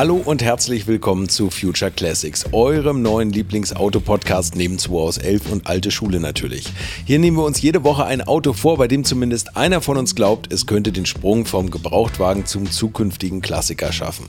Hallo 0.00 0.16
und 0.16 0.40
herzlich 0.42 0.86
willkommen 0.86 1.28
zu 1.28 1.50
Future 1.50 1.90
Classics, 1.90 2.46
eurem 2.52 3.02
neuen 3.02 3.28
Lieblingsauto-Podcast 3.28 4.56
neben 4.56 4.78
2 4.78 4.94
aus 4.94 5.18
11 5.18 5.52
und 5.52 5.66
alte 5.66 5.90
Schule 5.90 6.20
natürlich. 6.20 6.64
Hier 7.04 7.18
nehmen 7.18 7.36
wir 7.36 7.44
uns 7.44 7.60
jede 7.60 7.84
Woche 7.84 8.06
ein 8.06 8.22
Auto 8.22 8.54
vor, 8.54 8.78
bei 8.78 8.88
dem 8.88 9.04
zumindest 9.04 9.58
einer 9.58 9.82
von 9.82 9.98
uns 9.98 10.14
glaubt, 10.14 10.50
es 10.50 10.64
könnte 10.64 10.90
den 10.90 11.04
Sprung 11.04 11.44
vom 11.44 11.70
Gebrauchtwagen 11.70 12.46
zum 12.46 12.70
zukünftigen 12.70 13.42
Klassiker 13.42 13.92
schaffen. 13.92 14.24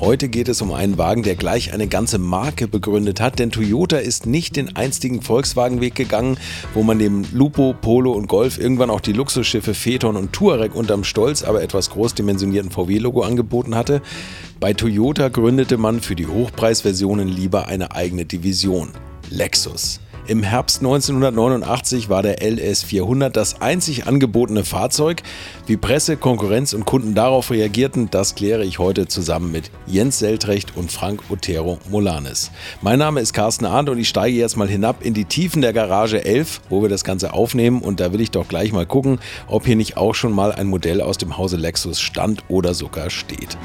Heute 0.00 0.28
geht 0.28 0.48
es 0.48 0.62
um 0.62 0.72
einen 0.72 0.96
Wagen, 0.96 1.24
der 1.24 1.34
gleich 1.34 1.72
eine 1.72 1.88
ganze 1.88 2.18
Marke 2.18 2.68
begründet 2.68 3.20
hat, 3.20 3.40
denn 3.40 3.50
Toyota 3.50 3.96
ist 3.96 4.26
nicht 4.26 4.54
den 4.54 4.76
einstigen 4.76 5.22
Volkswagen-Weg 5.22 5.96
gegangen, 5.96 6.38
wo 6.72 6.84
man 6.84 6.98
neben 6.98 7.26
Lupo, 7.32 7.74
Polo 7.74 8.12
und 8.12 8.28
Golf 8.28 8.58
irgendwann 8.58 8.90
auch 8.90 9.00
die 9.00 9.12
Luxusschiffe 9.12 9.74
Phaeton 9.74 10.16
und 10.16 10.32
Touareg 10.32 10.76
unterm 10.76 11.02
stolz, 11.02 11.42
aber 11.42 11.62
etwas 11.62 11.90
großdimensionierten 11.90 12.70
VW-Logo 12.70 13.22
angeboten 13.22 13.74
hatte. 13.74 14.00
Bei 14.60 14.72
Toyota 14.72 15.30
gründete 15.30 15.78
man 15.78 16.00
für 16.00 16.14
die 16.14 16.28
Hochpreisversionen 16.28 17.26
lieber 17.26 17.66
eine 17.66 17.90
eigene 17.96 18.24
Division, 18.24 18.90
Lexus. 19.30 19.98
Im 20.28 20.42
Herbst 20.42 20.80
1989 20.80 22.10
war 22.10 22.22
der 22.22 22.42
LS400 22.42 23.30
das 23.30 23.62
einzig 23.62 24.06
angebotene 24.06 24.62
Fahrzeug. 24.62 25.22
Wie 25.66 25.78
Presse, 25.78 26.18
Konkurrenz 26.18 26.74
und 26.74 26.84
Kunden 26.84 27.14
darauf 27.14 27.50
reagierten, 27.50 28.10
das 28.10 28.34
kläre 28.34 28.62
ich 28.62 28.78
heute 28.78 29.08
zusammen 29.08 29.50
mit 29.50 29.70
Jens 29.86 30.18
Seltrecht 30.18 30.76
und 30.76 30.92
Frank 30.92 31.22
Otero 31.30 31.78
Molanes. 31.88 32.50
Mein 32.82 32.98
Name 32.98 33.20
ist 33.20 33.32
Carsten 33.32 33.64
Arndt 33.64 33.88
und 33.88 33.98
ich 33.98 34.10
steige 34.10 34.36
jetzt 34.36 34.58
mal 34.58 34.68
hinab 34.68 35.02
in 35.02 35.14
die 35.14 35.24
Tiefen 35.24 35.62
der 35.62 35.72
Garage 35.72 36.22
11, 36.22 36.60
wo 36.68 36.82
wir 36.82 36.90
das 36.90 37.04
Ganze 37.04 37.32
aufnehmen 37.32 37.80
und 37.80 37.98
da 37.98 38.12
will 38.12 38.20
ich 38.20 38.30
doch 38.30 38.48
gleich 38.48 38.70
mal 38.70 38.84
gucken, 38.84 39.20
ob 39.46 39.64
hier 39.64 39.76
nicht 39.76 39.96
auch 39.96 40.14
schon 40.14 40.32
mal 40.32 40.52
ein 40.52 40.66
Modell 40.66 41.00
aus 41.00 41.16
dem 41.16 41.38
Hause 41.38 41.56
Lexus 41.56 42.02
stand 42.02 42.44
oder 42.48 42.74
sogar 42.74 43.08
steht. 43.08 43.56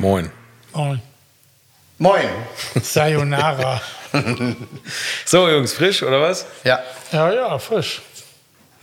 Moin. 0.00 0.28
Moin. 0.74 1.00
Moin. 2.02 2.28
Sayonara. 2.82 3.80
so, 5.24 5.48
Jungs, 5.48 5.72
frisch 5.72 6.02
oder 6.02 6.20
was? 6.20 6.46
Ja. 6.64 6.82
Ja, 7.12 7.32
ja, 7.32 7.58
frisch. 7.60 8.02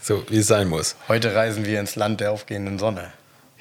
So, 0.00 0.24
wie 0.30 0.38
es 0.38 0.46
sein 0.46 0.68
muss. 0.68 0.96
Heute 1.06 1.34
reisen 1.34 1.66
wir 1.66 1.80
ins 1.80 1.96
Land 1.96 2.22
der 2.22 2.32
aufgehenden 2.32 2.78
Sonne. 2.78 3.12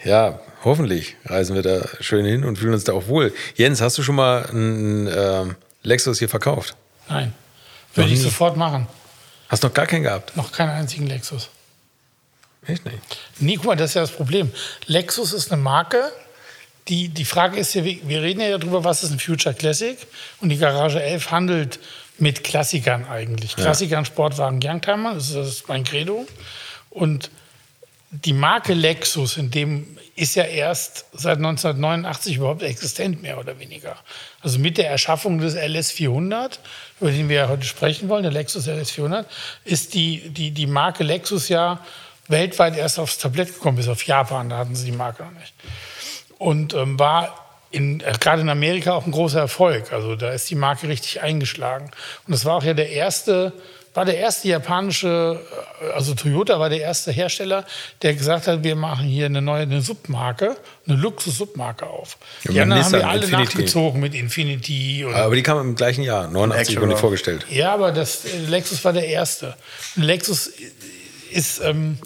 Ja, 0.06 0.40
hoffentlich 0.64 1.18
reisen 1.26 1.56
wir 1.56 1.62
da 1.62 1.86
schön 2.00 2.24
hin 2.24 2.46
und 2.46 2.58
fühlen 2.58 2.74
uns 2.74 2.86
da 2.86 2.94
auch 2.94 3.10
wohl. 3.10 3.34
Jens, 3.56 3.82
hast 3.82 3.98
du 3.98 4.02
schon 4.02 4.16
mal 4.16 4.46
einen 4.46 5.08
ähm, 5.14 5.56
Lexus 5.84 6.20
hier 6.20 6.30
verkauft? 6.30 6.78
Nein. 7.10 7.34
Würde 7.96 8.12
ich 8.12 8.20
nie? 8.20 8.24
sofort 8.24 8.56
machen. 8.56 8.88
Hast 9.50 9.64
noch 9.64 9.74
gar 9.74 9.88
keinen 9.88 10.04
gehabt? 10.04 10.38
Noch 10.38 10.54
keinen 10.54 10.70
einzigen 10.70 11.06
Lexus. 11.06 11.50
Echt 12.66 12.86
nicht? 12.86 12.98
Nee, 13.40 13.58
guck 13.58 13.66
mal, 13.66 13.76
das 13.76 13.92
ist 13.92 13.96
ja 13.96 14.02
das 14.04 14.12
Problem. 14.12 14.54
Lexus 14.86 15.34
ist 15.34 15.52
eine 15.52 15.62
Marke. 15.62 16.14
Die, 16.90 17.10
die 17.10 17.26
Frage 17.26 17.60
ist 17.60 17.76
ja, 17.76 17.84
wir 17.84 18.22
reden 18.22 18.42
ja 18.42 18.58
darüber, 18.58 18.84
was 18.84 19.04
ist 19.04 19.12
ein 19.12 19.20
Future 19.20 19.54
Classic? 19.54 19.98
Und 20.42 20.50
die 20.50 20.58
Garage 20.58 21.02
11 21.02 21.32
handelt 21.32 21.80
mit 22.18 22.44
Klassikern 22.44 23.06
eigentlich. 23.06 23.56
Klassikern, 23.56 24.06
Sportwagen, 24.06 24.60
Youngtimer, 24.62 25.14
das 25.14 25.30
ist, 25.30 25.36
das 25.36 25.48
ist 25.48 25.68
mein 25.70 25.84
Credo. 25.84 26.26
Und 26.90 27.30
die 28.12 28.34
Marke 28.34 28.74
Lexus 28.74 29.38
in 29.38 29.52
dem 29.52 29.98
ist 30.16 30.36
ja 30.36 30.44
erst 30.44 31.06
seit 31.14 31.38
1989 31.38 32.38
überhaupt 32.38 32.64
existent, 32.64 33.22
mehr 33.22 33.38
oder 33.38 33.58
weniger. 33.60 33.96
Also 34.42 34.60
mit 34.60 34.78
der 34.78 34.90
Erschaffung 34.90 35.40
des 35.40 35.56
LS400, 35.56 36.58
über 37.00 37.12
den 37.12 37.30
wir 37.30 37.36
ja 37.38 37.48
heute 37.48 37.66
sprechen 37.66 38.10
wollen, 38.10 38.24
der 38.24 38.32
Lexus 38.32 38.68
LS400, 38.68 39.26
ist 39.64 39.94
die, 39.94 40.30
die, 40.30 40.52
die 40.52 40.68
Marke 40.68 41.04
Lexus 41.04 41.48
ja 41.50 41.80
weltweit 42.28 42.76
erst 42.76 43.00
aufs 43.00 43.18
Tablett 43.18 43.54
gekommen, 43.54 43.78
bis 43.78 43.88
auf 43.88 44.04
Japan, 44.04 44.50
da 44.50 44.58
hatten 44.58 44.76
sie 44.76 44.86
die 44.86 44.92
Marke 44.92 45.24
noch 45.24 45.32
nicht. 45.32 45.54
Und 46.40 46.74
ähm, 46.74 46.98
war 46.98 47.36
in, 47.72 48.00
äh, 48.02 48.14
gerade 48.20 48.42
in 48.42 48.50
Amerika 48.50 48.94
auch 48.94 49.06
ein 49.06 49.12
großer 49.12 49.40
Erfolg. 49.40 49.94
Also 49.94 50.16
da 50.16 50.32
ist 50.32 50.50
die 50.50 50.56
Marke 50.56 50.88
richtig 50.88 51.22
eingeschlagen. 51.22 51.92
Und 52.26 52.32
das 52.32 52.46
war 52.46 52.56
auch 52.56 52.64
ja 52.64 52.74
der 52.74 52.90
erste, 52.90 53.54
war 53.94 54.06
der 54.06 54.18
erste 54.18 54.48
japanische, 54.48 55.40
äh, 55.82 55.92
also 55.92 56.16
Toyota 56.16 56.60
war 56.60 56.70
der 56.70 56.82
erste 56.82 57.12
Hersteller, 57.12 57.66
der 58.02 58.16
gesagt 58.16 58.48
hat, 58.48 58.64
wir 58.64 58.76
machen 58.76 59.06
hier 59.06 59.28
eine 59.28 59.42
neue 59.42 59.64
eine 59.64 59.82
Submarke, 59.82 60.56
eine 60.88 60.98
Luxus-Submarke 60.98 61.86
auf. 61.86 62.18
Ja, 62.44 62.52
die 62.54 62.62
anderen 62.62 62.84
haben 62.84 62.92
wir 62.94 63.08
alle 63.08 63.26
Infiniti. 63.26 63.44
nachgezogen 63.58 64.00
mit 64.02 64.16
Infinity. 64.16 65.06
Und 65.06 65.14
Aber 65.14 65.36
die 65.36 65.44
kam 65.44 65.60
im 65.60 65.76
gleichen 65.76 66.04
Jahr, 66.04 66.28
89 66.28 66.80
wurden 66.80 66.92
die 66.92 66.96
vorgestellt. 66.96 67.46
ja, 67.50 67.74
aber 67.74 67.92
das 67.92 68.26
äh, 68.26 68.38
Lexus 68.48 68.84
war 68.84 68.94
der 68.94 69.06
erste. 69.06 69.56
Lexus 69.96 70.52
ist 71.32 71.60
ähm, 71.62 72.00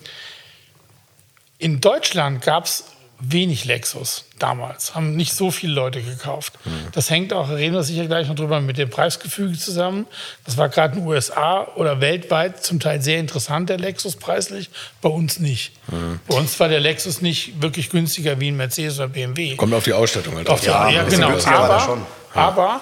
in 1.58 1.80
Deutschland 1.80 2.42
gab 2.42 2.66
es 2.66 2.84
wenig 3.26 3.66
Lexus 3.66 4.26
damals, 4.40 4.96
haben 4.96 5.16
nicht 5.16 5.34
so 5.34 5.50
viele 5.52 5.74
Leute 5.74 6.02
gekauft. 6.02 6.54
Das 6.92 7.10
hängt 7.10 7.32
auch, 7.32 7.50
reden 7.50 7.74
wir 7.74 7.84
sicher 7.84 8.06
gleich 8.06 8.28
noch 8.28 8.36
drüber, 8.36 8.60
mit 8.60 8.78
dem 8.78 8.90
Preisgefüge 8.90 9.58
zusammen. 9.58 10.06
Das 10.46 10.58
war 10.58 10.68
gerade 10.70 10.96
in 10.96 11.02
den 11.02 11.08
USA 11.08 11.68
oder 11.76 12.02
weltweit 12.02 12.64
zum 12.64 12.80
Teil 12.80 13.02
sehr 13.02 13.20
interessant, 13.20 13.70
der 13.70 13.78
Lexus 13.78 14.16
preislich, 14.18 14.70
bei 15.02 15.10
uns 15.10 15.40
nicht. 15.40 15.72
Bei 16.28 16.36
uns 16.36 16.60
war 16.60 16.68
der 16.68 16.80
Lexus 16.82 17.22
nicht 17.22 17.62
wirklich 17.62 17.90
günstiger 17.90 18.40
wie 18.40 18.50
ein 18.50 18.58
Mercedes 18.58 18.98
oder 19.00 19.08
BMW. 19.08 19.56
Kommt 19.56 19.74
auf 19.74 19.84
die 19.86 19.94
Ausstattung 19.94 20.36
halt 20.36 20.50
Auf 20.50 20.62
der, 20.62 20.74
Ja, 20.74 20.90
ja, 20.90 21.02
aber 21.02 21.10
genau. 21.10 21.30
war 21.30 21.38
der 21.38 21.56
Aber, 21.56 21.80
schon. 21.80 22.02
aber 22.34 22.82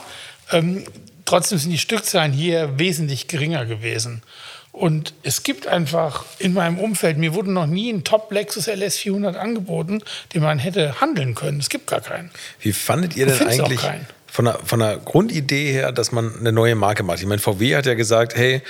ähm, 0.52 0.84
trotzdem 1.26 1.58
sind 1.60 1.72
die 1.72 1.78
Stückzahlen 1.78 2.34
hier 2.34 2.80
wesentlich 2.80 3.28
geringer 3.28 3.66
gewesen. 3.66 4.24
Und 4.72 5.14
es 5.24 5.44
gibt 5.44 5.68
einfach 5.68 6.24
in 6.40 6.54
meinem 6.54 6.80
Umfeld, 6.80 7.18
mir 7.18 7.34
wurde 7.34 7.52
noch 7.52 7.68
nie 7.68 7.92
ein 7.92 8.04
Top 8.04 8.32
Lexus 8.32 8.68
LS 8.68 8.98
400 8.98 9.36
angeboten, 9.36 10.02
den 10.34 10.44
man 10.44 10.60
hätte 10.60 11.02
handeln 11.02 11.36
können. 11.36 11.60
Es 11.60 11.70
gibt 11.70 11.88
gar 11.88 12.00
keinen. 12.00 12.32
Wie 12.60 12.72
fandet 12.72 13.18
ihr 13.18 13.26
denn 13.26 13.48
eigentlich 13.48 13.82
von 14.28 14.46
der, 14.46 14.60
von 14.64 14.80
der 14.80 14.96
Grundidee 14.96 15.74
her, 15.74 15.92
dass 15.92 16.14
man 16.14 16.40
eine 16.40 16.54
neue 16.54 16.76
Marke 16.76 17.04
macht? 17.04 17.20
Ich 17.20 17.26
meine, 17.26 17.42
VW 17.42 17.76
hat 17.76 17.86
ja 17.86 17.96
gesagt, 17.96 18.38
hey, 18.38 18.62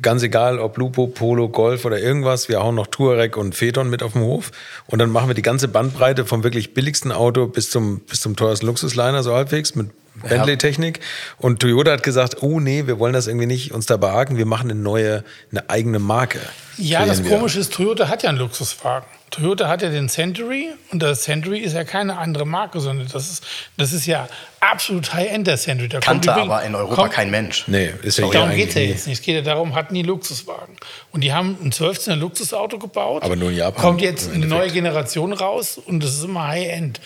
ganz 0.00 0.22
egal, 0.22 0.60
ob 0.60 0.78
Lupo, 0.78 1.08
Polo, 1.08 1.48
Golf 1.48 1.84
oder 1.84 1.98
irgendwas, 1.98 2.48
wir 2.48 2.62
hauen 2.62 2.76
noch 2.76 2.86
Touareg 2.86 3.36
und 3.36 3.56
Phaeton 3.56 3.90
mit 3.90 4.04
auf 4.04 4.12
dem 4.12 4.22
Hof 4.22 4.52
und 4.86 5.00
dann 5.00 5.10
machen 5.10 5.26
wir 5.26 5.34
die 5.34 5.42
ganze 5.42 5.66
Bandbreite 5.66 6.24
vom 6.24 6.44
wirklich 6.44 6.72
billigsten 6.72 7.10
Auto 7.10 7.48
bis 7.48 7.68
zum, 7.70 7.98
bis 8.00 8.20
zum 8.20 8.36
teuersten 8.36 8.66
Luxusliner 8.66 9.24
so 9.24 9.34
halbwegs 9.34 9.74
mit 9.74 9.90
Bentley-Technik. 10.14 11.00
Und 11.38 11.60
Toyota 11.60 11.92
hat 11.92 12.02
gesagt, 12.02 12.42
oh 12.42 12.60
nee, 12.60 12.86
wir 12.86 12.98
wollen 12.98 13.12
das 13.12 13.26
irgendwie 13.26 13.46
nicht 13.46 13.72
uns 13.72 13.86
da 13.86 13.96
behaken, 13.96 14.36
wir 14.36 14.46
machen 14.46 14.70
eine 14.70 14.80
neue, 14.80 15.24
eine 15.50 15.68
eigene 15.70 15.98
Marke. 15.98 16.40
Ja, 16.76 17.06
das 17.06 17.24
wir. 17.24 17.30
Komische 17.30 17.60
ist, 17.60 17.72
Toyota 17.72 18.08
hat 18.08 18.22
ja 18.22 18.28
einen 18.28 18.38
Luxuswagen. 18.38 19.06
Toyota 19.32 19.66
hat 19.66 19.82
ja 19.82 19.88
den 19.88 20.08
Century 20.08 20.68
und 20.92 21.02
der 21.02 21.14
Century 21.14 21.58
ist 21.58 21.72
ja 21.72 21.82
keine 21.84 22.18
andere 22.18 22.46
Marke, 22.46 22.78
sondern 22.80 23.08
das 23.12 23.28
ist, 23.30 23.44
das 23.76 23.92
ist 23.92 24.06
ja 24.06 24.28
absolut 24.60 25.12
High-End, 25.12 25.46
der 25.46 25.56
Century. 25.56 25.88
Da 25.88 26.00
Kannte 26.00 26.32
aber 26.32 26.62
in 26.62 26.74
Europa 26.74 26.94
kommt- 26.94 27.12
kein 27.14 27.30
Mensch. 27.30 27.64
Nee, 27.66 27.92
ist 28.02 28.18
ja 28.18 28.28
Darum 28.30 28.50
geht 28.54 28.68
es 28.68 28.74
ja 28.74 28.82
jetzt 28.82 29.06
nicht. 29.06 29.18
Es 29.18 29.24
geht 29.24 29.34
ja 29.34 29.40
darum, 29.42 29.74
hatten 29.74 29.94
die 29.94 30.02
Luxuswagen. 30.02 30.76
Und 31.10 31.22
die 31.24 31.32
haben 31.32 31.56
ein 31.62 31.72
12er 31.72 32.14
Luxusauto 32.14 32.78
gebaut. 32.78 33.22
Aber 33.24 33.34
nur 33.34 33.50
in 33.50 33.56
Japan 33.56 33.82
Kommt 33.82 34.00
jetzt 34.02 34.30
eine 34.30 34.46
neue. 34.46 34.70
Generation 34.70 35.32
raus 35.32 35.78
und 35.78 36.04
das 36.04 36.14
ist 36.14 36.24
immer 36.24 36.46
High-End. 36.48 37.00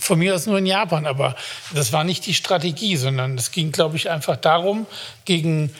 Von 0.00 0.18
mir 0.20 0.34
aus 0.34 0.46
nur 0.46 0.58
in 0.58 0.66
Japan, 0.66 1.06
aber 1.06 1.34
das 1.74 1.92
war 1.92 2.04
nicht 2.04 2.24
die 2.26 2.34
Strategie, 2.34 2.96
sondern 2.96 3.36
es 3.36 3.50
ging, 3.50 3.72
glaube 3.72 3.96
ich, 3.96 4.08
einfach 4.10 4.36
darum, 4.36 4.86
gegen 5.24 5.74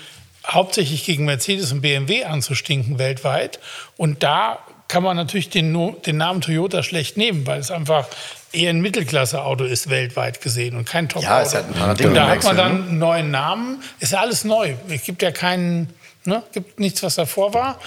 hauptsächlich 0.47 1.05
gegen 1.05 1.25
Mercedes 1.25 1.73
und 1.73 1.83
BMW 1.83 2.25
anzustinken 2.25 2.99
weltweit. 2.99 3.61
Und 3.97 4.23
da 4.23 4.59
kann 4.89 5.03
man 5.03 5.17
natürlich 5.17 5.51
den, 5.51 5.71
No- 5.71 5.97
den 6.07 6.17
Namen 6.17 6.41
Toyota 6.41 6.83
schlecht 6.83 7.17
nehmen, 7.17 7.47
weil 7.47 7.61
es 7.61 7.71
einfach 7.71 8.09
eher 8.53 8.71
ein 8.71 8.81
Mittelklasse-Auto 8.81 9.65
ist 9.65 9.91
weltweit 9.91 10.41
gesehen 10.41 10.77
und 10.77 10.87
kein 10.87 11.09
Top-Auto. 11.09 11.27
Ja, 11.31 11.41
ist 11.43 11.53
ja 11.53 11.61
ein 11.61 12.07
und 12.07 12.15
da 12.15 12.29
hat 12.29 12.43
man 12.45 12.57
dann 12.57 12.89
einen 12.89 12.99
neuen 12.99 13.31
Namen. 13.31 13.83
Ist 14.01 14.13
ja 14.13 14.21
alles 14.21 14.45
neu. 14.45 14.75
Es 14.89 15.05
gibt 15.05 15.21
ja 15.21 15.31
keinen, 15.31 15.93
ne, 16.25 16.43
gibt 16.53 16.81
nichts, 16.81 17.03
was 17.03 17.17
davor 17.17 17.53
war. 17.53 17.79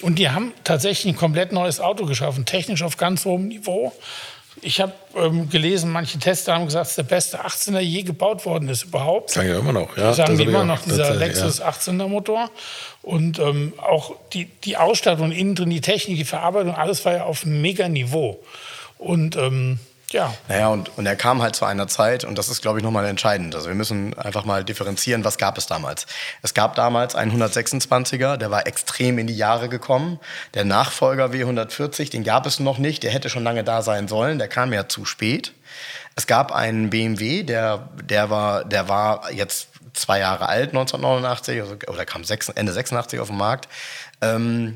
Und 0.00 0.18
die 0.18 0.30
haben 0.30 0.52
tatsächlich 0.64 1.12
ein 1.14 1.16
komplett 1.16 1.52
neues 1.52 1.80
Auto 1.80 2.06
geschaffen, 2.06 2.44
technisch 2.44 2.82
auf 2.82 2.96
ganz 2.96 3.24
hohem 3.24 3.48
Niveau. 3.48 3.92
Ich 4.62 4.80
habe 4.80 4.92
ähm, 5.16 5.48
gelesen, 5.48 5.90
manche 5.90 6.18
Tester 6.18 6.54
haben 6.54 6.64
gesagt, 6.64 6.86
es 6.86 6.90
ist 6.90 6.98
der 6.98 7.02
beste 7.04 7.44
18er 7.44 7.80
je 7.80 8.02
gebaut 8.02 8.44
worden 8.44 8.68
ist 8.68 8.84
überhaupt. 8.84 9.30
Sagen 9.30 9.48
ja 9.48 9.58
immer 9.58 9.72
noch, 9.72 9.96
ja. 9.96 10.12
Sagen 10.12 10.36
die 10.36 10.44
immer 10.44 10.64
noch, 10.64 10.82
dieser 10.82 11.08
tatsächlich, 11.08 11.38
ja. 11.38 11.44
Lexus 11.44 11.62
18er 11.62 12.08
Motor. 12.08 12.50
Und 13.02 13.38
ähm, 13.38 13.72
auch 13.78 14.16
die, 14.32 14.46
die 14.64 14.76
Ausstattung 14.76 15.32
innen 15.32 15.54
drin, 15.54 15.70
die 15.70 15.80
Technik, 15.80 16.16
die 16.16 16.24
Verarbeitung, 16.24 16.74
alles 16.74 17.04
war 17.04 17.12
ja 17.12 17.24
auf 17.24 17.44
einem 17.44 17.60
mega 17.60 17.88
Niveau. 17.88 18.42
Und 18.98 19.36
ähm, 19.36 19.78
ja, 20.10 20.34
Naja, 20.48 20.68
und, 20.68 20.96
und 20.96 21.04
er 21.04 21.16
kam 21.16 21.42
halt 21.42 21.54
zu 21.54 21.66
einer 21.66 21.86
Zeit, 21.86 22.24
und 22.24 22.38
das 22.38 22.48
ist, 22.48 22.62
glaube 22.62 22.78
ich, 22.78 22.84
nochmal 22.84 23.04
entscheidend. 23.04 23.54
Also 23.54 23.68
wir 23.68 23.74
müssen 23.74 24.16
einfach 24.18 24.46
mal 24.46 24.64
differenzieren, 24.64 25.22
was 25.22 25.36
gab 25.36 25.58
es 25.58 25.66
damals. 25.66 26.06
Es 26.40 26.54
gab 26.54 26.74
damals 26.76 27.14
einen 27.14 27.30
126er, 27.42 28.38
der 28.38 28.50
war 28.50 28.66
extrem 28.66 29.18
in 29.18 29.26
die 29.26 29.36
Jahre 29.36 29.68
gekommen. 29.68 30.18
Der 30.54 30.64
Nachfolger 30.64 31.26
W140, 31.26 32.10
den 32.10 32.24
gab 32.24 32.46
es 32.46 32.58
noch 32.58 32.78
nicht, 32.78 33.02
der 33.02 33.10
hätte 33.10 33.28
schon 33.28 33.44
lange 33.44 33.64
da 33.64 33.82
sein 33.82 34.08
sollen, 34.08 34.38
der 34.38 34.48
kam 34.48 34.72
ja 34.72 34.88
zu 34.88 35.04
spät. 35.04 35.52
Es 36.16 36.26
gab 36.26 36.52
einen 36.52 36.88
BMW, 36.88 37.42
der, 37.42 37.90
der, 38.02 38.30
war, 38.30 38.64
der 38.64 38.88
war 38.88 39.30
jetzt 39.30 39.68
zwei 39.92 40.20
Jahre 40.20 40.48
alt, 40.48 40.70
1989, 40.70 41.60
also, 41.60 41.76
oder 41.86 42.06
kam 42.06 42.24
sechs, 42.24 42.48
Ende 42.48 42.72
86 42.72 43.20
auf 43.20 43.28
den 43.28 43.36
Markt. 43.36 43.68
Ähm, 44.22 44.74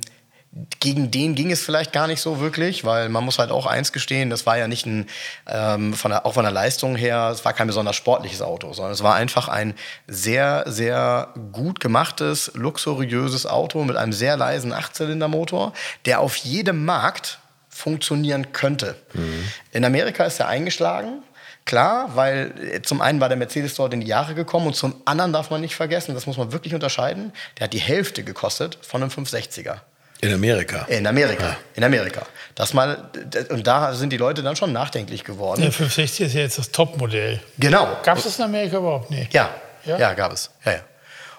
gegen 0.80 1.10
den 1.10 1.34
ging 1.34 1.50
es 1.50 1.62
vielleicht 1.62 1.92
gar 1.92 2.06
nicht 2.06 2.20
so 2.20 2.38
wirklich, 2.38 2.84
weil 2.84 3.08
man 3.08 3.24
muss 3.24 3.38
halt 3.38 3.50
auch 3.50 3.64
eins 3.66 3.92
gestehen, 3.92 4.28
das 4.28 4.44
war 4.44 4.58
ja 4.58 4.68
nicht 4.68 4.84
ein, 4.84 5.08
ähm, 5.46 5.94
von 5.94 6.10
der, 6.10 6.26
auch 6.26 6.34
von 6.34 6.44
der 6.44 6.52
Leistung 6.52 6.94
her, 6.94 7.30
es 7.32 7.44
war 7.44 7.54
kein 7.54 7.68
besonders 7.68 7.96
sportliches 7.96 8.42
Auto, 8.42 8.72
sondern 8.74 8.92
es 8.92 9.02
war 9.02 9.14
einfach 9.14 9.48
ein 9.48 9.74
sehr, 10.06 10.64
sehr 10.66 11.28
gut 11.52 11.80
gemachtes, 11.80 12.50
luxuriöses 12.54 13.46
Auto 13.46 13.82
mit 13.84 13.96
einem 13.96 14.12
sehr 14.12 14.36
leisen 14.36 14.74
Achtzylindermotor, 14.74 15.72
der 16.04 16.20
auf 16.20 16.36
jedem 16.36 16.84
Markt 16.84 17.38
funktionieren 17.70 18.52
könnte. 18.52 18.96
Mhm. 19.14 19.48
In 19.72 19.84
Amerika 19.86 20.24
ist 20.24 20.38
er 20.40 20.48
eingeschlagen, 20.48 21.22
Klar, 21.64 22.16
weil 22.16 22.52
äh, 22.72 22.82
zum 22.82 23.00
einen 23.00 23.20
war 23.20 23.28
der 23.28 23.38
Mercedes 23.38 23.76
dort 23.76 23.94
in 23.94 24.00
die 24.00 24.08
Jahre 24.08 24.34
gekommen 24.34 24.66
und 24.66 24.74
zum 24.74 25.00
anderen 25.04 25.32
darf 25.32 25.50
man 25.50 25.60
nicht 25.60 25.76
vergessen, 25.76 26.12
das 26.12 26.26
muss 26.26 26.36
man 26.36 26.50
wirklich 26.50 26.74
unterscheiden, 26.74 27.32
der 27.56 27.66
hat 27.66 27.72
die 27.72 27.78
Hälfte 27.78 28.24
gekostet 28.24 28.78
von 28.82 29.00
einem 29.00 29.12
560er. 29.12 29.76
In 30.22 30.32
Amerika. 30.32 30.84
In 30.88 31.06
Amerika. 31.06 31.44
Ja. 31.44 31.56
In 31.74 31.84
Amerika. 31.84 32.22
Das 32.54 32.74
mal, 32.74 33.10
und 33.50 33.66
da 33.66 33.92
sind 33.92 34.10
die 34.10 34.16
Leute 34.16 34.42
dann 34.44 34.54
schon 34.54 34.72
nachdenklich 34.72 35.24
geworden. 35.24 35.60
Der 35.60 35.72
560 35.72 36.26
ist 36.26 36.34
ja 36.34 36.40
jetzt 36.42 36.58
das 36.58 36.70
Topmodell. 36.70 37.40
Genau. 37.58 37.98
Gab 38.04 38.18
es 38.18 38.24
das 38.24 38.38
in 38.38 38.44
Amerika 38.44 38.78
überhaupt 38.78 39.10
nicht? 39.10 39.34
Ja. 39.34 39.50
ja. 39.84 39.98
Ja, 39.98 40.14
gab 40.14 40.32
es. 40.32 40.50
Ja, 40.64 40.72
ja. 40.72 40.80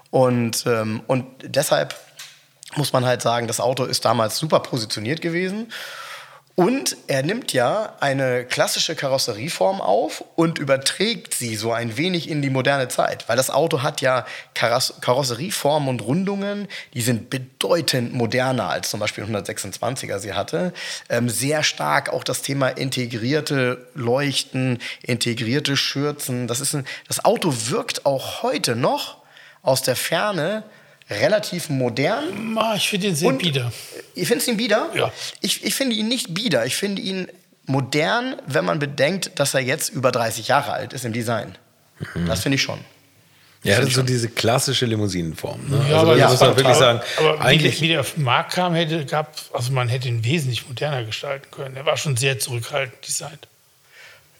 Und, 0.09 0.65
ähm, 0.68 1.01
und 1.07 1.25
deshalb 1.44 1.95
muss 2.75 2.91
man 2.91 3.06
halt 3.06 3.21
sagen, 3.21 3.47
das 3.47 3.62
Auto 3.62 3.85
ist 3.85 4.03
damals 4.03 4.38
super 4.38 4.59
positioniert 4.59 5.21
gewesen. 5.21 5.71
Und 6.55 6.97
er 7.07 7.23
nimmt 7.23 7.51
ja 7.51 7.95
eine 8.00 8.45
klassische 8.45 8.95
Karosserieform 8.95 9.81
auf 9.81 10.23
und 10.35 10.59
überträgt 10.59 11.33
sie 11.33 11.55
so 11.55 11.71
ein 11.71 11.97
wenig 11.97 12.29
in 12.29 12.44
die 12.44 12.51
moderne 12.51 12.89
Zeit. 12.89 13.27
Weil 13.27 13.38
das 13.38 13.50
Auto 13.50 13.81
hat 13.81 14.01
ja 14.01 14.23
Kaross 14.53 14.94
Karosserieformen 15.01 15.89
und 15.89 16.01
Rundungen, 16.01 16.67
die 16.94 17.01
sind 17.01 17.31
bedeutend 17.31 18.13
moderner 18.13 18.69
als 18.69 18.91
zum 18.91 19.00
Beispiel 19.00 19.23
126er 19.23 20.19
sie 20.19 20.33
hatte. 20.33 20.73
Ähm, 21.09 21.27
sehr 21.27 21.63
stark 21.63 22.13
auch 22.13 22.23
das 22.23 22.44
Thema 22.44 22.67
integrierte 22.67 23.88
Leuchten, 23.95 24.77
integrierte 25.01 25.75
Schürzen. 25.75 26.47
Das, 26.47 26.61
ist 26.61 26.75
ein, 26.75 26.85
das 27.07 27.25
Auto 27.25 27.51
wirkt 27.69 28.05
auch 28.05 28.44
heute 28.44 28.75
noch 28.75 29.17
aus 29.63 29.81
der 29.81 29.95
Ferne 29.95 30.63
relativ 31.21 31.69
modern. 31.69 32.57
Ich 32.75 32.89
finde 32.89 33.07
ihn 33.07 33.15
sehr 33.15 33.30
und, 33.30 33.39
bieder. 33.39 33.71
Ihr 34.15 34.25
findet 34.25 34.48
ihn 34.48 34.57
bieder? 34.57 34.89
Ja. 34.95 35.12
Ich, 35.42 35.63
ich 35.63 35.75
finde 35.75 35.95
ihn 35.95 36.07
nicht 36.07 36.33
bieder. 36.33 36.65
Ich 36.65 36.75
finde 36.75 37.01
ihn 37.01 37.27
modern, 37.65 38.36
wenn 38.45 38.65
man 38.65 38.80
bedenkt, 38.80 39.31
dass 39.39 39.54
er 39.54 39.62
jetzt 39.62 39.89
über 39.89 40.12
30 40.12 40.48
Jahre 40.48 40.74
alt 40.74 40.94
ist 40.94 41.06
im 41.06 41.13
Design. 41.13 41.57
Mhm. 42.13 42.27
Das 42.27 42.42
finde 42.42 42.56
ich 42.56 42.62
schon. 42.62 42.80
Ja, 43.63 43.77
das 43.77 43.89
ist 43.89 43.95
so 43.95 44.04
diese 44.04 44.27
klassische 44.27 44.86
Limousinenform. 44.86 45.69
Ne? 45.69 45.77
Ja, 45.89 46.00
also, 46.00 46.12
aber 46.12 46.18
ja, 46.18 46.30
muss 46.30 46.39
man 46.42 46.57
wirklich 46.57 46.75
sagen, 46.75 47.00
aber 47.18 47.39
eigentlich 47.39 47.80
wie 47.80 47.88
der, 47.88 48.01
auf 48.01 48.15
den 48.15 48.24
Markt 48.24 48.51
kam, 48.54 48.75
hätte, 48.75 49.06
gab, 49.06 49.38
also 49.54 49.71
man 49.71 49.88
hätte 49.88 50.10
ihn 50.10 50.25
wesentlich 50.25 50.68
moderner 50.68 51.06
gestalten 51.06 51.50
können. 51.50 51.77
Er 51.77 51.86
war 51.86 51.95
schon 51.95 52.18
sehr 52.18 52.39
zurückhaltend 52.39 53.07
designt. 53.07 53.48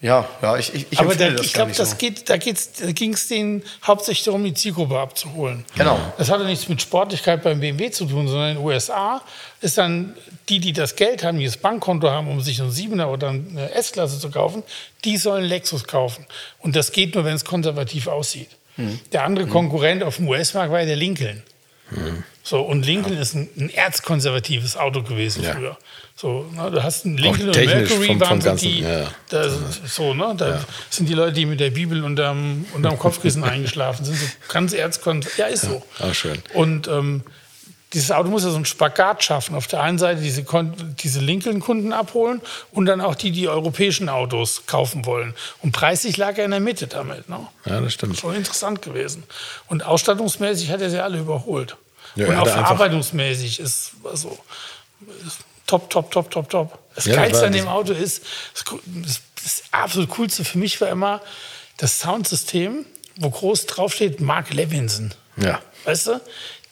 Ja, 0.00 0.28
ja, 0.42 0.58
ich, 0.58 0.74
ich, 0.74 0.86
ich 0.90 0.98
Aber 0.98 1.14
da, 1.14 1.28
ich 1.30 1.54
glaube, 1.54 1.72
das 1.72 1.92
so. 1.92 1.96
geht, 1.96 2.28
da, 2.28 2.36
da 2.36 2.92
ging 2.92 3.14
es 3.14 3.28
denen 3.28 3.62
hauptsächlich 3.86 4.24
darum, 4.24 4.44
die 4.44 4.52
Zielgruppe 4.52 4.98
abzuholen. 4.98 5.64
Genau. 5.76 5.98
Das 6.18 6.30
hatte 6.30 6.44
nichts 6.44 6.68
mit 6.68 6.82
Sportlichkeit 6.82 7.42
beim 7.42 7.60
BMW 7.60 7.90
zu 7.90 8.04
tun, 8.04 8.28
sondern 8.28 8.50
in 8.50 8.56
den 8.56 8.64
USA 8.64 9.22
ist 9.62 9.78
dann 9.78 10.14
die, 10.50 10.58
die 10.58 10.74
das 10.74 10.96
Geld 10.96 11.24
haben, 11.24 11.38
die 11.38 11.46
das 11.46 11.56
Bankkonto 11.56 12.10
haben, 12.10 12.28
um 12.28 12.42
sich 12.42 12.60
einen 12.60 12.70
7er 12.70 13.06
oder 13.06 13.30
eine 13.30 13.70
S-Klasse 13.72 14.18
zu 14.18 14.30
kaufen, 14.30 14.62
die 15.04 15.16
sollen 15.16 15.44
Lexus 15.44 15.84
kaufen. 15.84 16.26
Und 16.58 16.76
das 16.76 16.92
geht 16.92 17.14
nur, 17.14 17.24
wenn 17.24 17.34
es 17.34 17.46
konservativ 17.46 18.06
aussieht. 18.06 18.50
Hm. 18.76 19.00
Der 19.12 19.24
andere 19.24 19.46
hm. 19.46 19.52
Konkurrent 19.52 20.02
auf 20.02 20.16
dem 20.16 20.28
US-Markt 20.28 20.70
war 20.70 20.80
ja 20.80 20.86
der 20.86 20.96
Lincoln. 20.96 21.42
Hm. 21.88 22.24
So, 22.46 22.60
und 22.60 22.84
Lincoln 22.84 23.14
ja. 23.14 23.22
ist 23.22 23.34
ein, 23.34 23.48
ein, 23.56 23.70
erzkonservatives 23.70 24.76
Auto 24.76 25.02
gewesen 25.02 25.42
ja. 25.42 25.54
früher. 25.54 25.78
So, 26.14 26.44
ne, 26.54 26.70
du 26.70 26.82
hast 26.82 27.06
einen 27.06 27.16
Lincoln 27.16 27.48
und 27.48 27.56
Mercury 27.56 28.06
vom, 28.06 28.20
waren 28.20 28.42
vom 28.42 28.56
die, 28.58 28.80
ja. 28.80 29.10
da, 29.30 29.48
so, 29.86 30.12
ne, 30.12 30.34
da 30.36 30.62
sind 30.90 31.08
die 31.08 31.14
Leute, 31.14 31.32
die 31.32 31.46
mit 31.46 31.58
der 31.58 31.70
Bibel 31.70 32.04
unterm, 32.04 32.66
unterm 32.74 32.98
Kopfkissen 32.98 33.42
eingeschlafen 33.44 34.04
sind, 34.04 34.18
so 34.18 34.26
ganz 34.52 34.74
erzkonservativ. 34.74 35.38
Ja, 35.38 35.46
ist 35.46 35.62
so. 35.62 35.82
Ah, 35.98 36.12
schön. 36.12 36.38
Und 36.52 36.86
ähm, 36.86 37.22
dieses 37.94 38.10
Auto 38.10 38.28
muss 38.28 38.44
ja 38.44 38.50
so 38.50 38.56
einen 38.56 38.66
Spagat 38.66 39.24
schaffen. 39.24 39.54
Auf 39.54 39.66
der 39.66 39.80
einen 39.80 39.98
Seite 39.98 40.20
diese, 40.20 40.44
diese 40.98 41.20
Lincoln-Kunden 41.20 41.94
abholen 41.94 42.42
und 42.72 42.84
dann 42.84 43.00
auch 43.00 43.14
die, 43.14 43.30
die 43.30 43.48
europäischen 43.48 44.10
Autos 44.10 44.66
kaufen 44.66 45.06
wollen. 45.06 45.34
Und 45.62 45.72
preislich 45.72 46.18
lag 46.18 46.36
er 46.36 46.44
in 46.44 46.50
der 46.50 46.60
Mitte 46.60 46.88
damit. 46.88 47.30
Ne? 47.30 47.46
Ja, 47.64 47.80
das 47.80 47.94
stimmt. 47.94 48.18
Schon 48.18 48.34
interessant 48.34 48.82
gewesen. 48.82 49.22
Und 49.68 49.86
ausstattungsmäßig 49.86 50.70
hat 50.70 50.82
er 50.82 50.90
sie 50.90 51.02
alle 51.02 51.18
überholt. 51.18 51.76
Ja, 52.14 52.28
und 52.28 52.36
auch 52.36 52.48
verarbeitungsmäßig 52.48 53.60
ist 53.60 53.92
also 54.04 54.38
top, 55.66 55.90
top, 55.90 56.10
top, 56.10 56.30
top, 56.30 56.48
top. 56.48 56.78
Das 56.94 57.06
ja, 57.06 57.16
Geilste 57.16 57.46
an 57.46 57.52
dem 57.52 57.68
Auto 57.68 57.92
ist, 57.92 58.24
das, 58.54 59.20
das 59.42 59.62
absolut 59.72 60.10
Coolste 60.10 60.44
für 60.44 60.58
mich 60.58 60.80
war 60.80 60.88
immer 60.88 61.20
das 61.76 62.00
Soundsystem, 62.00 62.86
wo 63.16 63.30
groß 63.30 63.66
draufsteht 63.66 64.20
Mark 64.20 64.52
Levinson. 64.52 65.12
Ja. 65.36 65.60
Weißt 65.84 66.06
du? 66.06 66.20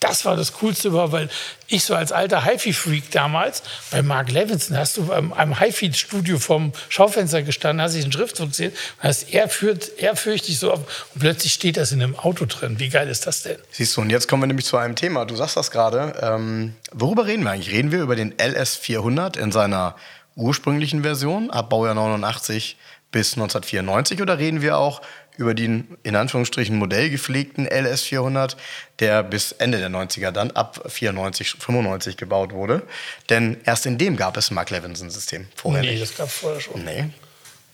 Das 0.02 0.24
war 0.24 0.36
das 0.36 0.52
Coolste 0.54 0.88
überhaupt, 0.88 1.12
weil 1.12 1.28
ich 1.68 1.84
so 1.84 1.94
als 1.94 2.12
alter 2.12 2.44
HiFi-Freak 2.44 3.10
damals, 3.12 3.62
bei 3.90 4.02
Mark 4.02 4.30
Levinson, 4.30 4.76
hast 4.76 4.96
du 4.96 5.12
am, 5.12 5.32
am 5.32 5.58
HiFi-Studio 5.58 6.38
vom 6.38 6.72
Schaufenster 6.88 7.42
gestanden, 7.42 7.82
hast 7.82 7.94
dich 7.94 8.02
einen 8.02 8.12
Schriftzug 8.12 8.50
gesehen 8.50 8.72
und 8.72 9.08
hast 9.08 9.32
er 9.32 9.48
führt, 9.48 9.98
er 9.98 10.16
fürchte 10.16 10.50
ich 10.50 10.58
so 10.58 10.72
auf 10.72 10.80
und 11.14 11.20
plötzlich 11.20 11.52
steht 11.52 11.76
das 11.76 11.92
in 11.92 12.02
einem 12.02 12.16
Auto 12.16 12.46
drin. 12.46 12.78
Wie 12.78 12.88
geil 12.88 13.08
ist 13.08 13.26
das 13.26 13.42
denn? 13.42 13.58
Siehst 13.70 13.96
du, 13.96 14.00
und 14.00 14.10
jetzt 14.10 14.28
kommen 14.28 14.42
wir 14.42 14.48
nämlich 14.48 14.66
zu 14.66 14.76
einem 14.76 14.96
Thema. 14.96 15.24
Du 15.24 15.36
sagst 15.36 15.56
das 15.56 15.70
gerade. 15.70 16.14
Ähm, 16.20 16.74
worüber 16.92 17.26
reden 17.26 17.44
wir 17.44 17.50
eigentlich? 17.50 17.72
Reden 17.72 17.92
wir 17.92 18.02
über 18.02 18.16
den 18.16 18.34
LS400 18.34 19.38
in 19.38 19.52
seiner 19.52 19.94
ursprünglichen 20.34 21.02
Version 21.02 21.50
ab 21.50 21.70
Baujahr 21.70 21.94
89 21.94 22.76
bis 23.12 23.34
1994 23.34 24.22
oder 24.22 24.38
reden 24.38 24.62
wir 24.62 24.78
auch 24.78 25.02
über 25.36 25.54
den 25.54 25.96
in 26.02 26.16
Anführungsstrichen 26.16 26.76
modellgepflegten 26.76 27.66
LS400, 27.66 28.56
der 28.98 29.22
bis 29.22 29.52
Ende 29.52 29.78
der 29.78 29.88
90er 29.88 30.30
dann 30.30 30.50
ab 30.50 30.84
94, 30.88 31.56
95 31.58 32.16
gebaut 32.16 32.52
wurde. 32.52 32.82
Denn 33.30 33.56
erst 33.64 33.86
in 33.86 33.98
dem 33.98 34.16
gab 34.16 34.36
es 34.36 34.50
ein 34.50 34.54
Mark 34.54 34.70
Levinson-System. 34.70 35.48
Vorher 35.56 35.82
nee, 35.82 35.92
nicht. 35.92 36.02
das 36.02 36.16
gab 36.16 36.28
es 36.28 36.34
vorher 36.34 36.60
schon. 36.60 36.84
Nee. 36.84 37.06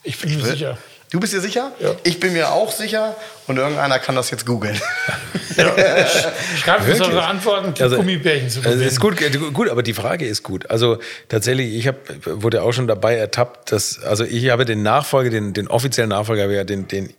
Ich 0.04 0.18
bin 0.18 0.36
mir 0.36 0.44
sicher. 0.44 0.78
Du 1.10 1.20
bist 1.20 1.32
dir 1.32 1.40
sicher? 1.40 1.72
Ja. 1.80 1.94
Ich 2.04 2.20
bin 2.20 2.34
mir 2.34 2.50
auch 2.50 2.70
sicher 2.70 3.16
und 3.46 3.56
irgendeiner 3.56 3.98
kann 3.98 4.14
das 4.14 4.30
jetzt 4.30 4.44
googeln. 4.44 4.78
Ja. 5.56 5.74
Schreibt 6.56 6.88
uns 6.88 7.00
eure 7.00 7.24
Antworten, 7.24 7.74
also, 7.82 7.96
Gummibärchen 7.96 8.48
zu 8.48 8.60
also 8.60 8.84
ist 8.84 9.00
gut, 9.00 9.16
gut, 9.52 9.68
aber 9.68 9.82
die 9.82 9.94
Frage 9.94 10.24
ist 10.24 10.44
gut. 10.44 10.70
Also 10.70 10.98
tatsächlich, 11.28 11.74
ich 11.74 11.88
hab, 11.88 11.96
wurde 12.24 12.62
auch 12.62 12.72
schon 12.72 12.86
dabei 12.86 13.16
ertappt, 13.16 13.72
dass, 13.72 14.00
also 14.00 14.24
ich 14.24 14.50
habe 14.50 14.64
den 14.64 14.84
Nachfolger, 14.84 15.30
den, 15.30 15.54
den 15.54 15.66
offiziellen 15.66 16.10
Nachfolger, 16.10 16.48
ja 16.50 16.62
den, 16.62 16.86
den 16.86 17.12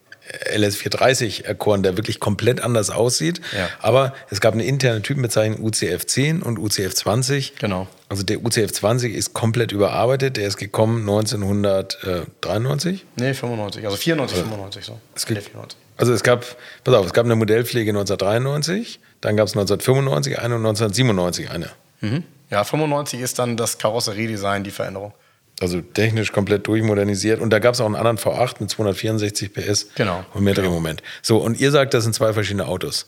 LS430 0.53 1.45
erkoren, 1.45 1.83
der 1.83 1.97
wirklich 1.97 2.19
komplett 2.19 2.61
anders 2.61 2.89
aussieht. 2.89 3.41
Ja. 3.55 3.69
Aber 3.81 4.13
es 4.29 4.41
gab 4.41 4.53
eine 4.53 4.63
interne 4.63 5.01
Typenbezeichnung 5.01 5.67
UCF10 5.67 6.41
und 6.41 6.59
UCF20. 6.59 7.53
Genau. 7.59 7.87
Also 8.09 8.23
der 8.23 8.37
UCF20 8.37 9.09
ist 9.09 9.33
komplett 9.33 9.71
überarbeitet. 9.71 10.37
Der 10.37 10.47
ist 10.47 10.57
gekommen 10.57 11.01
1993? 11.01 13.05
Nee, 13.15 13.33
95. 13.33 13.85
Also 13.85 13.97
94, 13.97 14.37
also, 14.37 14.49
95 14.49 14.85
so. 14.85 14.99
Es 15.15 15.25
gibt, 15.25 15.51
also 15.97 16.13
es 16.13 16.23
gab, 16.23 16.45
pass 16.83 16.93
auf, 16.93 17.05
es 17.05 17.13
gab 17.13 17.25
eine 17.25 17.35
Modellpflege 17.35 17.91
1993, 17.91 18.99
dann 19.21 19.35
gab 19.35 19.47
es 19.47 19.53
1995 19.53 20.39
eine 20.39 20.55
und 20.55 20.65
1997 20.65 21.51
eine. 21.51 21.69
Mhm. 22.01 22.23
Ja, 22.49 22.63
95 22.63 23.19
ist 23.19 23.37
dann 23.37 23.57
das 23.57 23.77
Karosseriedesign, 23.77 24.63
die 24.63 24.71
Veränderung. 24.71 25.13
Also 25.59 25.81
technisch 25.81 26.31
komplett 26.31 26.67
durchmodernisiert. 26.67 27.41
Und 27.41 27.49
da 27.49 27.59
gab 27.59 27.73
es 27.73 27.81
auch 27.81 27.85
einen 27.85 27.95
anderen 27.95 28.17
V8 28.17 28.55
mit 28.59 28.69
264 28.69 29.53
PS 29.53 29.87
genau. 29.95 30.23
und 30.33 30.43
mehr 30.43 30.53
Drehmoment. 30.53 31.03
So, 31.21 31.37
und 31.37 31.59
ihr 31.59 31.71
sagt, 31.71 31.93
das 31.93 32.03
sind 32.03 32.13
zwei 32.13 32.33
verschiedene 32.33 32.67
Autos. 32.67 33.07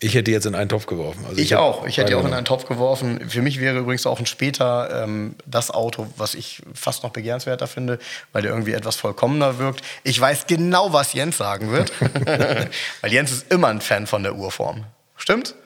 Ich 0.00 0.14
hätte 0.14 0.30
jetzt 0.30 0.46
in 0.46 0.54
einen 0.54 0.68
Topf 0.68 0.86
geworfen. 0.86 1.24
Also 1.24 1.38
ich, 1.38 1.46
ich 1.46 1.56
auch. 1.56 1.84
Ich 1.84 1.96
hätte 1.96 2.16
auch 2.16 2.24
in 2.24 2.32
einen 2.32 2.44
Topf 2.44 2.66
geworfen. 2.66 3.28
Für 3.28 3.42
mich 3.42 3.58
wäre 3.58 3.78
übrigens 3.78 4.06
auch 4.06 4.20
ein 4.20 4.26
später 4.26 5.02
ähm, 5.02 5.34
das 5.44 5.72
Auto, 5.72 6.06
was 6.16 6.36
ich 6.36 6.62
fast 6.72 7.02
noch 7.02 7.10
begehrenswerter 7.10 7.66
finde, 7.66 7.98
weil 8.32 8.42
der 8.42 8.52
irgendwie 8.52 8.74
etwas 8.74 8.94
vollkommener 8.94 9.58
wirkt. 9.58 9.82
Ich 10.04 10.20
weiß 10.20 10.46
genau, 10.46 10.92
was 10.92 11.14
Jens 11.14 11.36
sagen 11.36 11.72
wird. 11.72 11.90
weil 13.00 13.12
Jens 13.12 13.32
ist 13.32 13.52
immer 13.52 13.68
ein 13.68 13.80
Fan 13.80 14.06
von 14.06 14.22
der 14.22 14.36
Urform. 14.36 14.84
Stimmt? 15.16 15.56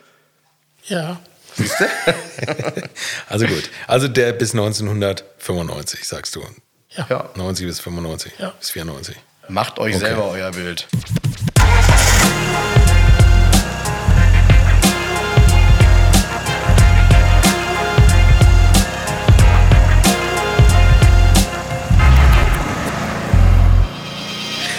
Ja. 0.84 1.20
Siehst 1.56 1.80
du? 1.80 1.84
also 3.28 3.46
gut. 3.46 3.70
Also 3.86 4.08
der 4.08 4.32
bis 4.32 4.52
1995, 4.52 6.06
sagst 6.06 6.34
du. 6.36 6.42
Ja. 6.96 7.30
90 7.34 7.66
bis 7.66 7.80
95. 7.80 8.32
Ja. 8.38 8.50
Bis 8.58 8.70
94. 8.70 9.16
Macht 9.48 9.78
euch 9.78 9.96
okay. 9.96 10.06
selber 10.06 10.30
euer 10.30 10.50
Bild. 10.52 10.88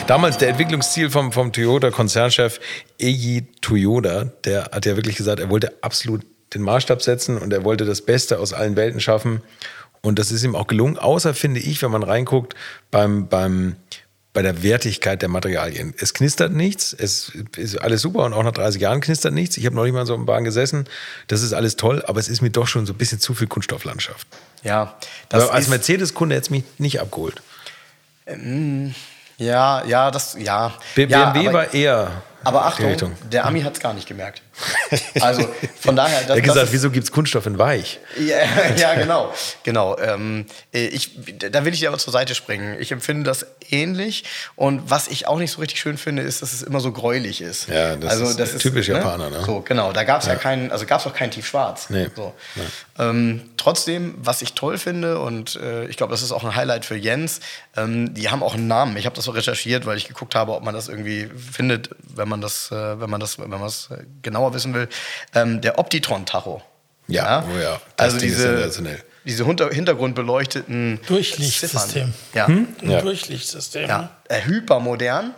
Damals 0.07 0.37
der 0.37 0.49
Entwicklungsziel 0.49 1.09
vom, 1.09 1.31
vom 1.31 1.53
Toyota-Konzernchef 1.53 2.59
Eiji 3.01 3.47
Toyoda, 3.61 4.25
der 4.43 4.65
hat 4.65 4.85
ja 4.85 4.97
wirklich 4.97 5.15
gesagt, 5.15 5.39
er 5.39 5.49
wollte 5.49 5.73
absolut 5.81 6.25
den 6.53 6.61
Maßstab 6.61 7.01
setzen 7.01 7.37
und 7.37 7.51
er 7.53 7.63
wollte 7.63 7.85
das 7.85 8.01
Beste 8.01 8.39
aus 8.39 8.53
allen 8.53 8.75
Welten 8.75 8.99
schaffen. 8.99 9.41
Und 10.01 10.19
das 10.19 10.31
ist 10.31 10.43
ihm 10.43 10.55
auch 10.55 10.67
gelungen, 10.67 10.97
außer 10.97 11.33
finde 11.33 11.61
ich, 11.61 11.81
wenn 11.81 11.91
man 11.91 12.03
reinguckt, 12.03 12.55
beim, 12.91 13.27
beim, 13.27 13.77
bei 14.33 14.41
der 14.41 14.61
Wertigkeit 14.61 15.21
der 15.21 15.29
Materialien. 15.29 15.93
Es 15.97 16.13
knistert 16.13 16.51
nichts, 16.51 16.93
es 16.97 17.31
ist 17.55 17.77
alles 17.77 18.01
super 18.01 18.25
und 18.25 18.33
auch 18.33 18.43
nach 18.43 18.51
30 18.51 18.81
Jahren 18.81 18.99
knistert 18.99 19.33
nichts. 19.33 19.55
Ich 19.57 19.65
habe 19.65 19.75
noch 19.75 19.83
nicht 19.83 19.93
mal 19.93 20.05
so 20.05 20.15
im 20.15 20.25
Bahn 20.25 20.43
gesessen. 20.43 20.85
Das 21.27 21.41
ist 21.41 21.53
alles 21.53 21.77
toll, 21.77 22.03
aber 22.05 22.19
es 22.19 22.27
ist 22.27 22.41
mir 22.41 22.49
doch 22.49 22.67
schon 22.67 22.85
so 22.85 22.93
ein 22.93 22.97
bisschen 22.97 23.19
zu 23.19 23.33
viel 23.33 23.47
Kunststofflandschaft. 23.47 24.27
Ja, 24.63 24.97
das 25.29 25.43
aber 25.43 25.53
als 25.53 25.69
Mercedes-Kunde 25.69 26.35
hätte 26.35 26.45
es 26.45 26.49
mich 26.49 26.63
nicht 26.79 26.99
abgeholt. 26.99 27.41
Ähm, 28.25 28.93
ja, 29.37 29.85
ja, 29.85 30.11
das, 30.11 30.35
ja. 30.39 30.73
BMW 30.95 31.43
ja, 31.43 31.53
war 31.53 31.73
eher 31.73 32.23
aber 32.43 32.65
Achtung, 32.65 32.95
der 33.31 33.45
Ami 33.45 33.61
hat 33.61 33.73
es 33.73 33.79
gar 33.79 33.93
nicht 33.93 34.07
gemerkt. 34.07 34.41
Also 35.19 35.47
von 35.79 35.95
daher. 35.95 36.21
Das, 36.21 36.29
er 36.29 36.35
hat 36.35 36.43
gesagt, 36.43 36.67
ist, 36.67 36.73
wieso 36.73 36.91
gibt 36.91 37.05
es 37.05 37.11
Kunststoff 37.11 37.45
in 37.45 37.57
weich? 37.57 37.99
Ja, 38.19 38.37
ja 38.77 38.95
genau. 38.95 39.33
genau. 39.63 39.97
Ähm, 39.97 40.45
ich, 40.71 41.11
da 41.37 41.65
will 41.65 41.73
ich 41.73 41.79
dir 41.79 41.89
aber 41.89 41.97
zur 41.97 42.13
Seite 42.13 42.35
springen. 42.35 42.77
Ich 42.79 42.91
empfinde 42.91 43.23
das 43.23 43.45
ähnlich. 43.69 44.25
Und 44.55 44.89
was 44.89 45.07
ich 45.07 45.27
auch 45.27 45.39
nicht 45.39 45.51
so 45.51 45.61
richtig 45.61 45.79
schön 45.79 45.97
finde, 45.97 46.21
ist, 46.23 46.41
dass 46.41 46.53
es 46.53 46.61
immer 46.61 46.79
so 46.79 46.91
gräulich 46.91 47.41
ist. 47.41 47.67
Ja, 47.67 47.95
das 47.95 48.11
also, 48.11 48.25
ist 48.25 48.39
das 48.39 48.57
typisch 48.57 48.89
ist, 48.89 48.93
ne? 48.93 48.99
Japaner. 48.99 49.29
Ne? 49.29 49.43
So, 49.45 49.61
genau. 49.61 49.91
Da 49.91 50.03
gab 50.03 50.21
es 50.21 50.27
ja. 50.27 50.33
ja 50.33 50.39
keinen, 50.39 50.71
also 50.71 50.85
gab 50.85 50.99
es 50.99 51.07
auch 51.07 51.13
kein 51.13 51.31
Tiefschwarz. 51.31 51.89
Nee. 51.89 52.07
So. 52.15 52.33
Ja. 52.55 53.09
Ähm, 53.09 53.49
trotzdem, 53.57 54.15
was 54.17 54.41
ich 54.41 54.53
toll 54.53 54.77
finde, 54.77 55.19
und 55.19 55.55
äh, 55.55 55.85
ich 55.85 55.97
glaube, 55.97 56.11
das 56.11 56.21
ist 56.21 56.31
auch 56.31 56.43
ein 56.43 56.55
Highlight 56.55 56.85
für 56.85 56.95
Jens, 56.95 57.39
ähm, 57.75 58.13
die 58.13 58.29
haben 58.29 58.43
auch 58.43 58.53
einen 58.53 58.67
Namen. 58.67 58.97
Ich 58.97 59.05
habe 59.05 59.15
das 59.15 59.27
auch 59.27 59.35
recherchiert, 59.35 59.85
weil 59.85 59.97
ich 59.97 60.07
geguckt 60.07 60.35
habe, 60.35 60.53
ob 60.53 60.63
man 60.63 60.73
das 60.73 60.87
irgendwie 60.89 61.29
findet, 61.51 61.89
wenn 62.15 62.27
man 62.27 62.32
man 62.33 62.41
das, 62.41 62.71
äh, 62.71 62.99
wenn 62.99 63.09
man 63.09 63.19
das, 63.19 63.39
wenn 63.39 63.49
man 63.49 63.63
es 63.63 63.89
genauer 64.21 64.53
wissen 64.53 64.73
will, 64.73 64.89
ähm, 65.33 65.61
der 65.61 65.77
Optitron-Tacho. 65.79 66.61
Ja, 67.07 67.23
ja, 67.23 67.45
oh 67.47 67.59
ja. 67.59 67.81
Das 67.97 68.13
also 68.13 68.19
diese, 68.19 68.71
diese 69.25 69.45
hintergrundbeleuchteten 69.45 70.99
Durchlichtsystem. 71.07 72.13
Ja. 72.33 72.47
Hm? 72.47 72.67
ja. 72.81 73.01
Durchlichtsystem. 73.01 73.87
Ja. 73.87 74.09
Äh, 74.27 74.45
hypermodern 74.45 75.33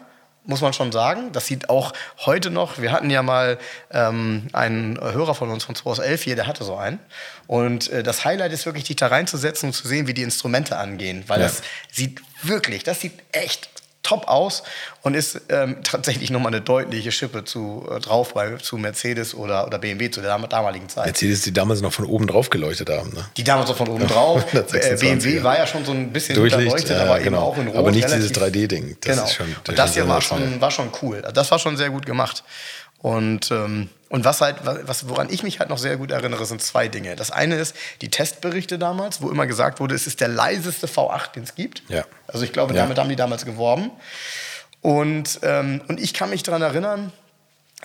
muss 0.48 0.62
man 0.62 0.74
schon 0.74 0.92
sagen. 0.92 1.32
Das 1.32 1.48
sieht 1.48 1.70
auch 1.70 1.94
heute 2.26 2.52
noch, 2.52 2.80
wir 2.80 2.92
hatten 2.92 3.10
ja 3.10 3.24
mal 3.24 3.58
ähm, 3.92 4.48
einen 4.54 5.00
Hörer 5.00 5.36
von 5.36 5.50
uns 5.50 5.64
von 5.64 5.76
2011 5.76 6.24
hier, 6.24 6.36
der 6.36 6.48
hatte 6.48 6.64
so 6.64 6.76
einen. 6.76 7.00
Und 7.48 7.90
äh, 7.90 8.04
das 8.04 8.26
Highlight 8.26 8.54
ist 8.54 8.66
wirklich, 8.66 8.86
dich 8.86 8.96
da 8.96 9.08
reinzusetzen 9.08 9.70
und 9.70 9.74
zu 9.74 9.88
sehen, 9.88 10.08
wie 10.08 10.14
die 10.14 10.22
Instrumente 10.22 10.78
angehen. 10.78 11.24
Weil 11.28 11.42
ja. 11.42 11.48
das 11.48 11.62
sieht 11.92 12.22
wirklich, 12.44 12.84
das 12.84 13.02
sieht 13.02 13.14
echt 13.32 13.70
top 14.06 14.28
aus 14.28 14.64
und 15.02 15.16
ist 15.16 15.42
ähm, 15.50 15.78
tatsächlich 15.84 16.30
nochmal 16.30 16.54
eine 16.54 16.62
deutliche 16.62 17.12
Schippe 17.12 17.44
zu, 17.44 17.88
äh, 17.92 18.00
drauf 18.00 18.34
bei, 18.34 18.56
zu 18.58 18.78
Mercedes 18.78 19.36
oder, 19.36 19.68
oder 19.68 19.80
BMW 19.80 20.10
zu 20.10 20.22
der 20.22 20.38
damaligen 20.48 20.88
Zeit. 20.88 21.06
Mercedes, 21.06 21.42
die 21.42 21.52
damals 21.52 21.82
noch 21.82 21.92
von 21.92 22.06
oben 22.06 22.28
drauf 22.28 22.50
geleuchtet 22.50 22.90
haben. 22.90 23.12
Ne? 23.14 23.26
Die 23.38 23.44
damals 23.44 23.70
noch 23.70 23.78
von 23.78 23.90
oben 23.90 24.08
drauf. 24.08 24.46
äh, 24.54 24.96
BMW 24.96 25.44
war 25.44 25.58
ja 25.58 25.68
schon 25.68 25.84
so 25.84 25.92
ein 25.92 26.14
bisschen 26.14 26.36
Durchlicht, 26.36 26.90
ja, 26.90 27.02
aber 27.02 27.20
genau. 27.20 27.26
eben 27.26 27.36
auch 27.36 27.58
in 27.58 27.68
Rot. 27.68 27.78
Aber 27.78 27.92
nicht 27.92 28.08
dieses 28.08 28.34
3D-Ding. 28.34 28.98
Genau. 29.02 29.28
und 29.68 29.78
das 29.78 29.94
hier 29.96 30.08
war 30.08 30.22
schon, 30.22 30.62
war 30.62 30.72
schon 30.72 30.90
cool. 31.02 31.24
Das 31.34 31.52
war 31.52 31.60
schon 31.60 31.78
sehr 31.78 31.90
gut 31.90 32.06
gemacht. 32.06 32.44
Und, 33.00 33.52
ähm, 33.52 33.90
und 34.10 34.26
was 34.26 34.42
halt, 34.42 34.58
was, 34.64 35.10
woran 35.10 35.30
ich 35.30 35.44
mich 35.44 35.60
halt 35.60 35.70
noch 35.70 35.78
sehr 35.78 35.98
gut 35.98 36.12
erinnere, 36.12 36.46
sind 36.46 36.62
zwei 36.62 36.88
Dinge. 36.88 37.16
Das 37.16 37.32
eine 37.32 37.56
ist 37.56 37.76
die 38.02 38.10
Testberichte 38.10 38.80
damals, 38.80 39.22
wo 39.22 39.30
immer 39.30 39.46
gesagt 39.46 39.80
wurde, 39.80 39.96
es 39.96 40.08
ist 40.08 40.22
der 40.22 40.28
leiseste 40.28 40.88
V8, 40.88 41.34
den 41.34 41.44
es 41.44 41.56
gibt. 41.56 41.84
Ja. 41.88 42.06
Also 42.28 42.44
ich 42.44 42.54
glaube, 42.54 42.74
damit 42.74 42.98
ja. 42.98 43.04
haben 43.04 43.10
die 43.10 43.16
damals 43.16 43.46
geworben. 43.46 43.92
Und, 44.82 45.40
ähm, 45.44 45.82
und 45.88 46.00
ich 46.00 46.14
kann 46.14 46.30
mich 46.30 46.44
daran 46.44 46.62
erinnern, 46.62 47.12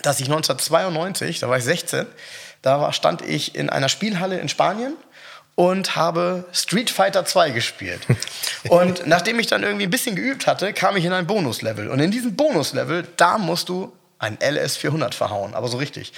dass 0.01 0.19
ich 0.19 0.27
1992, 0.27 1.39
da 1.39 1.49
war 1.49 1.57
ich 1.57 1.63
16, 1.63 2.05
da 2.61 2.79
war, 2.79 2.93
stand 2.93 3.21
ich 3.21 3.55
in 3.55 3.69
einer 3.69 3.89
Spielhalle 3.89 4.39
in 4.39 4.49
Spanien 4.49 4.95
und 5.55 5.95
habe 5.95 6.45
Street 6.51 6.89
Fighter 6.89 7.25
2 7.25 7.51
gespielt. 7.51 8.01
und 8.69 9.05
nachdem 9.07 9.39
ich 9.39 9.47
dann 9.47 9.63
irgendwie 9.63 9.85
ein 9.85 9.89
bisschen 9.89 10.15
geübt 10.15 10.47
hatte, 10.47 10.73
kam 10.73 10.95
ich 10.95 11.05
in 11.05 11.13
ein 11.13 11.27
Bonuslevel. 11.27 11.89
Und 11.89 11.99
in 11.99 12.11
diesem 12.11 12.35
Bonuslevel, 12.35 13.07
da 13.17 13.37
musst 13.37 13.69
du 13.69 13.91
ein 14.21 14.37
LS400 14.37 15.13
verhauen, 15.13 15.53
aber 15.53 15.67
so 15.67 15.77
richtig. 15.77 16.13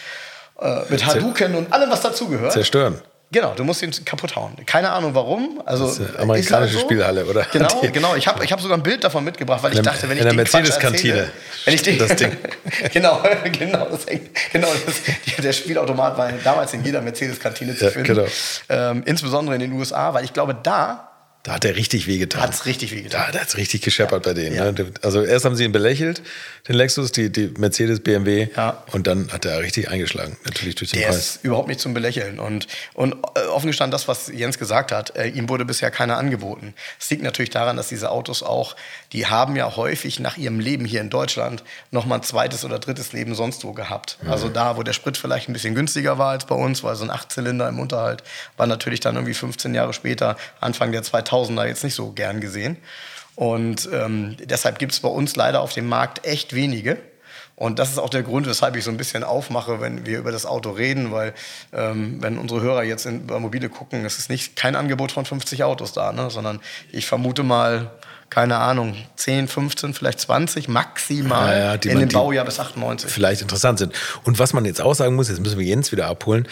Äh, 0.60 0.82
mit 0.90 1.06
Hadouken 1.06 1.56
und 1.56 1.74
allem, 1.74 1.90
was 1.90 2.02
dazugehört. 2.02 2.52
Zerstören. 2.52 3.02
Genau, 3.32 3.56
du 3.56 3.64
musst 3.64 3.82
ihn 3.82 3.92
kaputt 4.06 4.36
hauen. 4.36 4.56
Keine 4.68 4.92
Ahnung 4.92 5.16
warum. 5.16 5.60
Also 5.66 5.88
das 5.88 5.98
ist 5.98 6.16
amerikanische 6.18 6.56
halt 6.60 6.72
so. 6.72 6.80
Spielhalle, 6.82 7.26
oder? 7.26 7.48
Genau, 7.52 7.82
genau. 7.92 8.16
Ich 8.16 8.28
habe 8.28 8.46
ich 8.46 8.52
hab 8.52 8.62
sogar 8.62 8.78
ein 8.78 8.84
Bild 8.84 9.04
davon 9.04 9.24
mitgebracht, 9.24 9.64
weil 9.64 9.74
ich 9.74 9.82
dachte, 9.82 10.08
wenn 10.08 10.18
ich 10.18 10.22
in 10.22 10.28
der 10.28 10.36
Mercedes-Kantine. 10.36 11.32
Wenn 11.66 11.74
ich 11.74 11.82
den, 11.82 11.98
das 11.98 12.16
Ding. 12.16 12.38
genau, 12.94 13.24
genau, 13.58 13.88
das, 13.90 14.06
genau 14.52 14.68
das, 14.86 15.44
der 15.44 15.54
Spielautomat 15.54 16.16
war 16.16 16.32
damals 16.44 16.74
in 16.74 16.84
jeder 16.84 17.02
Mercedes-Kantine 17.02 17.76
zu 17.76 17.90
finden. 17.90 18.16
Ja, 18.16 18.24
genau. 18.24 18.28
ähm, 18.70 19.02
insbesondere 19.08 19.56
in 19.56 19.62
den 19.62 19.74
USA, 19.74 20.14
weil 20.14 20.26
ich 20.26 20.34
glaube, 20.34 20.56
da 20.62 21.10
da 21.44 21.56
hat 21.56 21.66
er 21.66 21.76
richtig 21.76 22.08
wehgetan. 22.08 22.42
Hat 22.42 22.54
es 22.54 22.66
richtig 22.66 22.94
wehgetan. 22.94 23.26
Da 23.34 23.42
hat 23.42 23.50
es 23.50 23.58
richtig 23.58 23.82
gescheppert 23.82 24.26
ja. 24.26 24.32
bei 24.32 24.34
denen. 24.34 24.56
Ja. 24.56 24.72
Ne? 24.72 24.94
Also 25.02 25.24
erst 25.24 25.44
haben 25.44 25.58
sie 25.58 25.66
ihn 25.66 25.74
belächelt, 25.74 26.22
den 26.68 26.76
Lexus, 26.76 27.12
die, 27.12 27.30
die 27.30 27.54
Mercedes, 27.58 28.00
BMW. 28.00 28.48
Ja. 28.56 28.84
Und 28.92 29.06
dann 29.08 29.32
hat 29.32 29.46
er 29.46 29.62
richtig 29.62 29.90
eingeschlagen, 29.90 30.38
natürlich 30.46 30.76
durch 30.76 30.92
den 30.92 31.02
Der 31.02 31.08
Preis. 31.08 31.18
ist 31.18 31.44
überhaupt 31.44 31.68
nicht 31.68 31.80
zum 31.80 31.94
Belächeln. 31.94 32.40
Und, 32.40 32.68
und 32.94 33.16
äh, 33.36 33.42
offen 33.48 33.68
gestanden, 33.68 33.92
das, 33.92 34.08
was 34.08 34.30
Jens 34.30 34.58
gesagt 34.58 34.92
hat, 34.92 35.16
äh, 35.16 35.28
ihm 35.28 35.50
wurde 35.50 35.66
bisher 35.66 35.92
keiner 35.92 36.18
angeboten. 36.18 36.74
Es 37.00 37.10
liegt 37.10 37.22
natürlich 37.22 37.50
daran, 37.50 37.76
dass 37.78 37.90
diese 37.90 38.10
Autos 38.12 38.44
auch, 38.44 38.76
die 39.12 39.28
haben 39.28 39.56
ja 39.56 39.76
häufig 39.76 40.20
nach 40.20 40.38
ihrem 40.38 40.60
Leben 40.60 40.86
hier 40.86 41.02
in 41.02 41.10
Deutschland 41.10 41.64
nochmal 41.92 42.20
ein 42.20 42.24
zweites 42.24 42.64
oder 42.64 42.80
drittes 42.80 43.12
Leben 43.12 43.36
sonst 43.36 43.64
wo 43.66 43.74
gehabt. 43.74 44.18
Mhm. 44.22 44.32
Also 44.32 44.50
da, 44.50 44.78
wo 44.78 44.84
der 44.84 44.94
Sprit 44.94 45.18
vielleicht 45.18 45.50
ein 45.50 45.54
bisschen 45.54 45.76
günstiger 45.76 46.18
war 46.18 46.32
als 46.32 46.46
bei 46.46 46.56
uns, 46.56 46.84
weil 46.84 46.96
so 46.96 47.04
ein 47.04 47.10
Achtzylinder 47.10 47.68
im 47.68 47.80
Unterhalt 47.80 48.24
war 48.56 48.68
natürlich 48.68 49.02
dann 49.02 49.16
irgendwie 49.16 49.34
15 49.34 49.76
Jahre 49.76 49.94
später, 49.94 50.38
Anfang 50.62 50.92
der 50.92 51.04
2000 51.04 51.34
Tausender 51.34 51.68
jetzt 51.68 51.84
nicht 51.84 51.96
so 51.96 52.12
gern 52.12 52.40
gesehen. 52.42 52.78
Und 53.36 53.90
ähm, 53.92 54.38
deshalb 54.40 54.80
gibt 54.80 54.92
es 54.92 55.00
bei 55.00 55.10
uns 55.10 55.36
leider 55.36 55.62
auf 55.62 55.74
dem 55.74 55.88
Markt 55.88 56.26
echt 56.26 56.54
wenige. 56.54 56.98
Und 57.56 57.78
das 57.78 57.92
ist 57.92 58.00
auch 58.00 58.10
der 58.10 58.24
Grund, 58.24 58.48
weshalb 58.48 58.76
ich 58.76 58.84
so 58.84 58.90
ein 58.90 58.98
bisschen 58.98 59.24
aufmache, 59.24 59.80
wenn 59.80 60.06
wir 60.06 60.18
über 60.18 60.32
das 60.32 60.46
Auto 60.46 60.72
reden, 60.72 61.12
weil 61.12 61.34
ähm, 61.72 62.22
wenn 62.22 62.38
unsere 62.38 62.62
Hörer 62.62 62.84
jetzt 62.84 63.06
in, 63.06 63.28
Mobile 63.28 63.70
gucken, 63.70 64.06
es 64.06 64.18
ist 64.18 64.30
nicht 64.30 64.56
kein 64.56 64.76
Angebot 64.76 65.12
von 65.12 65.26
50 65.26 65.64
Autos 65.64 65.94
da, 65.94 66.12
ne? 66.12 66.30
sondern 66.32 66.60
ich 66.92 67.06
vermute 67.06 67.44
mal 67.44 67.92
keine 68.34 68.58
Ahnung, 68.58 68.96
10, 69.18 69.48
15, 69.48 69.94
vielleicht 69.94 70.20
20 70.22 70.68
maximal 70.68 71.56
ja, 71.56 71.76
ja, 71.76 71.92
in 71.92 72.00
dem 72.00 72.10
Baujahr 72.10 72.46
bis 72.46 72.60
98. 72.60 73.12
Vielleicht 73.12 73.44
interessant 73.44 73.78
sind. 73.78 73.94
Und 74.24 74.40
was 74.40 74.54
man 74.54 74.66
jetzt 74.66 74.82
auch 74.82 74.96
sagen 74.96 75.16
muss, 75.16 75.30
jetzt 75.30 75.40
müssen 75.40 75.60
wir 75.60 75.66
Jens 75.66 75.92
wieder 75.92 76.08
abholen. 76.08 76.48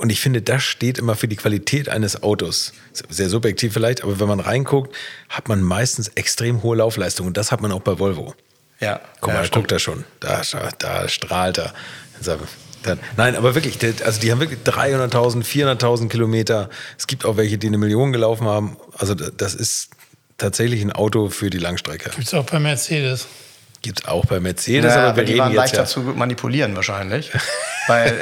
Und 0.00 0.10
ich 0.10 0.20
finde, 0.20 0.42
das 0.42 0.62
steht 0.62 0.96
immer 0.96 1.16
für 1.16 1.26
die 1.26 1.34
Qualität 1.34 1.88
eines 1.88 2.22
Autos. 2.22 2.72
Sehr 3.08 3.28
subjektiv 3.28 3.72
vielleicht, 3.72 4.04
aber 4.04 4.20
wenn 4.20 4.28
man 4.28 4.38
reinguckt, 4.38 4.94
hat 5.28 5.48
man 5.48 5.60
meistens 5.60 6.06
extrem 6.14 6.62
hohe 6.62 6.76
Laufleistung. 6.76 7.26
Und 7.26 7.36
das 7.36 7.50
hat 7.50 7.60
man 7.60 7.72
auch 7.72 7.80
bei 7.80 7.98
Volvo. 7.98 8.34
Ja. 8.78 9.00
Guck 9.20 9.32
mal, 9.32 9.42
ja, 9.42 9.48
guckt 9.50 9.72
da 9.72 9.80
schon. 9.80 10.04
Da, 10.20 10.42
da 10.78 11.08
strahlt 11.08 11.58
er. 11.58 11.74
Nein, 13.16 13.34
aber 13.34 13.56
wirklich, 13.56 13.78
also 14.04 14.20
die 14.20 14.30
haben 14.30 14.38
wirklich 14.38 14.60
300.000, 14.64 15.44
400.000 15.44 16.08
Kilometer. 16.08 16.70
Es 16.96 17.08
gibt 17.08 17.24
auch 17.24 17.36
welche, 17.36 17.58
die 17.58 17.66
eine 17.66 17.78
Million 17.78 18.12
gelaufen 18.12 18.46
haben. 18.46 18.76
Also 18.96 19.14
das 19.14 19.54
ist 19.54 19.90
tatsächlich 20.38 20.82
ein 20.82 20.92
Auto 20.92 21.28
für 21.28 21.50
die 21.50 21.58
Langstrecke. 21.58 22.10
Gibt 22.10 22.26
es 22.26 22.34
auch 22.34 22.44
bei 22.44 22.58
Mercedes. 22.58 23.26
Gibt 23.80 24.00
es 24.00 24.08
auch 24.08 24.26
bei 24.26 24.40
Mercedes, 24.40 24.92
naja, 24.92 25.08
aber 25.08 25.18
wir 25.18 25.24
die 25.24 25.38
waren 25.38 25.54
leichter 25.54 25.78
ja 25.78 25.84
zu 25.84 26.00
manipulieren 26.00 26.74
wahrscheinlich. 26.74 27.30
weil, 27.86 28.12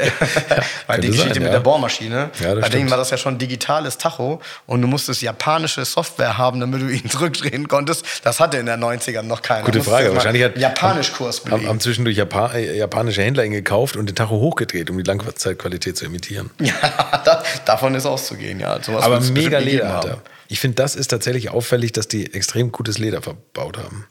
weil 0.86 1.00
die 1.00 1.08
Geschichte 1.08 1.32
sein, 1.32 1.42
mit 1.44 1.46
ja. 1.46 1.52
der 1.52 1.60
Bohrmaschine, 1.60 2.30
ja, 2.40 2.54
bei 2.54 2.68
denen 2.68 2.90
war 2.90 2.98
das 2.98 3.08
ja 3.08 3.16
schon 3.16 3.38
digitales 3.38 3.96
Tacho 3.96 4.42
und 4.66 4.82
du 4.82 4.86
musstest 4.86 5.22
japanische 5.22 5.86
Software 5.86 6.36
haben, 6.36 6.60
damit 6.60 6.82
du 6.82 6.88
ihn 6.88 7.08
zurückdrehen 7.10 7.68
konntest. 7.68 8.04
Das 8.22 8.38
hatte 8.38 8.58
in 8.58 8.66
den 8.66 8.84
90ern 8.84 9.22
noch 9.22 9.40
keiner. 9.40 9.64
Gute 9.64 9.82
Frage. 9.82 10.14
Wahrscheinlich 10.14 10.44
hat 10.44 10.58
Japanischkurs 10.58 11.42
haben, 11.50 11.66
haben 11.66 11.80
zwischendurch 11.80 12.18
Japan, 12.18 12.54
äh, 12.54 12.76
japanische 12.76 13.22
Händler 13.22 13.46
ihn 13.46 13.52
gekauft 13.52 13.96
und 13.96 14.10
den 14.10 14.14
Tacho 14.14 14.36
hochgedreht, 14.36 14.90
um 14.90 14.98
die 14.98 15.04
Langzeitqualität 15.04 15.96
zu 15.96 16.04
imitieren. 16.04 16.50
Ja, 16.60 16.74
da, 17.24 17.42
davon 17.64 17.94
ist 17.94 18.04
auszugehen, 18.04 18.60
ja. 18.60 18.82
Sowas 18.82 19.04
aber 19.04 19.20
mega 19.20 19.58
Leder 19.58 19.90
hat 19.90 20.04
er. 20.04 20.18
Ich 20.48 20.60
finde, 20.60 20.76
das 20.76 20.96
ist 20.96 21.08
tatsächlich 21.08 21.50
auffällig, 21.50 21.92
dass 21.92 22.08
die 22.08 22.32
extrem 22.34 22.72
gutes 22.72 22.98
Leder 22.98 23.22
verbaut 23.22 23.78
haben. 23.78 24.06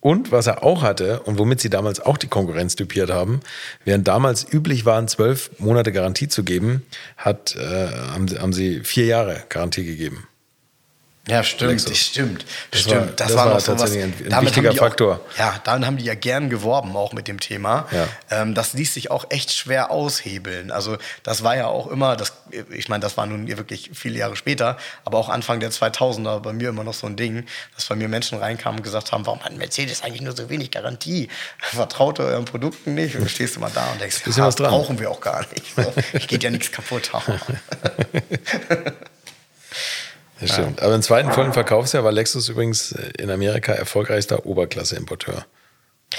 Und 0.00 0.32
was 0.32 0.46
er 0.46 0.62
auch 0.64 0.82
hatte 0.82 1.20
und 1.20 1.38
womit 1.38 1.60
sie 1.60 1.68
damals 1.68 2.00
auch 2.00 2.16
die 2.16 2.26
Konkurrenz 2.26 2.74
typiert 2.74 3.10
haben, 3.10 3.40
während 3.84 4.08
damals 4.08 4.50
üblich 4.50 4.86
waren, 4.86 5.08
zwölf 5.08 5.50
Monate 5.58 5.92
Garantie 5.92 6.28
zu 6.28 6.42
geben, 6.42 6.86
hat, 7.18 7.54
äh, 7.56 7.88
haben, 7.88 8.26
haben, 8.38 8.52
sie 8.54 8.80
vier 8.80 9.04
Jahre 9.04 9.44
Garantie 9.50 9.84
gegeben. 9.84 10.26
Ja, 11.30 11.42
stimmt, 11.44 11.70
Lexus. 11.70 11.98
stimmt, 11.98 12.44
Das 12.70 12.80
stimmt. 12.80 13.00
war- 13.00 13.06
das, 13.06 13.16
das 13.28 13.36
war, 13.36 13.48
noch 13.54 13.60
so 13.60 13.78
was. 13.78 13.92
ein- 13.92 14.14
ein 14.32 14.42
wichtiger 14.42 14.72
Faktor. 14.74 15.20
Auch, 15.34 15.38
ja, 15.38 15.54
dann 15.64 15.86
haben 15.86 15.96
die 15.96 16.04
ja 16.04 16.14
gern 16.14 16.50
geworben, 16.50 16.96
auch 16.96 17.12
mit 17.12 17.28
dem 17.28 17.40
Thema. 17.40 17.86
Ja. 17.92 18.08
Ähm, 18.30 18.54
das 18.54 18.72
ließ 18.72 18.94
sich 18.94 19.10
auch 19.10 19.26
echt 19.30 19.52
schwer 19.52 19.90
aushebeln. 19.90 20.70
Also 20.70 20.96
das 21.22 21.42
war 21.42 21.56
ja 21.56 21.66
auch 21.66 21.86
immer, 21.86 22.16
das, 22.16 22.32
ich 22.70 22.88
meine, 22.88 23.02
das 23.02 23.16
war 23.16 23.26
nun 23.26 23.46
wirklich 23.48 23.90
viele 23.94 24.18
Jahre 24.18 24.36
später, 24.36 24.76
aber 25.04 25.18
auch 25.18 25.28
Anfang 25.28 25.60
der 25.60 25.70
2000er 25.70 26.40
bei 26.40 26.52
mir 26.52 26.68
immer 26.70 26.84
noch 26.84 26.94
so 26.94 27.06
ein 27.06 27.16
Ding, 27.16 27.46
dass 27.74 27.86
bei 27.86 27.94
mir 27.94 28.08
Menschen 28.08 28.38
reinkamen 28.38 28.80
und 28.80 28.84
gesagt 28.84 29.12
haben, 29.12 29.26
warum 29.26 29.40
hat 29.40 29.56
Mercedes 29.56 30.02
eigentlich 30.02 30.22
nur 30.22 30.36
so 30.36 30.48
wenig 30.50 30.70
Garantie? 30.70 31.28
Vertraut 31.60 32.18
euren 32.20 32.44
Produkten 32.44 32.94
nicht? 32.94 33.16
Und 33.16 33.30
stehst 33.30 33.56
du 33.56 33.60
mal 33.60 33.70
da 33.74 33.90
und 33.92 34.00
denkst, 34.00 34.22
ja, 34.36 34.48
brauchen 34.50 34.98
wir 34.98 35.10
auch 35.10 35.20
gar 35.20 35.40
nicht. 35.52 35.74
So, 35.76 35.92
geht 36.26 36.42
ja 36.42 36.50
nichts 36.50 36.70
kaputt. 36.72 37.10
Das 40.40 40.52
stimmt. 40.52 40.82
Aber 40.82 40.94
im 40.94 41.02
zweiten 41.02 41.30
vollen 41.32 41.52
Verkaufsjahr 41.52 42.04
war 42.04 42.12
Lexus 42.12 42.48
übrigens 42.48 42.92
in 43.18 43.30
Amerika 43.30 43.72
erfolgreichster 43.72 44.46
Oberklasse-Importeur. 44.46 45.44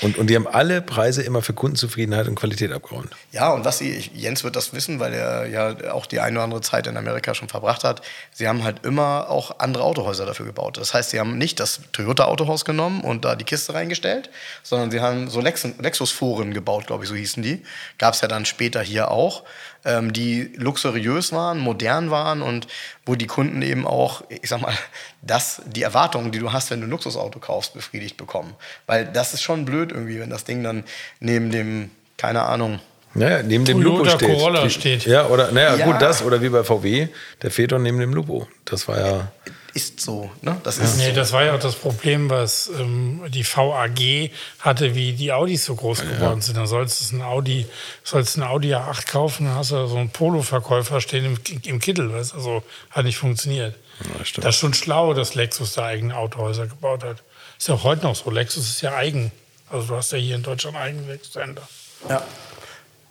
Und, 0.01 0.17
und 0.17 0.29
die 0.29 0.35
haben 0.35 0.47
alle 0.47 0.81
Preise 0.81 1.21
immer 1.21 1.41
für 1.41 1.53
Kundenzufriedenheit 1.53 2.27
und 2.27 2.35
Qualität 2.35 2.71
abgerundet. 2.71 3.11
Ja, 3.33 3.51
und 3.51 3.65
was 3.65 3.79
sie, 3.79 4.09
Jens 4.13 4.43
wird 4.43 4.55
das 4.55 4.73
wissen, 4.73 4.99
weil 5.01 5.13
er 5.13 5.47
ja 5.47 5.91
auch 5.93 6.05
die 6.05 6.21
eine 6.21 6.37
oder 6.37 6.45
andere 6.45 6.61
Zeit 6.61 6.87
in 6.87 6.95
Amerika 6.95 7.35
schon 7.35 7.49
verbracht 7.49 7.83
hat. 7.83 8.01
Sie 8.31 8.47
haben 8.47 8.63
halt 8.63 8.85
immer 8.85 9.29
auch 9.29 9.59
andere 9.59 9.83
Autohäuser 9.83 10.25
dafür 10.25 10.45
gebaut. 10.45 10.77
Das 10.77 10.93
heißt, 10.93 11.09
sie 11.09 11.19
haben 11.19 11.37
nicht 11.37 11.59
das 11.59 11.81
Toyota-Autohaus 11.91 12.63
genommen 12.63 13.01
und 13.01 13.25
da 13.25 13.35
die 13.35 13.43
Kiste 13.43 13.73
reingestellt, 13.73 14.29
sondern 14.63 14.91
sie 14.91 15.01
haben 15.01 15.29
so 15.29 15.41
Lex 15.41 15.67
Lexus-Foren 15.77 16.53
gebaut, 16.53 16.87
glaube 16.87 17.03
ich, 17.03 17.09
so 17.09 17.15
hießen 17.15 17.43
die. 17.43 17.63
Gab 17.97 18.13
es 18.13 18.21
ja 18.21 18.29
dann 18.29 18.45
später 18.45 18.81
hier 18.81 19.11
auch, 19.11 19.43
ähm, 19.85 20.13
die 20.13 20.53
luxuriös 20.55 21.31
waren, 21.31 21.59
modern 21.59 22.11
waren 22.11 22.41
und 22.41 22.67
wo 23.05 23.15
die 23.15 23.27
Kunden 23.27 23.61
eben 23.61 23.87
auch, 23.87 24.23
ich 24.29 24.49
sag 24.49 24.61
mal, 24.61 24.73
das, 25.21 25.61
die 25.65 25.83
Erwartungen, 25.83 26.31
die 26.31 26.39
du 26.39 26.51
hast, 26.51 26.71
wenn 26.71 26.81
du 26.81 26.87
ein 26.87 26.91
Luxusauto 26.91 27.39
kaufst, 27.39 27.73
befriedigt 27.73 28.17
bekommen. 28.17 28.55
Weil 28.87 29.05
das 29.05 29.33
ist 29.33 29.41
schon 29.41 29.65
blöd 29.65 29.91
irgendwie, 29.91 30.19
wenn 30.19 30.29
das 30.29 30.43
Ding 30.43 30.63
dann 30.63 30.83
neben 31.19 31.51
dem, 31.51 31.91
keine 32.17 32.43
Ahnung, 32.43 32.79
Naja, 33.13 33.43
neben 33.43 33.65
dem 33.65 33.81
Toyota 33.81 34.03
Lupo 34.03 34.09
steht. 34.17 34.29
Corolla 34.37 34.69
steht. 34.69 35.05
Ja, 35.05 35.27
oder, 35.27 35.51
naja, 35.51 35.75
Ja. 35.75 35.85
gut, 35.85 36.01
das, 36.01 36.23
oder 36.23 36.41
wie 36.41 36.49
bei 36.49 36.63
VW, 36.63 37.07
der 37.41 37.51
Phaeton 37.51 37.83
neben 37.83 37.99
dem 37.99 38.13
Lupo. 38.13 38.47
Das 38.65 38.87
war 38.87 38.99
ja. 38.99 39.31
ist 39.73 39.99
so, 40.01 40.29
ne? 40.41 40.57
Das 40.63 40.77
ist 40.77 40.97
Nee, 40.97 41.09
so. 41.09 41.15
das 41.15 41.31
war 41.33 41.43
ja 41.43 41.55
auch 41.55 41.59
das 41.59 41.75
Problem, 41.75 42.29
was 42.29 42.69
ähm, 42.77 43.21
die 43.29 43.45
VAG 43.45 44.31
hatte, 44.59 44.95
wie 44.95 45.13
die 45.13 45.31
Audis 45.31 45.65
so 45.65 45.75
groß 45.75 46.01
geworden 46.01 46.41
sind. 46.41 46.55
Dann 46.57 46.67
sollst 46.67 47.11
du 47.11 47.17
ein 47.17 47.21
Audi, 47.21 47.65
sollst 48.03 48.37
ein 48.37 48.43
Audi 48.43 48.73
A8 48.75 49.07
kaufen, 49.07 49.45
dann 49.45 49.55
hast 49.55 49.71
du 49.71 49.87
so 49.87 49.97
einen 49.97 50.09
Polo-Verkäufer 50.09 50.99
stehen 51.01 51.25
im, 51.25 51.37
im 51.63 51.79
Kittel, 51.79 52.13
weißt 52.13 52.31
du? 52.33 52.37
Also 52.37 52.63
hat 52.91 53.05
nicht 53.05 53.17
funktioniert. 53.17 53.75
Ja, 54.03 54.41
das 54.41 54.55
ist 54.55 54.59
schon 54.59 54.73
schlau, 54.73 55.13
dass 55.13 55.35
Lexus 55.35 55.73
da 55.73 55.85
eigene 55.85 56.15
Autohäuser 56.17 56.67
gebaut 56.67 57.03
hat. 57.03 57.23
Ist 57.57 57.67
ja 57.67 57.75
auch 57.75 57.83
heute 57.83 58.03
noch 58.03 58.15
so. 58.15 58.29
Lexus 58.31 58.67
ist 58.69 58.81
ja 58.81 58.95
eigen. 58.95 59.31
Also 59.69 59.87
du 59.87 59.95
hast 59.95 60.11
ja 60.11 60.17
hier 60.17 60.35
in 60.35 60.43
Deutschland 60.43 60.75
eigene 60.75 61.07
Lexus-Händler. 61.07 61.67
Ja. 62.09 62.21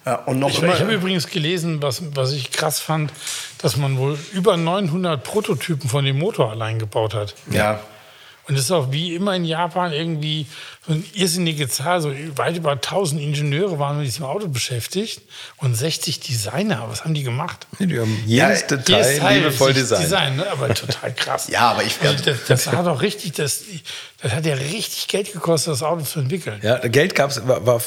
Ja. 0.06 0.14
Und 0.26 0.38
noch 0.38 0.50
Ich, 0.50 0.62
immer. 0.62 0.74
ich 0.74 0.80
habe 0.80 0.92
übrigens 0.94 1.28
gelesen, 1.28 1.82
was, 1.82 2.02
was 2.14 2.32
ich 2.32 2.50
krass 2.50 2.80
fand, 2.80 3.12
dass 3.58 3.76
man 3.76 3.98
wohl 3.98 4.18
über 4.32 4.56
900 4.56 5.22
Prototypen 5.22 5.88
von 5.88 6.04
dem 6.04 6.18
Motor 6.18 6.50
allein 6.50 6.78
gebaut 6.78 7.14
hat. 7.14 7.34
ja. 7.50 7.80
Und 8.50 8.56
das 8.56 8.64
ist 8.64 8.72
auch 8.72 8.90
wie 8.90 9.14
immer 9.14 9.36
in 9.36 9.44
Japan 9.44 9.92
irgendwie 9.92 10.44
so 10.84 10.92
eine 10.94 11.04
irrsinnige 11.14 11.68
Zahl. 11.68 12.00
So 12.00 12.12
weit 12.34 12.56
über 12.56 12.72
1000 12.72 13.20
Ingenieure 13.20 13.78
waren 13.78 13.98
mit 13.98 14.06
diesem 14.08 14.24
Auto 14.24 14.48
beschäftigt 14.48 15.22
und 15.58 15.76
60 15.76 16.18
Designer. 16.18 16.84
Was 16.88 17.04
haben 17.04 17.14
die 17.14 17.22
gemacht? 17.22 17.68
Die 17.78 17.96
haben 18.00 18.22
jedes 18.26 18.62
Ja, 18.62 18.66
Detail 18.76 18.96
Jedes 19.04 19.18
Teil 19.20 19.38
liebevoll 19.38 19.70
ist 19.70 19.76
designt. 19.78 20.02
Design, 20.02 20.36
ne? 20.36 20.46
Aber 20.50 20.74
total 20.74 21.14
krass. 21.14 21.46
Ja, 21.52 21.70
aber 21.70 21.84
ich- 21.84 21.96
Also 22.02 22.24
das, 22.24 22.38
das 22.48 22.66
hat 22.66 22.84
doch 22.86 23.00
richtig, 23.02 23.34
das, 23.34 23.62
das 24.20 24.32
hat 24.32 24.44
ja 24.44 24.54
richtig 24.54 25.06
Geld 25.06 25.32
gekostet, 25.32 25.72
das 25.74 25.84
Auto 25.84 26.02
zu 26.02 26.18
entwickeln. 26.18 26.58
Ja, 26.62 26.78
Geld 26.78 27.14
gab 27.14 27.30
es, 27.30 27.46
war, 27.46 27.64
war, 27.64 27.80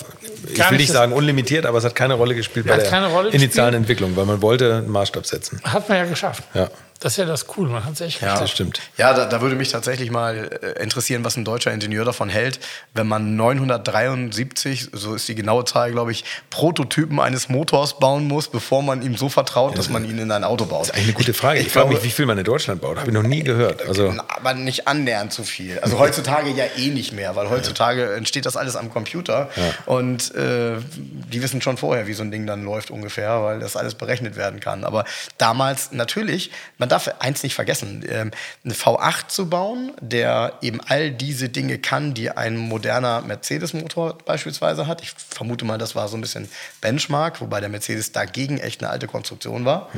ich 0.47 0.55
Gar 0.55 0.71
will 0.71 0.77
nicht 0.77 0.91
sagen 0.93 1.11
unlimitiert, 1.11 1.65
aber 1.65 1.79
es 1.79 1.83
hat 1.83 1.95
keine 1.95 2.13
Rolle 2.13 2.35
gespielt 2.35 2.67
bei 2.67 2.77
der 2.77 2.85
initialen 2.85 3.33
gespielt? 3.33 3.73
Entwicklung, 3.75 4.15
weil 4.15 4.25
man 4.25 4.41
wollte 4.41 4.75
einen 4.77 4.89
Maßstab 4.89 5.25
setzen. 5.25 5.59
Hat 5.65 5.89
man 5.89 5.97
ja 5.97 6.05
geschafft. 6.05 6.43
Ja. 6.53 6.69
Das 7.03 7.13
ist 7.13 7.17
ja 7.17 7.25
das 7.25 7.45
Cool, 7.57 7.67
man 7.67 7.83
hat 7.83 7.95
es 7.95 8.01
echt 8.01 8.21
Ja, 8.21 8.27
geschafft. 8.27 8.43
Das 8.43 8.51
stimmt. 8.51 8.79
Ja, 8.97 9.13
da, 9.13 9.25
da 9.25 9.41
würde 9.41 9.57
mich 9.57 9.69
tatsächlich 9.69 10.09
mal 10.09 10.49
äh, 10.61 10.81
interessieren, 10.81 11.25
was 11.25 11.35
ein 11.35 11.43
deutscher 11.43 11.73
Ingenieur 11.73 12.05
davon 12.05 12.29
hält, 12.29 12.61
wenn 12.93 13.07
man 13.07 13.35
973, 13.35 14.87
so 14.93 15.13
ist 15.13 15.27
die 15.27 15.35
genaue 15.35 15.65
Zahl, 15.65 15.91
glaube 15.91 16.13
ich, 16.13 16.23
Prototypen 16.49 17.19
eines 17.19 17.49
Motors 17.49 17.99
bauen 17.99 18.25
muss, 18.29 18.47
bevor 18.47 18.83
man 18.83 19.01
ihm 19.01 19.17
so 19.17 19.27
vertraut, 19.27 19.77
dass 19.77 19.89
man 19.89 20.09
ihn 20.09 20.17
in 20.17 20.31
ein 20.31 20.45
Auto 20.45 20.63
baut. 20.63 20.83
Das 20.83 20.87
ist 20.87 20.93
eigentlich 20.95 21.07
eine 21.07 21.13
gute 21.13 21.33
Frage. 21.33 21.59
Ich, 21.59 21.73
frage 21.73 21.89
mich, 21.89 22.03
wie 22.03 22.09
viel 22.09 22.25
man 22.25 22.37
in 22.37 22.45
Deutschland 22.45 22.79
baut. 22.79 22.97
Habe 22.97 23.09
ich 23.09 23.13
noch 23.13 23.21
nie 23.21 23.43
gehört. 23.43 23.85
Also, 23.85 24.15
aber 24.29 24.53
nicht 24.53 24.87
annähernd 24.87 25.33
zu 25.33 25.43
viel. 25.43 25.79
Also 25.79 25.99
heutzutage 25.99 26.51
ja 26.51 26.63
eh 26.77 26.87
nicht 26.87 27.11
mehr, 27.11 27.35
weil 27.35 27.49
heutzutage 27.49 28.13
entsteht 28.13 28.45
das 28.45 28.55
alles 28.55 28.77
am 28.77 28.89
Computer 28.89 29.49
und 29.87 30.33
äh, 30.35 30.77
die 30.95 31.43
wissen 31.43 31.61
schon 31.61 31.75
vorher, 31.75 32.07
wie 32.07 32.13
so 32.13 32.23
ein 32.23 32.31
Ding 32.31 32.47
dann 32.47 32.63
läuft 32.63 32.91
ungefähr, 32.91 33.43
weil 33.43 33.59
das 33.59 33.75
alles 33.75 33.95
berechnet 33.95 34.37
werden 34.37 34.61
kann. 34.61 34.85
Aber 34.85 35.03
damals 35.37 35.91
natürlich, 35.91 36.49
man 36.77 36.92
darf 36.93 37.09
eins 37.19 37.43
nicht 37.43 37.55
vergessen, 37.55 38.05
ähm, 38.07 38.31
eine 38.63 38.73
V8 38.73 39.27
zu 39.27 39.49
bauen, 39.49 39.91
der 39.99 40.53
eben 40.61 40.79
all 40.79 41.11
diese 41.11 41.49
Dinge 41.49 41.79
kann, 41.79 42.13
die 42.13 42.29
ein 42.29 42.55
moderner 42.55 43.21
Mercedes-Motor 43.21 44.19
beispielsweise 44.25 44.87
hat. 44.87 45.01
Ich 45.01 45.11
vermute 45.11 45.65
mal, 45.65 45.77
das 45.77 45.95
war 45.95 46.07
so 46.07 46.17
ein 46.17 46.21
bisschen 46.21 46.47
Benchmark, 46.81 47.41
wobei 47.41 47.59
der 47.59 47.69
Mercedes 47.69 48.11
dagegen 48.11 48.59
echt 48.59 48.81
eine 48.81 48.91
alte 48.91 49.07
Konstruktion 49.07 49.65
war. 49.65 49.89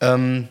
Ähm, 0.00 0.48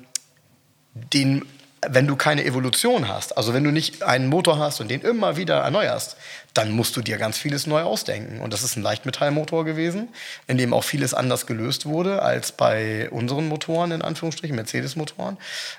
den, 0.94 1.46
wenn 1.86 2.08
du 2.08 2.16
keine 2.16 2.46
Evolution 2.46 3.08
hast, 3.10 3.38
also 3.38 3.54
wenn 3.54 3.64
du 3.64 3.72
nicht 3.72 4.04
einen 4.04 4.28
Motor 4.28 4.60
hast 4.60 4.80
und 4.80 4.90
den 4.90 5.02
immer 5.02 5.36
wieder 5.36 5.60
erneuerst, 5.60 6.16
dann 6.54 6.72
musst 6.72 6.96
du 6.96 7.02
dir 7.02 7.18
ganz 7.18 7.38
vieles 7.38 7.66
neu 7.66 7.82
ausdenken. 7.82 8.40
Und 8.40 8.54
das 8.54 8.64
ist 8.64 8.76
ein 8.76 8.84
Leichtmetallmotor 8.84 9.66
gewesen, 9.66 10.10
in 10.48 10.58
dem 10.58 10.74
auch 10.74 10.84
vieles 10.84 11.14
anders 11.14 11.48
gelöst 11.48 11.86
wurde 11.86 12.22
als 12.22 12.52
bei 12.52 13.10
unseren 13.10 13.48
Motoren, 13.48 13.92
in 13.92 14.02
Anführungsstrichen, 14.02 14.56
Mercedes-Motoren. 14.56 15.38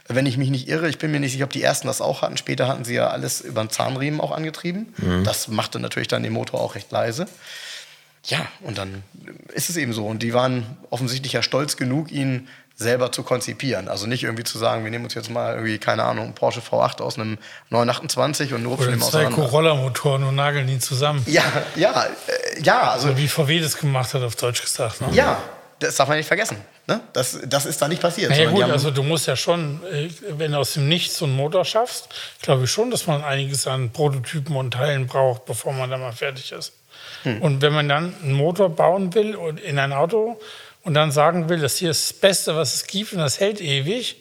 Wenn 0.08 0.26
ich 0.26 0.36
mich 0.36 0.50
nicht 0.50 0.68
irre, 0.68 0.88
ich 0.88 0.98
bin 0.98 1.12
mir 1.12 1.20
nicht 1.20 1.32
sicher, 1.32 1.44
ob 1.44 1.52
die 1.52 1.62
ersten 1.62 1.86
das 1.86 2.00
auch 2.00 2.22
hatten. 2.22 2.36
Später 2.36 2.66
hatten 2.66 2.84
sie 2.84 2.94
ja 2.94 3.08
alles 3.08 3.40
über 3.40 3.60
einen 3.60 3.70
Zahnriemen 3.70 4.20
auch 4.20 4.32
angetrieben. 4.32 4.92
Das 5.24 5.48
machte 5.48 5.78
natürlich 5.78 6.08
dann 6.08 6.22
den 6.22 6.32
Motor 6.32 6.60
auch 6.60 6.74
recht 6.74 6.90
leise. 6.90 7.26
Ja, 8.26 8.48
und 8.62 8.78
dann 8.78 9.02
ist 9.52 9.68
es 9.68 9.76
eben 9.76 9.92
so. 9.92 10.06
Und 10.06 10.22
die 10.22 10.32
waren 10.32 10.78
offensichtlich 10.90 11.34
ja 11.34 11.42
stolz 11.42 11.76
genug, 11.76 12.10
ihn 12.10 12.48
selber 12.76 13.12
zu 13.12 13.22
konzipieren. 13.22 13.88
Also 13.88 14.06
nicht 14.06 14.24
irgendwie 14.24 14.44
zu 14.44 14.58
sagen, 14.58 14.82
wir 14.84 14.90
nehmen 14.90 15.04
uns 15.04 15.14
jetzt 15.14 15.30
mal 15.30 15.54
irgendwie, 15.54 15.78
keine 15.78 16.02
Ahnung, 16.02 16.24
einen 16.24 16.34
Porsche 16.34 16.60
V8 16.60 17.00
aus 17.00 17.16
einem 17.16 17.38
928 17.70 18.52
und 18.52 18.66
rupfen 18.66 18.86
Oder 18.86 18.94
ihn 18.94 19.00
zwei 19.00 19.06
auseinander. 19.26 19.36
Corolla-Motoren 19.36 20.24
und 20.24 20.34
nageln 20.34 20.66
die 20.66 20.78
zusammen. 20.78 21.22
Ja, 21.26 21.44
ja, 21.76 22.04
äh, 22.04 22.62
ja, 22.62 22.90
also 22.90 23.08
So 23.08 23.16
wie 23.16 23.28
VW 23.28 23.60
das 23.60 23.76
gemacht 23.76 24.12
hat, 24.14 24.22
auf 24.22 24.34
Deutsch 24.36 24.62
gesagt. 24.62 25.00
Ne? 25.00 25.08
ja, 25.12 25.40
das 25.78 25.96
darf 25.96 26.08
man 26.08 26.16
nicht 26.16 26.26
vergessen. 26.26 26.56
Ne? 26.86 27.00
Das, 27.12 27.38
das 27.46 27.64
ist 27.64 27.80
da 27.80 27.88
nicht 27.88 28.02
passiert. 28.02 28.30
Na 28.30 28.36
ja, 28.36 28.50
gut, 28.50 28.64
also 28.64 28.90
du 28.90 29.02
musst 29.02 29.26
ja 29.26 29.36
schon, 29.36 29.80
äh, 29.92 30.08
wenn 30.30 30.52
du 30.52 30.58
aus 30.58 30.74
dem 30.74 30.88
Nichts 30.88 31.16
so 31.16 31.26
einen 31.26 31.36
Motor 31.36 31.64
schaffst, 31.64 32.08
glaube 32.42 32.64
ich 32.64 32.70
schon, 32.70 32.90
dass 32.90 33.06
man 33.06 33.22
einiges 33.22 33.66
an 33.66 33.90
Prototypen 33.90 34.56
und 34.56 34.72
Teilen 34.72 35.06
braucht, 35.06 35.46
bevor 35.46 35.72
man 35.72 35.90
dann 35.90 36.00
mal 36.00 36.12
fertig 36.12 36.52
ist. 36.52 36.72
Hm. 37.22 37.40
Und 37.40 37.62
wenn 37.62 37.72
man 37.72 37.88
dann 37.88 38.14
einen 38.22 38.34
Motor 38.34 38.68
bauen 38.70 39.14
will 39.14 39.34
und 39.34 39.60
in 39.60 39.78
ein 39.78 39.92
Auto 39.92 40.40
und 40.84 40.94
dann 40.94 41.10
sagen 41.10 41.48
will, 41.48 41.58
das 41.58 41.76
hier 41.76 41.90
ist 41.90 42.10
das 42.10 42.18
Beste, 42.18 42.54
was 42.54 42.74
es 42.74 42.86
gibt 42.86 43.12
und 43.12 43.18
das 43.18 43.40
hält 43.40 43.60
ewig, 43.60 44.16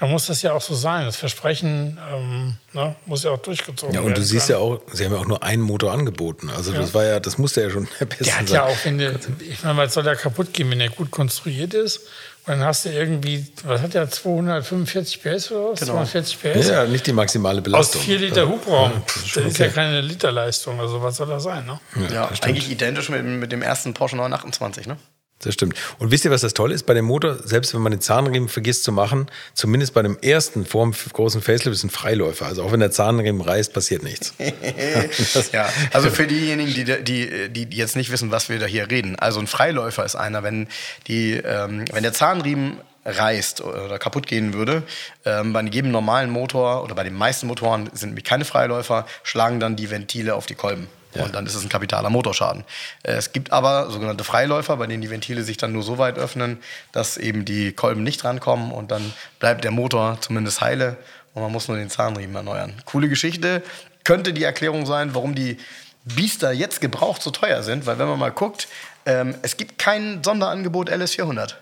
dann 0.00 0.10
muss 0.10 0.26
das 0.26 0.40
ja 0.40 0.52
auch 0.54 0.62
so 0.62 0.74
sein. 0.74 1.04
Das 1.04 1.16
Versprechen 1.16 1.98
ähm, 2.12 2.56
ne, 2.72 2.96
muss 3.04 3.22
ja 3.22 3.32
auch 3.32 3.38
durchgezogen 3.38 3.94
ja, 3.94 4.00
werden. 4.00 4.12
und 4.12 4.18
du 4.18 4.22
siehst 4.22 4.46
können. 4.46 4.58
ja 4.58 4.64
auch, 4.64 4.80
sie 4.92 5.04
haben 5.04 5.12
ja 5.12 5.18
auch 5.18 5.26
nur 5.26 5.42
einen 5.42 5.62
Motor 5.62 5.92
angeboten. 5.92 6.48
Also 6.48 6.72
das 6.72 6.94
war 6.94 7.04
ja, 7.04 7.20
das 7.20 7.36
musste 7.36 7.60
ja 7.62 7.70
schon 7.70 7.86
der 7.98 8.06
Beste 8.06 8.24
Der 8.24 8.38
hat 8.38 8.48
sein. 8.48 8.54
ja 8.56 8.64
auch, 8.64 8.76
wenn 8.84 8.98
der, 8.98 9.12
ich 9.40 9.62
meine, 9.62 9.76
was 9.76 9.92
soll 9.92 10.04
der 10.04 10.16
kaputt 10.16 10.54
gehen, 10.54 10.70
wenn 10.70 10.78
der 10.78 10.88
gut 10.88 11.10
konstruiert 11.10 11.74
ist? 11.74 11.98
Und 12.46 12.54
dann 12.54 12.64
hast 12.64 12.86
du 12.86 12.88
irgendwie, 12.88 13.46
was 13.64 13.82
hat 13.82 13.92
der, 13.92 14.08
245 14.08 15.22
PS 15.22 15.52
oder 15.52 15.72
was? 15.72 15.80
Genau. 15.80 15.92
240 15.92 16.38
PS? 16.40 16.68
ja, 16.68 16.84
nicht 16.86 17.06
die 17.06 17.12
maximale 17.12 17.58
Aus 17.58 17.64
Belastung. 17.64 18.00
4 18.00 18.18
Liter 18.20 18.48
Hubraum. 18.48 18.92
das 19.06 19.16
ist 19.16 19.36
das 19.36 19.44
ist 19.44 19.58
ja 19.58 19.66
okay. 19.66 19.74
keine 19.74 20.00
Literleistung. 20.00 20.80
Also 20.80 21.02
was 21.02 21.18
soll 21.18 21.28
das 21.28 21.42
sein, 21.42 21.66
ne? 21.66 21.78
ja, 22.10 22.26
das 22.26 22.38
stimmt. 22.38 22.56
eigentlich 22.56 22.70
identisch 22.70 23.10
mit, 23.10 23.22
mit 23.22 23.52
dem 23.52 23.60
ersten 23.60 23.92
Porsche 23.92 24.16
928, 24.16 24.86
ne? 24.86 24.96
Das 25.42 25.54
stimmt. 25.54 25.74
Und 25.98 26.10
wisst 26.10 26.26
ihr, 26.26 26.30
was 26.30 26.42
das 26.42 26.52
Tolle 26.52 26.74
ist? 26.74 26.84
Bei 26.84 26.92
dem 26.92 27.06
Motor, 27.06 27.36
selbst 27.42 27.72
wenn 27.72 27.80
man 27.80 27.92
den 27.92 28.02
Zahnriemen 28.02 28.50
vergisst 28.50 28.84
zu 28.84 28.92
machen, 28.92 29.26
zumindest 29.54 29.94
bei 29.94 30.02
dem 30.02 30.18
ersten 30.20 30.66
vor 30.66 30.84
dem 30.84 30.92
großen 30.92 31.40
Facelift 31.40 31.76
ist 31.78 31.84
ein 31.84 31.90
Freiläufer. 31.90 32.44
Also 32.44 32.62
auch 32.62 32.72
wenn 32.72 32.80
der 32.80 32.90
Zahnriemen 32.90 33.40
reißt, 33.40 33.72
passiert 33.72 34.02
nichts. 34.02 34.34
ja, 35.52 35.66
also 35.92 36.10
für 36.10 36.26
diejenigen, 36.26 36.74
die, 36.74 37.04
die, 37.04 37.66
die 37.66 37.76
jetzt 37.76 37.96
nicht 37.96 38.12
wissen, 38.12 38.30
was 38.30 38.50
wir 38.50 38.58
da 38.58 38.66
hier 38.66 38.90
reden. 38.90 39.16
Also 39.18 39.40
ein 39.40 39.46
Freiläufer 39.46 40.04
ist 40.04 40.14
einer, 40.14 40.42
wenn, 40.42 40.68
die, 41.06 41.32
ähm, 41.32 41.86
wenn 41.90 42.02
der 42.02 42.12
Zahnriemen 42.12 42.78
reißt 43.06 43.62
oder 43.62 43.98
kaputt 43.98 44.26
gehen 44.26 44.52
würde, 44.52 44.82
ähm, 45.24 45.54
bei 45.54 45.62
jedem 45.62 45.90
normalen 45.90 46.28
Motor 46.28 46.84
oder 46.84 46.94
bei 46.94 47.04
den 47.04 47.14
meisten 47.14 47.46
Motoren 47.46 47.88
sind 47.94 48.22
keine 48.24 48.44
Freiläufer, 48.44 49.06
schlagen 49.22 49.58
dann 49.58 49.74
die 49.74 49.90
Ventile 49.90 50.34
auf 50.34 50.44
die 50.44 50.54
Kolben. 50.54 50.88
Und 51.14 51.34
dann 51.34 51.46
ist 51.46 51.54
es 51.54 51.62
ein 51.62 51.68
kapitaler 51.68 52.10
Motorschaden. 52.10 52.64
Äh, 53.02 53.12
Es 53.12 53.32
gibt 53.32 53.52
aber 53.52 53.90
sogenannte 53.90 54.24
Freiläufer, 54.24 54.76
bei 54.76 54.86
denen 54.86 55.02
die 55.02 55.10
Ventile 55.10 55.42
sich 55.42 55.56
dann 55.56 55.72
nur 55.72 55.82
so 55.82 55.98
weit 55.98 56.18
öffnen, 56.18 56.58
dass 56.92 57.16
eben 57.16 57.44
die 57.44 57.72
Kolben 57.72 58.02
nicht 58.02 58.24
rankommen 58.24 58.70
und 58.72 58.90
dann 58.90 59.12
bleibt 59.38 59.64
der 59.64 59.70
Motor 59.70 60.18
zumindest 60.20 60.60
heile 60.60 60.96
und 61.34 61.42
man 61.42 61.52
muss 61.52 61.68
nur 61.68 61.76
den 61.76 61.90
Zahnriemen 61.90 62.36
erneuern. 62.36 62.74
Coole 62.84 63.08
Geschichte. 63.08 63.62
Könnte 64.04 64.32
die 64.32 64.44
Erklärung 64.44 64.86
sein, 64.86 65.14
warum 65.14 65.34
die 65.34 65.58
Biester 66.04 66.52
jetzt 66.52 66.80
gebraucht 66.80 67.22
so 67.22 67.30
teuer 67.30 67.62
sind, 67.62 67.86
weil 67.86 67.98
wenn 67.98 68.08
man 68.08 68.18
mal 68.18 68.32
guckt, 68.32 68.68
ähm, 69.06 69.34
es 69.42 69.56
gibt 69.56 69.78
kein 69.78 70.22
Sonderangebot 70.24 70.90
LS400. 70.90 71.54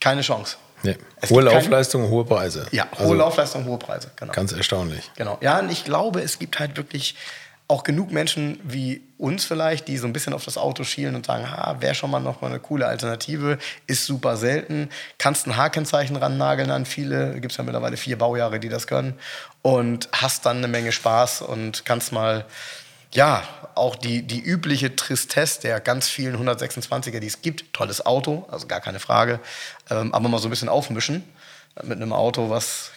Keine 0.00 0.20
Chance. 0.22 0.56
Nee. 0.82 0.96
Hohe 1.28 1.42
Laufleistung, 1.42 2.02
kein... 2.02 2.10
hohe 2.10 2.24
Preise. 2.24 2.66
Ja, 2.70 2.84
hohe 2.92 3.00
also 3.00 3.14
Laufleistung, 3.14 3.64
hohe 3.64 3.78
Preise. 3.78 4.10
Genau. 4.16 4.32
Ganz 4.32 4.52
erstaunlich. 4.52 5.10
Genau. 5.16 5.38
Ja, 5.40 5.58
und 5.58 5.70
ich 5.70 5.84
glaube, 5.84 6.20
es 6.20 6.38
gibt 6.38 6.58
halt 6.58 6.76
wirklich 6.76 7.16
auch 7.70 7.84
genug 7.84 8.10
Menschen 8.10 8.58
wie 8.64 9.02
uns 9.18 9.44
vielleicht, 9.44 9.88
die 9.88 9.98
so 9.98 10.06
ein 10.06 10.14
bisschen 10.14 10.32
auf 10.32 10.44
das 10.44 10.56
Auto 10.56 10.84
schielen 10.84 11.14
und 11.14 11.26
sagen, 11.26 11.50
ha, 11.50 11.76
wäre 11.80 11.94
schon 11.94 12.10
mal 12.10 12.18
noch 12.18 12.40
mal 12.40 12.48
eine 12.48 12.60
coole 12.60 12.86
Alternative, 12.86 13.58
ist 13.86 14.06
super 14.06 14.38
selten, 14.38 14.88
kannst 15.18 15.46
ein 15.46 15.56
H-Kennzeichen 15.56 16.16
rannageln 16.16 16.70
an 16.70 16.86
viele, 16.86 17.38
gibt 17.40 17.52
es 17.52 17.58
ja 17.58 17.64
mittlerweile 17.64 17.98
vier 17.98 18.16
Baujahre, 18.16 18.58
die 18.58 18.70
das 18.70 18.86
können 18.86 19.18
und 19.60 20.08
hast 20.12 20.46
dann 20.46 20.58
eine 20.58 20.68
Menge 20.68 20.92
Spaß 20.92 21.42
und 21.42 21.84
kannst 21.84 22.10
mal, 22.10 22.46
ja, 23.12 23.42
auch 23.74 23.96
die, 23.96 24.22
die 24.22 24.40
übliche 24.40 24.96
Tristesse 24.96 25.60
der 25.60 25.80
ganz 25.80 26.08
vielen 26.08 26.36
126er, 26.36 27.20
die 27.20 27.26
es 27.26 27.42
gibt, 27.42 27.74
tolles 27.74 28.04
Auto, 28.04 28.46
also 28.50 28.66
gar 28.66 28.80
keine 28.80 28.98
Frage, 28.98 29.40
ähm, 29.90 30.14
aber 30.14 30.28
mal 30.30 30.38
so 30.38 30.48
ein 30.48 30.50
bisschen 30.50 30.70
aufmischen 30.70 31.22
mit 31.82 31.98
einem 31.98 32.14
Auto, 32.14 32.48
was 32.48 32.92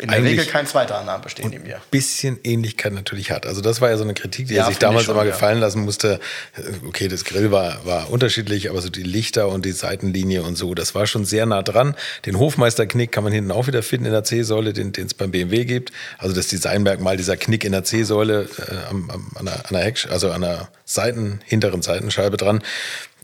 in 0.00 0.08
der 0.08 0.22
Regel 0.22 0.44
kein 0.46 0.66
zweiter 0.66 0.98
Annahme 0.98 1.22
bestehen 1.22 1.50
neben 1.50 1.64
mir. 1.64 1.76
Ein 1.76 1.82
bisschen 1.90 2.38
Ähnlichkeit 2.42 2.92
natürlich 2.92 3.30
hat. 3.30 3.46
Also 3.46 3.60
das 3.60 3.80
war 3.80 3.90
ja 3.90 3.96
so 3.96 4.04
eine 4.04 4.14
Kritik, 4.14 4.48
die 4.48 4.54
ja, 4.54 4.62
er 4.62 4.68
sich 4.68 4.78
damals 4.78 5.04
schon, 5.04 5.14
immer 5.14 5.24
ja. 5.24 5.30
gefallen 5.30 5.60
lassen 5.60 5.82
musste. 5.82 6.20
Okay, 6.86 7.08
das 7.08 7.24
Grill 7.24 7.50
war, 7.50 7.84
war 7.84 8.10
unterschiedlich, 8.10 8.70
aber 8.70 8.80
so 8.80 8.88
die 8.88 9.02
Lichter 9.02 9.48
und 9.48 9.64
die 9.64 9.72
Seitenlinie 9.72 10.42
und 10.42 10.56
so, 10.56 10.74
das 10.74 10.94
war 10.94 11.06
schon 11.06 11.24
sehr 11.24 11.46
nah 11.46 11.62
dran. 11.62 11.94
Den 12.26 12.38
Hofmeisterknick 12.38 13.12
kann 13.12 13.24
man 13.24 13.32
hinten 13.32 13.50
auch 13.50 13.66
wieder 13.66 13.82
finden 13.82 14.06
in 14.06 14.12
der 14.12 14.24
C-Säule, 14.24 14.72
den 14.72 14.92
es 14.96 15.14
beim 15.14 15.30
BMW 15.30 15.64
gibt. 15.64 15.92
Also 16.18 16.34
das 16.34 16.48
Designmerkmal 16.48 17.16
dieser 17.16 17.36
Knick 17.36 17.64
in 17.64 17.72
der 17.72 17.84
C-Säule 17.84 18.48
äh, 18.58 18.90
an, 18.90 19.44
der, 19.44 19.66
an 19.66 19.72
der 19.72 19.84
Heck, 19.84 20.06
also 20.10 20.30
an 20.30 20.40
der 20.40 20.68
Seiten, 20.84 21.40
hinteren 21.44 21.82
Seitenscheibe 21.82 22.36
dran. 22.36 22.62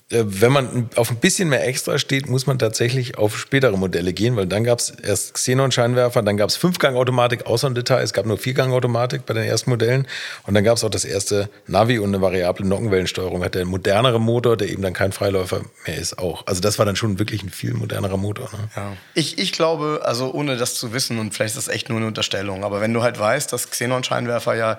Äh, 0.09 0.23
wenn 0.25 0.53
man 0.53 0.89
auf 0.95 1.11
ein 1.11 1.17
bisschen 1.17 1.49
mehr 1.49 1.67
extra 1.67 1.99
steht, 1.99 2.29
muss 2.29 2.47
man 2.47 2.61
tatsächlich 2.61 3.19
auf 3.19 3.37
spätere 3.37 3.77
Modelle 3.77 4.13
gehen, 4.13 4.37
weil 4.37 4.47
dann 4.47 4.63
gab 4.63 4.79
es 4.79 4.91
erst 4.91 5.35
Xenon-Scheinwerfer, 5.35 6.23
dann 6.23 6.37
gab 6.37 6.49
es 6.49 6.57
Fünfgang-Automatik, 6.57 7.47
außer 7.47 7.67
ein 7.67 7.75
Detail, 7.75 8.03
es 8.03 8.13
gab 8.13 8.25
nur 8.25 8.39
Viergang-Automatik 8.39 9.27
bei 9.27 9.35
den 9.35 9.43
ersten 9.43 9.71
Modellen 9.71 10.07
und 10.47 10.55
dann 10.55 10.63
gab 10.63 10.77
es 10.77 10.85
auch 10.85 10.91
das 10.91 11.05
erste 11.05 11.51
Navi 11.67 11.99
und 11.99 12.15
eine 12.15 12.23
variable 12.23 12.65
Nockenwellensteuerung, 12.67 13.43
hat 13.43 13.57
der 13.57 13.65
modernere 13.65 14.21
Motor, 14.21 14.57
der 14.57 14.69
eben 14.69 14.83
dann 14.83 14.93
kein 14.93 15.11
Freiläufer 15.11 15.63
mehr 15.89 15.97
ist, 15.97 16.19
auch. 16.19 16.47
Also 16.47 16.61
das 16.61 16.79
war 16.79 16.87
dann 16.87 16.95
schon 16.95 17.19
wirklich 17.19 17.43
ein 17.43 17.51
viel 17.51 17.75
modernerer 17.75 18.17
Motor. 18.17 18.49
Ne? 18.53 18.69
Ja. 18.77 18.93
Ich, 19.15 19.39
ich 19.39 19.51
glaube, 19.51 20.03
also 20.05 20.33
ohne 20.33 20.57
das 20.57 20.75
zu 20.75 20.93
wissen 20.93 21.19
und 21.19 21.35
vielleicht 21.35 21.57
ist 21.57 21.67
das 21.67 21.75
echt 21.75 21.89
nur 21.89 21.99
eine 21.99 22.07
Unterstellung, 22.07 22.63
aber 22.63 22.81
wenn 22.81 22.95
du 22.95 23.03
halt 23.03 23.19
weißt, 23.19 23.53
dass 23.53 23.71
Xenon-Scheinwerfer 23.71 24.55
ja 24.55 24.79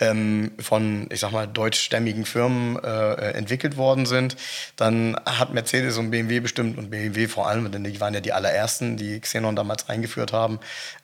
ähm, 0.00 0.52
von, 0.58 1.08
ich 1.10 1.20
sag 1.20 1.32
mal, 1.32 1.46
deutschstämmigen 1.46 2.24
Firmen 2.24 2.82
äh, 2.82 3.30
entwickelt 3.32 3.76
worden 3.76 4.06
sind, 4.06 4.36
dann 4.76 5.16
hat 5.24 5.52
Mercedes 5.52 5.96
und 5.98 6.10
BMW 6.10 6.40
bestimmt 6.40 6.78
und 6.78 6.90
BMW 6.90 7.28
vor 7.28 7.48
allem, 7.48 7.70
denn 7.70 7.84
die 7.84 8.00
waren 8.00 8.14
ja 8.14 8.20
die 8.20 8.32
allerersten, 8.32 8.96
die 8.96 9.20
Xenon 9.20 9.56
damals 9.56 9.88
eingeführt 9.88 10.32
haben, 10.32 10.60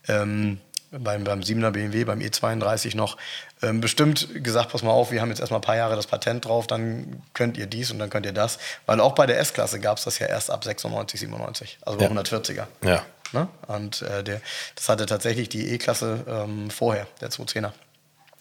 ähm, 0.09 0.59
beim, 0.93 1.25
beim 1.25 1.41
7er 1.41 1.71
BMW, 1.71 2.05
beim 2.05 2.21
E32 2.21 2.97
noch, 2.97 3.17
ähm, 3.63 3.81
bestimmt 3.81 4.45
gesagt, 4.45 4.71
pass 4.71 4.83
mal 4.83 4.91
auf, 4.91 5.11
wir 5.11 5.23
haben 5.23 5.31
jetzt 5.31 5.41
erstmal 5.41 5.59
ein 5.61 5.65
paar 5.65 5.77
Jahre 5.77 5.97
das 5.97 6.07
Patent 6.07 6.45
drauf, 6.45 6.67
dann 6.67 7.23
könnt 7.33 7.57
ihr 7.57 7.67
dies 7.67 7.91
und 7.91 7.99
dann 7.99 8.11
könnt 8.11 8.27
ihr 8.27 8.33
das. 8.33 8.59
Weil 8.87 9.01
auch 9.01 9.15
bei 9.15 9.27
der 9.27 9.39
S-Klasse 9.39 9.81
gab 9.81 9.99
es 9.99 10.05
das 10.05 10.19
ja 10.19 10.27
erst 10.27 10.51
ab 10.51 10.65
96, 10.65 11.21
97, 11.21 11.79
also 11.83 11.99
bei 11.99 12.05
ja. 12.05 12.11
140er. 12.11 12.67
Ja. 12.85 13.03
Ne? 13.33 13.49
Und 13.67 14.03
äh, 14.03 14.23
der, 14.23 14.43
das 14.75 14.91
hatte 14.91 15.07
tatsächlich 15.07 15.49
die 15.49 15.71
E-Klasse 15.71 16.25
ähm, 16.29 16.71
vorher, 16.71 17.07
der 17.23 17.31
210er. 17.31 17.73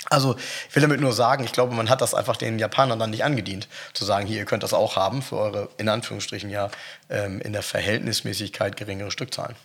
Also 0.10 0.36
ich 0.68 0.76
will 0.76 0.82
damit 0.82 1.00
nur 1.00 1.14
sagen, 1.14 1.44
ich 1.44 1.52
glaube, 1.52 1.76
man 1.76 1.90
hat 1.90 2.02
das 2.02 2.14
einfach 2.14 2.36
den 2.36 2.60
Japanern 2.60 3.00
dann 3.00 3.12
nicht 3.12 3.24
angedient, 3.24 3.68
zu 3.94 4.04
sagen, 4.04 4.26
hier, 4.26 4.38
ihr 4.38 4.46
könnt 4.46 4.64
das 4.64 4.74
auch 4.74 4.96
haben 4.96 5.22
für 5.22 5.38
eure, 5.38 5.70
in 5.78 5.90
Anführungsstrichen 5.90 6.50
ja, 6.50 6.70
ähm, 7.10 7.40
in 7.42 7.54
der 7.54 7.64
Verhältnismäßigkeit 7.64 8.76
geringere 8.78 9.12
Stückzahlen. 9.12 9.56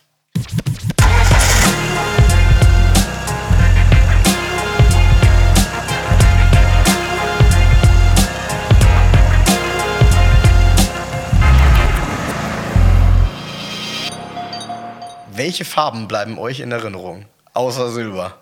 Welche 15.32 15.66
Farben 15.66 16.08
bleiben 16.08 16.38
euch 16.38 16.60
in 16.60 16.72
Erinnerung, 16.72 17.26
außer 17.52 17.90
Silber? 17.90 18.38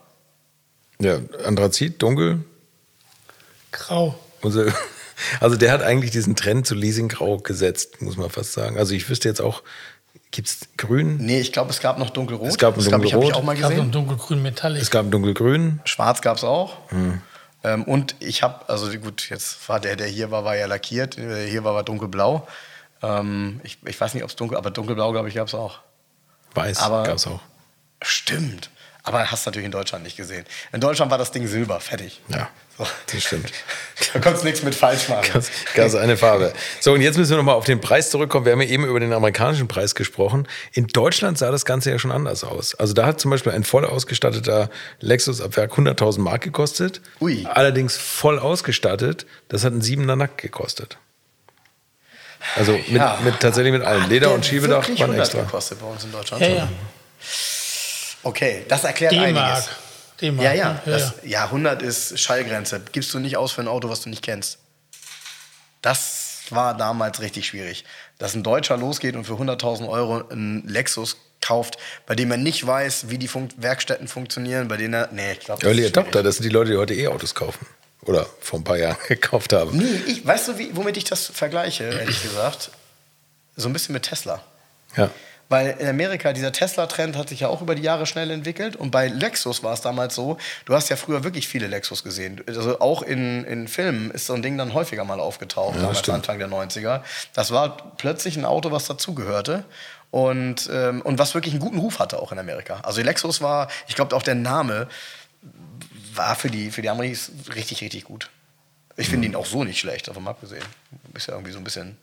Ja, 1.01 1.19
Anthrazit, 1.45 2.03
dunkel. 2.03 2.45
Grau. 3.73 4.19
Also 5.41 5.57
der 5.57 5.73
hat 5.73 5.83
eigentlich 5.83 6.11
diesen 6.11 6.37
Trend 6.37 6.67
zu 6.67 6.75
Leasinggrau 6.75 7.39
gesetzt, 7.39 8.03
muss 8.03 8.17
man 8.17 8.31
fast 8.31 8.53
sagen. 8.53 8.79
Also 8.79 8.95
ich 8.95 9.09
wüsste 9.09 9.29
jetzt 9.29 9.41
auch, 9.41 9.63
gibt 10.31 10.49
es 10.49 10.61
grün? 10.77 11.19
Nee, 11.19 11.41
ich 11.41 11.53
glaube, 11.53 11.71
es 11.71 11.81
gab 11.81 11.99
noch 11.99 12.11
dunkelrot. 12.11 12.49
Es 12.49 12.59
gab 12.59 12.77
ein 12.77 12.85
dunkelrot. 12.85 13.23
Das 13.23 13.31
ich 13.31 13.35
auch 13.35 13.43
mal 13.43 13.55
gesehen. 13.55 13.71
Es 13.71 13.77
gab 13.77 13.87
ein 13.87 13.93
dunkelgrün 13.93 14.43
Metallic. 14.43 14.83
Es 14.83 14.91
gab 14.91 15.07
ein 15.07 15.11
dunkelgrün. 15.11 15.81
Schwarz 15.85 16.21
gab 16.21 16.37
es 16.37 16.45
auch. 16.45 16.91
Hm. 16.91 17.21
Ähm, 17.63 17.85
und 17.85 18.17
ich 18.21 18.43
habe, 18.43 18.69
also 18.69 18.91
gut, 18.99 19.31
jetzt 19.31 19.69
war 19.69 19.81
der, 19.81 19.97
der 19.97 20.07
hier 20.07 20.31
war, 20.31 20.45
war 20.45 20.57
ja 20.57 20.67
lackiert. 20.67 21.17
Der 21.17 21.47
hier 21.47 21.65
war, 21.65 21.75
war 21.75 21.85
dunkelblau. 21.85 22.47
Ähm, 23.03 23.61
ich, 23.63 23.79
ich 23.87 24.01
weiß 24.01 24.15
nicht, 24.15 24.25
ob 24.25 24.31
es 24.31 24.37
dunkel, 24.37 24.59
aber 24.59 24.71
dunkelblau, 24.71 25.13
glaube 25.13 25.29
ich, 25.29 25.35
gab 25.37 25.49
es 25.49 25.55
auch. 25.55 25.79
Weiß 26.55 26.79
gab 26.79 27.09
es 27.09 27.27
auch. 27.27 27.41
Stimmt. 28.03 28.71
Aber 29.07 29.31
hast 29.31 29.45
du 29.45 29.51
natürlich 29.51 29.67
in 29.67 29.73
Deutschland 29.73 30.03
nicht 30.03 30.17
gesehen. 30.17 30.47
In 30.73 30.81
Deutschland 30.81 31.11
war 31.11 31.19
das 31.19 31.31
Ding 31.31 31.47
Silber, 31.47 31.79
fertig. 31.79 32.23
Ja, 32.29 32.49
so. 32.79 32.87
das 33.13 33.23
stimmt. 33.23 33.53
da 34.15 34.19
konntest 34.19 34.45
du 34.45 34.47
nichts 34.49 34.63
mit 34.63 34.75
falsch 34.75 35.11
machen. 35.11 35.31
Ganz, 35.31 35.51
ganz 35.75 35.95
eine 35.95 36.17
Farbe. 36.17 36.55
So, 36.81 36.95
und 36.95 37.03
jetzt 37.03 37.19
müssen 37.19 37.33
wir 37.33 37.37
nochmal 37.37 37.55
auf 37.55 37.67
den 37.67 37.83
Preis 37.83 38.09
zurückkommen. 38.09 38.47
Wir 38.47 38.53
haben 38.53 38.63
ja 38.63 38.69
eben 38.69 38.87
über 38.87 38.99
den 38.99 39.13
amerikanischen 39.13 39.69
Preis 39.69 39.95
gesprochen. 39.95 40.49
In 40.73 40.87
Deutschland 40.87 41.37
sah 41.37 41.51
das 41.51 41.67
Ganze 41.67 41.91
ja 41.91 41.99
schon 41.99 42.13
anders 42.13 42.45
aus. 42.45 42.75
Also 42.77 42.95
da 42.95 43.05
hat 43.05 43.21
zum 43.21 43.31
Beispiel 43.31 43.53
ein 43.53 43.63
voll 43.63 43.85
ausgestatteter 43.85 44.71
Lexus 45.01 45.43
ab 45.43 45.55
Werk 45.59 45.75
100.000 45.75 46.21
Mark 46.21 46.41
gekostet. 46.41 47.03
Ui. 47.21 47.45
Allerdings 47.45 47.99
voll 47.99 48.39
ausgestattet, 48.39 49.27
das 49.49 49.65
hat 49.65 49.75
ein 49.75 49.83
siebener 49.83 50.17
Nack 50.17 50.39
gekostet. 50.39 50.97
Also 52.57 52.73
mit, 52.73 52.89
ja. 52.89 53.19
mit 53.23 53.39
tatsächlich 53.39 53.73
mit 53.73 53.83
allem. 53.83 54.09
Leder 54.09 54.33
und 54.33 54.47
Schiebedach 54.47 54.89
waren 54.99 55.19
extra. 55.19 55.43
gekostet 55.43 55.79
bei 55.79 55.87
uns 55.87 56.05
in 56.05 56.13
Deutschland. 56.13 56.43
Ja, 56.43 56.49
ja. 56.49 56.69
Okay, 58.25 58.65
das 58.69 58.85
erklärt 58.85 59.15
einiges. 59.15 59.69
Ja, 60.21 60.53
ja, 60.53 60.81
das, 60.85 61.15
ja, 61.23 61.45
100 61.45 61.83
ist 61.83 62.19
Schallgrenze. 62.19 62.81
Gibst 62.93 63.13
du 63.13 63.19
nicht 63.19 63.37
aus 63.37 63.53
für 63.53 63.61
ein 63.61 63.69
Auto, 63.69 63.89
was 63.89 64.01
du 64.03 64.09
nicht 64.09 64.23
kennst. 64.23 64.59
Das 65.83 66.43
war 66.51 66.77
damals 66.77 67.21
richtig 67.21 67.47
schwierig. 67.47 67.85
Dass 68.19 68.35
ein 68.35 68.43
Deutscher 68.43 68.77
losgeht 68.77 69.17
und 69.17 69.25
für 69.25 69.35
100.000 69.35 69.89
Euro 69.89 70.27
einen 70.29 70.67
Lexus 70.67 71.17
kauft, 71.41 71.77
bei 72.07 72.15
dem 72.15 72.31
er 72.31 72.39
nicht 72.39 72.67
weiß, 72.67 73.11
wie 73.11 73.19
die 73.19 73.29
Fun 73.29 73.49
Werkstätten 73.57 74.09
funktionieren, 74.09 74.69
bei 74.69 74.77
denen 74.77 74.95
er. 74.95 75.09
Nee, 75.13 75.33
ich 75.33 75.41
glaube. 75.41 75.67
Early 75.67 75.87
Adopter, 75.87 76.23
das 76.23 76.37
sind 76.37 76.45
die 76.45 76.51
Leute, 76.51 76.71
die 76.71 76.77
heute 76.79 76.95
E-Autos 76.95 77.35
kaufen. 77.35 77.67
Oder 78.03 78.27
vor 78.41 78.61
ein 78.61 78.65
paar 78.65 78.79
Jahren 78.79 78.97
gekauft 79.09 79.53
haben. 79.53 79.77
Nee, 79.77 80.01
ich, 80.07 80.27
weißt 80.27 80.49
du, 80.49 80.59
wie, 80.59 80.75
womit 80.77 80.97
ich 80.97 81.05
das 81.05 81.27
vergleiche, 81.27 81.85
ehrlich 81.85 82.23
gesagt? 82.23 82.71
So 83.57 83.69
ein 83.69 83.73
bisschen 83.73 83.93
mit 83.93 84.05
Tesla. 84.05 84.43
Ja. 84.97 85.11
Weil 85.49 85.77
in 85.79 85.87
Amerika 85.87 86.33
dieser 86.33 86.53
Tesla-Trend 86.53 87.17
hat 87.17 87.29
sich 87.29 87.41
ja 87.41 87.49
auch 87.49 87.61
über 87.61 87.75
die 87.75 87.83
Jahre 87.83 88.07
schnell 88.07 88.31
entwickelt. 88.31 88.77
Und 88.77 88.91
bei 88.91 89.09
Lexus 89.09 89.63
war 89.63 89.75
es 89.75 89.81
damals 89.81 90.15
so, 90.15 90.39
du 90.65 90.75
hast 90.75 90.89
ja 90.89 90.97
früher 90.97 91.23
wirklich 91.23 91.49
viele 91.49 91.67
Lexus 91.67 92.03
gesehen. 92.03 92.43
Also 92.47 92.81
auch 92.81 93.03
in, 93.03 93.45
in 93.45 93.69
Filmen 93.69 94.11
ist 94.11 94.27
so 94.27 94.35
ein 94.35 94.43
Ding 94.43 94.57
dann 94.57 94.73
häufiger 94.73 95.05
mal 95.05 95.21
aufgetaucht, 95.21 95.77
ja, 95.77 95.83
damals 95.83 96.09
Anfang 96.09 96.39
der 96.39 96.49
90er. 96.49 97.03
Das 97.35 97.51
war 97.51 97.77
plötzlich 97.97 98.37
ein 98.37 98.45
Auto, 98.45 98.71
was 98.71 98.87
dazugehörte. 98.87 99.65
Und, 100.11 100.71
ähm, 100.73 101.03
und 101.03 101.19
was 101.19 101.35
wirklich 101.35 101.55
einen 101.55 101.61
guten 101.61 101.79
Ruf 101.79 101.99
hatte 101.99 102.21
auch 102.21 102.31
in 102.31 102.39
Amerika. 102.39 102.81
Also 102.85 103.03
Lexus 103.03 103.41
war, 103.41 103.69
ich 103.89 103.97
glaube 103.97 104.15
auch 104.15 104.23
der 104.23 104.37
Name 104.37 104.87
war 106.15 106.37
für 106.37 106.51
die, 106.51 106.71
für 106.71 106.83
die 106.83 106.89
Amis 106.89 107.33
richtig, 107.55 107.83
richtig 107.83 108.05
gut. 108.05 108.31
Ich 108.97 109.09
finde 109.09 109.27
mhm. 109.27 109.35
ihn 109.35 109.37
auch 109.37 109.47
so 109.47 109.65
nicht 109.65 109.81
schlecht, 109.81 110.07
davon 110.09 110.29
abgesehen. 110.29 110.63
Ist 111.15 111.27
ja 111.27 111.35
irgendwie 111.35 111.53
so 111.53 111.59
ein 111.59 111.65
bisschen 111.65 111.97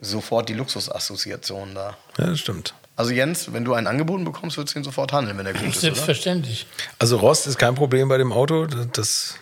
sofort 0.00 0.48
die 0.48 0.54
Luxusassoziation 0.54 1.74
da. 1.74 1.96
Ja, 2.18 2.26
das 2.26 2.40
stimmt. 2.40 2.74
Also 2.96 3.12
Jens, 3.12 3.52
wenn 3.52 3.64
du 3.64 3.74
einen 3.74 3.86
angeboten 3.86 4.24
bekommst, 4.24 4.56
würdest 4.56 4.74
du 4.74 4.80
ihn 4.80 4.84
sofort 4.84 5.12
handeln, 5.12 5.36
wenn 5.36 5.46
er 5.46 5.52
gut 5.52 5.68
ist, 5.68 5.80
Selbstverständlich. 5.82 6.66
Also 6.98 7.18
Rost 7.18 7.46
ist 7.46 7.58
kein 7.58 7.74
Problem 7.74 8.08
bei 8.08 8.16
dem 8.16 8.32
Auto. 8.32 8.66
Das, 8.66 9.34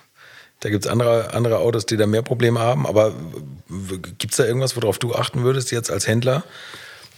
da 0.61 0.71
gibt 0.71 0.85
es 0.85 0.91
andere, 0.91 1.33
andere 1.35 1.59
Autos, 1.59 1.87
die 1.87 1.97
da 1.97 2.07
mehr 2.07 2.23
Probleme 2.23 2.59
haben. 2.59 2.87
Aber 2.87 3.15
gibt 4.19 4.33
es 4.33 4.39
da 4.39 4.45
irgendwas, 4.45 4.75
worauf 4.77 4.99
du 4.99 5.15
achten 5.15 5.45
würdest 5.45 5.71
jetzt 5.71 5.91
als 5.91 6.09
Händler? 6.09 6.43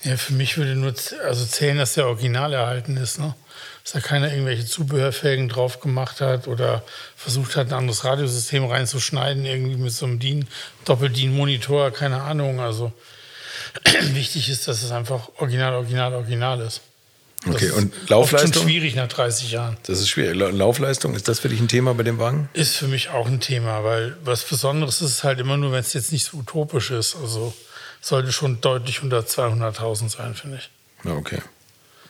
Ja, 0.02 0.18
für 0.18 0.34
mich 0.34 0.58
würde 0.58 0.74
nur 0.74 0.94
also 1.24 1.46
zählen, 1.46 1.78
dass 1.78 1.94
der 1.94 2.06
Original 2.06 2.52
erhalten 2.52 2.98
ist. 2.98 3.18
Ne? 3.18 3.34
Dass 3.86 3.92
da 3.92 4.00
keiner 4.00 4.32
irgendwelche 4.32 4.66
Zubehörfelgen 4.66 5.48
drauf 5.48 5.78
gemacht 5.78 6.20
hat 6.20 6.48
oder 6.48 6.82
versucht 7.14 7.54
hat, 7.54 7.68
ein 7.68 7.72
anderes 7.74 8.02
Radiosystem 8.04 8.64
reinzuschneiden, 8.64 9.44
irgendwie 9.46 9.76
mit 9.76 9.92
so 9.92 10.06
einem 10.06 10.18
DIN, 10.18 10.48
Doppel-DIN-Monitor, 10.86 11.92
keine 11.92 12.20
Ahnung. 12.22 12.58
Also 12.58 12.92
wichtig 14.12 14.48
ist, 14.48 14.66
dass 14.66 14.82
es 14.82 14.90
einfach 14.90 15.28
original, 15.38 15.74
original, 15.74 16.14
original 16.14 16.60
ist. 16.62 16.80
Okay, 17.48 17.68
Das 17.68 17.76
und 17.76 17.94
ist 17.94 18.10
Laufleistung? 18.10 18.48
Oft 18.50 18.54
schon 18.54 18.62
schwierig 18.64 18.96
nach 18.96 19.06
30 19.06 19.52
Jahren. 19.52 19.76
Das 19.84 20.00
ist 20.00 20.08
schwierig. 20.08 20.34
La- 20.36 20.48
Laufleistung, 20.48 21.14
ist 21.14 21.28
das 21.28 21.38
für 21.38 21.48
dich 21.48 21.60
ein 21.60 21.68
Thema 21.68 21.94
bei 21.94 22.02
dem 22.02 22.18
Wagen? 22.18 22.48
Ist 22.54 22.74
für 22.74 22.88
mich 22.88 23.10
auch 23.10 23.26
ein 23.28 23.38
Thema, 23.40 23.84
weil 23.84 24.16
was 24.24 24.42
Besonderes 24.42 25.00
ist 25.00 25.22
halt 25.22 25.38
immer 25.38 25.56
nur, 25.56 25.70
wenn 25.70 25.78
es 25.78 25.92
jetzt 25.92 26.10
nicht 26.10 26.24
so 26.24 26.38
utopisch 26.38 26.90
ist. 26.90 27.14
Also 27.14 27.54
sollte 28.00 28.32
schon 28.32 28.60
deutlich 28.60 29.00
unter 29.04 29.20
200.000 29.20 30.08
sein, 30.10 30.34
finde 30.34 30.56
ich. 30.56 30.70
Ja, 31.04 31.12
okay. 31.14 31.38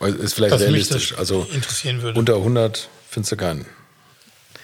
Also 0.01 0.19
ist 0.19 0.35
vielleicht 0.35 0.55
mich 0.55 0.63
realistisch. 0.63 1.11
das 1.11 1.19
Also 1.19 1.47
interessieren 1.53 2.03
würde. 2.03 2.19
unter 2.19 2.37
100 2.37 2.89
findest 3.09 3.33
du 3.33 3.37
keinen. 3.37 3.67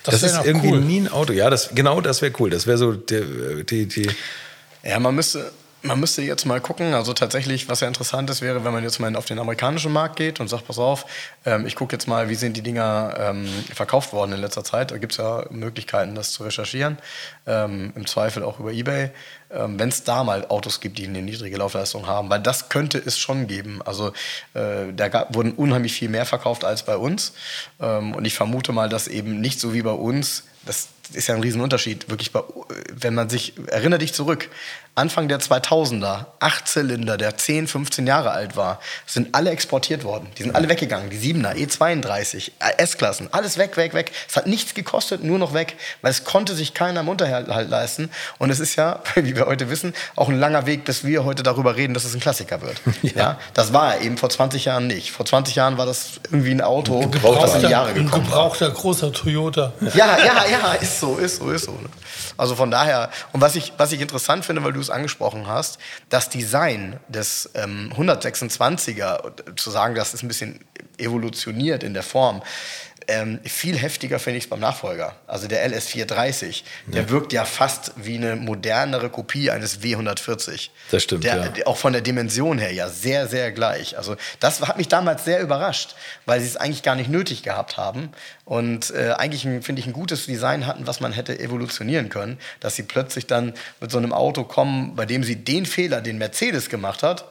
Das, 0.05 0.21
wär 0.23 0.40
ist 0.40 0.47
irgendwie 0.47 0.73
cool. 0.73 0.81
nie 0.81 1.01
ein 1.01 1.09
Auto. 1.09 1.33
Ja, 1.33 1.49
das, 1.49 1.71
genau 1.75 2.01
das 2.01 2.23
wäre 2.23 2.33
cool. 2.40 2.51
Das 2.51 2.66
wäre 2.66 2.77
so 2.79 2.92
der, 2.92 3.23
die, 3.64 3.87
die. 3.87 4.09
Ja, 4.83 4.99
man 4.99 5.14
müsste, 5.14 5.53
man 5.83 6.01
müsste 6.01 6.23
jetzt 6.23 6.45
mal 6.45 6.61
gucken. 6.61 6.95
Also 6.95 7.12
tatsächlich, 7.12 7.68
was 7.68 7.81
ja 7.81 7.88
interessant 7.88 8.31
ist, 8.31 8.40
wäre, 8.40 8.64
wenn 8.64 8.73
man 8.73 8.83
jetzt 8.83 8.99
mal 8.99 9.14
auf 9.16 9.27
den 9.27 9.38
amerikanischen 9.38 9.92
Markt 9.92 10.16
geht 10.16 10.40
und 10.40 10.49
sagt, 10.49 10.66
pass 10.66 10.79
auf, 10.79 11.07
ähm, 11.45 11.66
ich 11.66 11.77
gucke 11.77 11.95
jetzt 11.95 12.07
mal, 12.07 12.29
wie 12.29 12.35
sind 12.35 12.57
die 12.57 12.62
Dinger 12.62 13.14
ähm, 13.18 13.49
verkauft 13.75 14.12
worden 14.12 14.33
in 14.33 14.40
letzter 14.40 14.64
Zeit. 14.64 14.90
Da 14.90 14.99
gibt 14.99 15.12
es 15.12 15.18
ja 15.18 15.45
Möglichkeiten, 15.51 16.14
das 16.14 16.33
zu 16.33 16.45
recherchieren. 16.45 16.99
Ähm, 17.47 17.92
Im 17.97 18.07
Zweifel 18.07 18.42
auch 18.42 18.61
über 18.61 18.73
Ebay. 18.73 19.11
Ähm, 19.51 19.79
wenn 19.79 19.88
es 19.88 20.05
da 20.05 20.25
mal 20.25 20.47
Autos 20.47 20.81
gibt, 20.81 20.99
die 20.99 21.07
eine 21.07 21.21
niedrige 21.21 21.57
Laufleistung 21.57 22.07
haben, 22.07 22.31
weil 22.31 22.40
das 22.40 22.68
könnte 22.68 22.99
es 22.99 23.18
schon 23.18 23.47
geben. 23.47 23.83
Also 23.85 24.12
äh, 24.55 24.92
da 24.95 25.09
gab, 25.09 25.35
wurden 25.35 25.53
unheimlich 25.53 25.92
viel 25.92 26.09
mehr 26.09 26.27
verkauft 26.27 26.64
als 26.64 26.85
bei 26.85 26.97
uns. 26.97 27.35
Ähm, 27.81 28.14
und 28.14 28.25
ich 28.25 28.35
vermute 28.35 28.73
mal, 28.73 28.88
dass 28.88 29.09
eben 29.09 29.40
nicht 29.40 29.61
so 29.61 29.75
wie 29.75 29.83
bei 29.83 29.90
uns 29.90 30.45
das 30.64 30.88
ist 31.12 31.29
ja 31.29 31.35
ein 31.35 31.43
Riesenunterschied. 31.43 32.09
Wirklich, 32.09 32.33
bei, 32.33 32.43
wenn 32.93 33.15
man 33.15 33.29
sich, 33.29 33.55
erinnere 33.69 33.99
dich 33.99 34.15
zurück, 34.15 34.49
Anfang 34.95 35.27
der 35.27 35.41
2000er, 35.41 36.27
Achtzylinder, 36.38 37.17
der 37.17 37.38
10, 37.38 37.67
15 37.67 38.07
Jahre 38.07 38.31
alt 38.31 38.57
war, 38.57 38.79
sind 39.07 39.35
alle 39.35 39.49
exportiert 39.49 40.05
worden. 40.05 40.29
Die 40.37 40.43
sind 40.43 40.55
alle 40.55 40.69
weggegangen. 40.69 41.09
Die 41.09 41.17
7er, 41.17 41.55
E32, 41.55 42.51
S-Klassen, 42.77 43.31
alles 43.33 43.57
weg, 43.57 43.79
weg, 43.79 43.95
weg. 43.95 44.12
Es 44.29 44.37
hat 44.37 44.47
nichts 44.47 44.75
gekostet, 44.75 45.25
nur 45.25 45.38
noch 45.38 45.55
weg, 45.55 45.77
weil 46.03 46.11
es 46.11 46.25
konnte 46.25 46.55
sich 46.55 46.75
keiner 46.75 47.01
im 47.01 47.09
Unterhalt 47.09 47.49
leisten. 47.71 48.11
Und 48.37 48.51
es 48.51 48.61
ist 48.61 48.77
ja, 48.77 49.03
wie 49.15 49.35
wir 49.35 49.47
heute 49.47 49.71
wissen, 49.71 49.95
auch 50.15 50.29
ein 50.29 50.38
langer 50.38 50.67
Weg, 50.67 50.85
bis 50.85 51.05
wir 51.05 51.25
heute 51.25 51.43
darüber 51.43 51.75
reden, 51.77 51.95
dass 51.95 52.05
es 52.05 52.12
ein 52.12 52.21
Klassiker 52.21 52.61
wird. 52.61 52.77
ja. 53.03 53.11
ja 53.15 53.38
das 53.55 53.73
war 53.73 53.95
er 53.95 54.03
eben 54.03 54.19
vor 54.19 54.29
20 54.29 54.67
Jahren 54.67 54.88
nicht. 54.88 55.11
Vor 55.11 55.25
20 55.25 55.55
Jahren 55.55 55.79
war 55.79 55.87
das 55.87 56.21
irgendwie 56.25 56.51
ein 56.51 56.61
Auto, 56.61 57.07
das 57.07 57.55
in 57.55 57.61
die 57.62 57.69
Jahre 57.69 57.88
ein 57.88 57.95
gekommen 57.95 58.25
war. 58.25 58.43
gebrauchter 58.43 58.71
großer 58.71 59.11
Toyota. 59.11 59.73
Ja, 59.95 60.19
ja, 60.19 60.45
ja, 60.51 60.73
ist 60.75 60.91
so, 61.00 61.16
ist 61.16 61.37
so, 61.37 61.50
ist 61.50 61.64
so. 61.64 61.72
ne? 61.72 61.88
Also 62.37 62.55
von 62.55 62.70
daher, 62.70 63.11
und 63.33 63.40
was 63.40 63.57
ich, 63.57 63.72
was 63.76 63.92
ich 63.92 64.00
interessant 64.00 64.44
finde, 64.44 64.64
weil 64.64 64.72
du 64.72 64.81
es 64.81 64.90
angesprochen 64.90 65.46
hast, 65.46 65.78
das 66.09 66.28
Design 66.28 66.98
des 67.09 67.50
ähm, 67.55 67.92
126er, 67.96 69.57
zu 69.57 69.70
sagen, 69.70 69.94
das 69.94 70.14
ist 70.14 70.22
ein 70.22 70.28
bisschen 70.28 70.61
evolutioniert 70.98 71.83
in 71.83 71.94
der 71.94 72.02
Form, 72.02 72.42
ähm, 73.09 73.41
viel 73.45 73.77
heftiger 73.77 74.19
finde 74.19 74.38
ich 74.38 74.45
es 74.45 74.51
beim 74.51 74.61
Nachfolger. 74.61 75.17
Also 75.27 75.49
der 75.49 75.69
LS430, 75.71 76.62
der 76.87 77.11
wirkt 77.11 77.33
ja 77.33 77.45
fast 77.45 77.93
wie 77.97 78.17
eine 78.17 78.37
modernere 78.37 79.11
Kopie 79.11 79.51
eines 79.51 79.81
W140. 79.81 80.71
Das 80.91 81.03
stimmt, 81.03 81.25
Der, 81.25 81.53
ja. 81.57 81.67
auch 81.67 81.77
von 81.77 81.93
der 81.93 82.03
Dimension 82.03 82.59
her 82.59 82.73
ja 82.73 82.88
sehr, 82.88 83.27
sehr 83.27 83.53
gleich. 83.53 83.97
Also 83.97 84.17
das 84.41 84.61
hat 84.61 84.77
mich 84.77 84.88
damals 84.88 85.25
sehr 85.25 85.41
überrascht, 85.41 85.95
weil 86.27 86.41
sie 86.41 86.47
es 86.47 86.57
eigentlich 86.57 86.83
gar 86.83 86.95
nicht 86.95 87.11
nötig 87.11 87.43
gehabt 87.43 87.77
haben 87.77 88.12
und 88.45 88.91
äh, 88.91 89.12
eigentlich, 89.17 89.43
finde 89.43 89.81
ich, 89.81 89.87
ein 89.87 89.93
gutes 89.93 90.27
Design 90.27 90.67
hatten, 90.67 90.87
was 90.87 91.01
man 91.01 91.12
hätte 91.12 91.38
evolutionieren 91.38 92.09
können, 92.09 92.38
dass 92.61 92.77
sie 92.77 92.83
plötzlich 92.83 93.27
dann 93.27 93.55
mit 93.81 93.91
so 93.91 93.99
einem 93.99 94.12
Auto 94.12 94.45
kommen, 94.45 94.97
bei 94.97 95.07
dem 95.07 95.25
sie 95.25 95.37
den 95.37 95.67
Fehler, 95.67 96.01
den 96.01 96.19
Mercedes 96.19 96.69
gemacht 96.69 97.03
hat, 97.03 97.25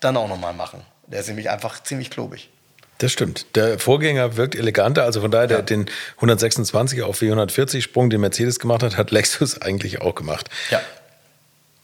dann 0.00 0.16
auch 0.16 0.28
nochmal 0.28 0.54
machen. 0.54 0.82
Der 1.06 1.20
ist 1.20 1.28
nämlich 1.28 1.50
einfach 1.50 1.82
ziemlich 1.82 2.10
klobig. 2.10 2.50
Das 2.98 3.12
stimmt. 3.12 3.46
Der 3.54 3.78
Vorgänger 3.78 4.36
wirkt 4.36 4.56
eleganter. 4.56 5.04
Also 5.04 5.20
von 5.20 5.30
daher, 5.30 5.46
der, 5.46 5.62
den 5.62 5.86
126er 6.20 7.04
auf 7.04 7.20
W140 7.20 7.80
Sprung, 7.80 8.10
den 8.10 8.20
Mercedes 8.20 8.58
gemacht 8.58 8.82
hat, 8.82 8.96
hat 8.96 9.12
Lexus 9.12 9.58
eigentlich 9.62 10.00
auch 10.00 10.14
gemacht. 10.14 10.50
Ja. 10.70 10.80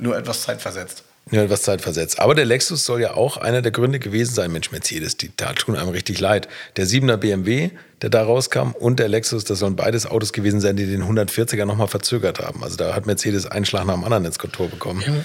Nur 0.00 0.16
etwas 0.16 0.42
zeitversetzt. 0.42 1.05
Ja, 1.31 1.42
etwas 1.42 1.62
Zeit 1.62 1.81
versetzt. 1.81 2.20
Aber 2.20 2.35
der 2.35 2.44
Lexus 2.44 2.85
soll 2.85 3.00
ja 3.00 3.14
auch 3.14 3.38
einer 3.38 3.62
der 3.62 3.72
Gründe 3.72 3.98
gewesen 3.98 4.35
sein. 4.35 4.53
Mensch, 4.53 4.72
Mercedes, 4.72 5.16
die 5.16 5.31
da 5.35 5.55
tun 5.55 5.74
einem 5.77 5.88
richtig 5.88 6.20
leid. 6.20 6.48
Der 6.77 6.87
7er 6.87 7.16
BMW, 7.16 7.70
der 8.03 8.11
da 8.11 8.24
rauskam, 8.24 8.72
und 8.72 9.00
der 9.00 9.09
Lexus, 9.09 9.44
das 9.44 9.61
sollen 9.61 9.77
beides 9.77 10.05
Autos 10.05 10.35
gewesen 10.35 10.61
sein, 10.61 10.77
die 10.77 10.85
den 10.85 11.03
140er 11.03 11.64
nochmal 11.64 11.88
verzögert 11.88 12.40
haben. 12.40 12.62
Also 12.62 12.77
da 12.77 12.94
hat 12.94 13.07
Mercedes 13.07 13.46
einen 13.46 13.64
Schlag 13.64 13.87
nach 13.87 13.94
dem 13.94 14.05
anderen 14.05 14.27
ins 14.27 14.38
Kontor 14.38 14.68
bekommen. 14.68 15.24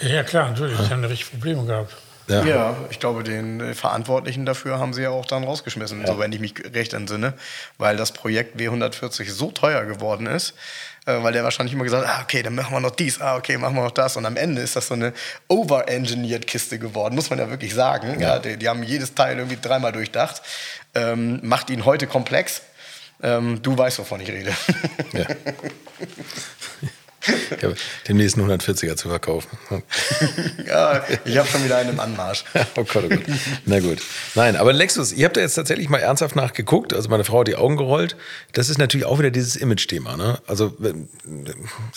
Ja, 0.00 0.22
klar, 0.22 0.50
natürlich. 0.50 0.76
Die 0.78 0.90
haben 0.90 1.02
da 1.02 1.08
richtig 1.08 1.30
Probleme 1.30 1.64
gehabt. 1.64 1.96
Ja. 2.28 2.44
Ja, 2.44 2.76
ich 2.90 2.98
glaube, 2.98 3.22
den 3.22 3.60
äh, 3.60 3.74
Verantwortlichen 3.74 4.46
dafür 4.46 4.78
haben 4.78 4.92
sie 4.92 5.02
ja 5.02 5.10
auch 5.10 5.26
dann 5.26 5.44
rausgeschmissen, 5.44 6.04
so 6.06 6.18
wenn 6.18 6.32
ich 6.32 6.40
mich 6.40 6.54
recht 6.74 6.92
entsinne, 6.92 7.34
weil 7.78 7.96
das 7.96 8.12
Projekt 8.12 8.58
W140 8.58 9.30
so 9.30 9.52
teuer 9.52 9.84
geworden 9.84 10.26
ist, 10.26 10.54
äh, 11.06 11.22
weil 11.22 11.32
der 11.32 11.44
wahrscheinlich 11.44 11.72
immer 11.72 11.84
gesagt 11.84 12.06
hat, 12.06 12.18
ah, 12.18 12.22
okay, 12.22 12.42
dann 12.42 12.54
machen 12.54 12.72
wir 12.74 12.80
noch 12.80 12.90
dies, 12.90 13.20
ah, 13.20 13.36
okay, 13.36 13.56
machen 13.56 13.76
wir 13.76 13.84
noch 13.84 13.92
das. 13.92 14.16
Und 14.16 14.26
am 14.26 14.36
Ende 14.36 14.60
ist 14.62 14.74
das 14.74 14.88
so 14.88 14.94
eine 14.94 15.12
over-engineered 15.48 16.46
Kiste 16.46 16.78
geworden, 16.78 17.14
muss 17.14 17.30
man 17.30 17.38
ja 17.38 17.48
wirklich 17.48 17.74
sagen. 17.74 18.20
Ja. 18.20 18.38
die, 18.38 18.56
die 18.56 18.68
haben 18.68 18.82
jedes 18.82 19.14
Teil 19.14 19.38
irgendwie 19.38 19.58
dreimal 19.60 19.92
durchdacht, 19.92 20.42
ähm, 20.94 21.40
macht 21.42 21.70
ihn 21.70 21.84
heute 21.84 22.06
komplex. 22.06 22.62
Ähm, 23.22 23.62
du 23.62 23.78
weißt, 23.78 23.98
wovon 24.00 24.20
ich 24.20 24.30
rede. 24.30 24.54
Ja. 25.12 25.26
Ja, 27.62 27.72
demnächst 28.08 28.38
einen 28.38 28.50
140er 28.50 28.96
zu 28.96 29.08
verkaufen. 29.08 29.56
ja, 30.66 31.02
ich 31.24 31.36
habe 31.38 31.48
schon 31.48 31.64
wieder 31.64 31.78
einen 31.78 31.90
im 31.90 32.00
Anmarsch. 32.00 32.44
Oh 32.76 32.84
Gott, 32.84 33.04
oh 33.04 33.08
Gott. 33.08 33.22
Na 33.64 33.80
gut. 33.80 33.98
Nein, 34.34 34.56
aber 34.56 34.72
Lexus, 34.72 35.12
ihr 35.12 35.24
habt 35.24 35.36
da 35.36 35.40
jetzt 35.40 35.54
tatsächlich 35.54 35.88
mal 35.88 35.98
ernsthaft 35.98 36.36
nachgeguckt. 36.36 36.92
Also 36.92 37.08
meine 37.08 37.24
Frau 37.24 37.40
hat 37.40 37.48
die 37.48 37.56
Augen 37.56 37.76
gerollt. 37.76 38.16
Das 38.52 38.68
ist 38.68 38.78
natürlich 38.78 39.06
auch 39.06 39.18
wieder 39.18 39.30
dieses 39.30 39.56
Image-Thema. 39.56 40.16
Ne? 40.16 40.38
Also 40.46 40.76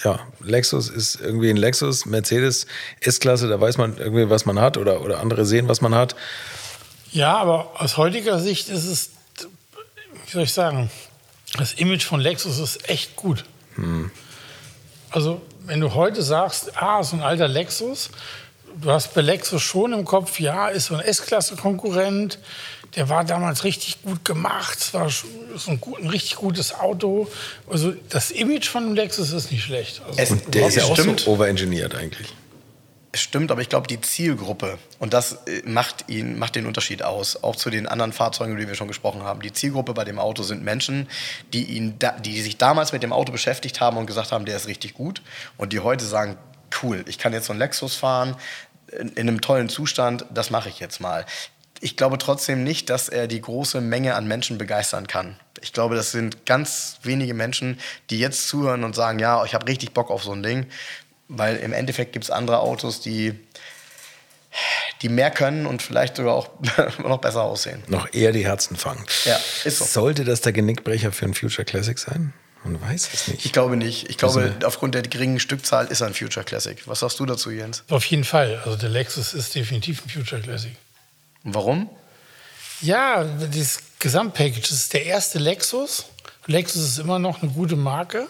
ja, 0.04 0.20
Lexus 0.40 0.90
ist 0.90 1.20
irgendwie 1.20 1.50
ein 1.50 1.58
Lexus, 1.58 2.06
Mercedes 2.06 2.68
S-Klasse, 3.02 3.50
da 3.50 3.60
weiß 3.60 3.78
man 3.78 3.98
irgendwie, 3.98 4.30
was 4.30 4.46
man 4.46 4.60
hat 4.60 4.78
oder, 4.78 5.02
oder 5.02 5.20
andere 5.20 5.46
sehen, 5.46 5.68
was 5.68 5.82
man 5.82 5.96
hat. 5.96 6.16
Ja, 7.12 7.38
aber 7.38 7.82
aus 7.82 7.98
heutiger 7.98 8.40
Sicht 8.40 8.70
ist 8.70 8.86
es, 8.86 9.10
wie 10.26 10.32
soll 10.32 10.44
ich 10.44 10.54
sagen, 10.54 10.90
das 11.58 11.74
Image 11.74 12.06
von 12.06 12.20
Lexus 12.20 12.60
ist 12.60 12.90
echt 12.90 13.16
gut. 13.16 13.44
Also, 15.12 15.42
wenn 15.66 15.80
du 15.80 15.94
heute 15.94 16.22
sagst, 16.22 16.72
ah, 16.82 17.04
so 17.04 17.16
ein 17.16 17.22
alter 17.24 17.48
Lexus, 17.48 18.10
du 18.82 18.92
hast 18.92 19.14
bei 19.14 19.22
Lexus 19.22 19.62
schon 19.62 19.94
im 19.94 20.06
Kopf, 20.06 20.40
ja, 20.40 20.68
ist 20.68 20.88
so 20.88 20.96
ein 20.96 21.02
S-Klasse-Konkurrent, 21.02 22.40
der 22.96 23.10
war 23.10 23.24
damals 23.24 23.64
richtig 23.64 24.02
gut 24.04 24.26
gemacht, 24.26 24.78
es 24.80 24.94
war 24.94 25.10
schon 25.10 25.30
so 25.56 25.72
ein, 25.72 25.80
gut, 25.82 26.00
ein 26.02 26.10
richtig 26.10 26.36
gutes 26.36 26.74
Auto. 26.74 27.28
Also, 27.70 27.94
das 28.10 28.32
Image 28.32 28.68
von 28.68 28.84
einem 28.84 28.96
Lexus 28.96 29.32
ist 29.32 29.52
nicht 29.52 29.64
schlecht. 29.64 30.02
Also, 30.08 30.20
Es- 30.20 30.34
Der 30.48 30.68
ist 30.68 30.76
ja 30.76 30.84
auch 30.86 30.94
Stimmt. 30.96 31.22
so 31.22 31.32
overengineert 31.32 31.96
eigentlich. 31.96 32.34
Stimmt, 33.16 33.50
aber 33.50 33.62
ich 33.62 33.70
glaube, 33.70 33.88
die 33.88 34.00
Zielgruppe, 34.00 34.78
und 35.00 35.14
das 35.14 35.40
äh, 35.48 35.64
macht, 35.66 36.10
ihn, 36.10 36.38
macht 36.38 36.56
den 36.56 36.68
Unterschied 36.68 37.02
aus, 37.02 37.44
auch 37.44 37.56
zu 37.56 37.72
den 37.72 37.88
anderen 37.88 38.14
Fahrzeugen, 38.14 38.52
über 38.52 38.62
die 38.62 38.68
wir 38.68 38.76
schon 38.76 38.88
gesprochen 38.88 39.24
haben. 39.24 39.42
Die 39.42 39.52
Zielgruppe 39.52 39.96
bei 39.96 40.06
dem 40.06 40.20
Auto 40.20 40.44
sind 40.44 40.64
Menschen, 40.64 41.08
die, 41.52 41.64
ihn 41.64 41.98
da, 41.98 42.12
die 42.12 42.40
sich 42.42 42.58
damals 42.58 42.92
mit 42.92 43.02
dem 43.02 43.12
Auto 43.12 43.32
beschäftigt 43.32 43.82
haben 43.82 43.98
und 43.98 44.06
gesagt 44.06 44.32
haben, 44.32 44.46
der 44.46 44.58
ist 44.58 44.68
richtig 44.68 44.94
gut. 44.94 45.24
Und 45.58 45.74
die 45.74 45.80
heute 45.80 46.06
sagen, 46.06 46.38
cool, 46.84 47.04
ich 47.08 47.18
kann 47.18 47.34
jetzt 47.34 47.48
so 47.48 47.54
einen 47.54 47.60
Lexus 47.60 47.96
fahren, 47.96 48.36
in, 48.92 49.10
in 49.10 49.28
einem 49.28 49.42
tollen 49.42 49.70
Zustand, 49.70 50.26
das 50.32 50.52
mache 50.52 50.70
ich 50.70 50.80
jetzt 50.80 51.02
mal. 51.02 51.26
Ich 51.82 51.98
glaube 51.98 52.20
trotzdem 52.20 52.64
nicht, 52.64 52.92
dass 52.92 53.10
er 53.10 53.28
die 53.28 53.42
große 53.42 53.82
Menge 53.82 54.14
an 54.14 54.28
Menschen 54.28 54.60
begeistern 54.60 55.08
kann. 55.08 55.40
Ich 55.62 55.74
glaube, 55.74 55.96
das 55.96 56.12
sind 56.12 56.46
ganz 56.46 57.00
wenige 57.02 57.34
Menschen, 57.34 57.80
die 58.12 58.20
jetzt 58.20 58.48
zuhören 58.48 58.84
und 58.84 58.96
sagen, 58.96 59.18
ja, 59.18 59.44
ich 59.46 59.56
habe 59.56 59.66
richtig 59.66 59.94
Bock 59.94 60.12
auf 60.12 60.24
so 60.24 60.32
ein 60.32 60.44
Ding. 60.44 60.68
Weil 61.30 61.58
im 61.58 61.72
Endeffekt 61.74 62.12
gibt 62.14 62.26
es 62.26 62.32
andere 62.32 62.60
Autos, 62.60 63.02
die, 63.02 63.34
die 65.02 65.10
mehr 65.10 65.32
können 65.32 65.66
und 65.66 65.82
vielleicht 65.82 66.16
sogar 66.18 66.34
auch 66.36 66.50
noch 67.00 67.20
besser 67.20 67.44
aussehen. 67.44 67.84
Noch 67.88 68.12
eher 68.14 68.32
die 68.32 68.46
Herzen 68.46 68.76
fangen. 68.76 69.06
Ja, 69.26 69.40
ist 69.64 69.78
so. 69.78 69.86
Sollte 69.86 70.26
das 70.26 70.42
der 70.42 70.52
Genickbrecher 70.54 71.12
für 71.12 71.26
ein 71.26 71.34
Future 71.34 71.66
Classic 71.66 71.98
sein? 71.98 72.34
Man 72.64 72.82
weiß 72.82 73.10
es 73.14 73.28
nicht. 73.30 73.46
Ich 73.46 73.54
glaube 73.54 73.78
nicht. 73.78 74.10
Ich 74.10 74.18
glaube, 74.18 74.42
Also- 74.42 74.68
aufgrund 74.68 74.94
der 74.96 75.04
geringen 75.04 75.40
Stückzahl 75.40 75.86
ist 75.88 76.02
er 76.02 76.08
ein 76.08 76.14
Future 76.14 76.44
Classic. 76.44 76.78
Was 76.88 77.00
sagst 77.00 77.20
du 77.20 77.26
dazu, 77.26 77.52
Jens? 77.52 77.84
auf 77.90 78.04
jeden 78.06 78.26
Fall. 78.26 78.60
Also, 78.66 78.76
der 78.76 78.90
Lexus 78.90 79.34
ist 79.34 79.56
definitiv 79.56 80.04
ein 80.04 80.10
Future 80.10 80.42
Classic. 80.42 80.76
Und 81.46 81.54
warum? 81.54 81.90
Ja, 82.82 83.24
dieses 83.24 83.80
Gesamtpackage, 84.00 84.62
das 84.62 84.72
ist 84.72 84.94
der 84.94 85.06
erste 85.06 85.38
Lexus. 85.40 86.06
Lexus 86.48 86.82
ist 86.84 86.98
immer 87.00 87.20
noch 87.20 87.42
eine 87.42 87.52
gute 87.52 87.76
Marke. 87.76 88.28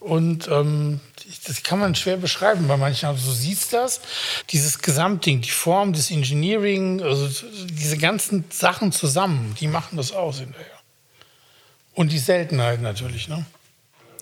Und 0.00 0.48
ähm, 0.48 1.00
das 1.46 1.62
kann 1.62 1.78
man 1.78 1.94
schwer 1.94 2.16
beschreiben 2.16 2.68
bei 2.68 2.76
manchen. 2.76 3.06
Also 3.06 3.26
du 3.26 3.32
siehst 3.32 3.72
das, 3.72 4.00
dieses 4.50 4.80
Gesamtding, 4.80 5.40
die 5.40 5.50
Form, 5.50 5.92
das 5.92 6.10
Engineering, 6.10 7.02
also 7.02 7.28
diese 7.68 7.96
ganzen 7.96 8.44
Sachen 8.50 8.92
zusammen, 8.92 9.54
die 9.60 9.68
machen 9.68 9.96
das 9.96 10.12
aus 10.12 10.40
hinterher. 10.40 10.66
Und 11.94 12.12
die 12.12 12.18
Seltenheit 12.18 12.80
natürlich, 12.80 13.28
ne? 13.28 13.44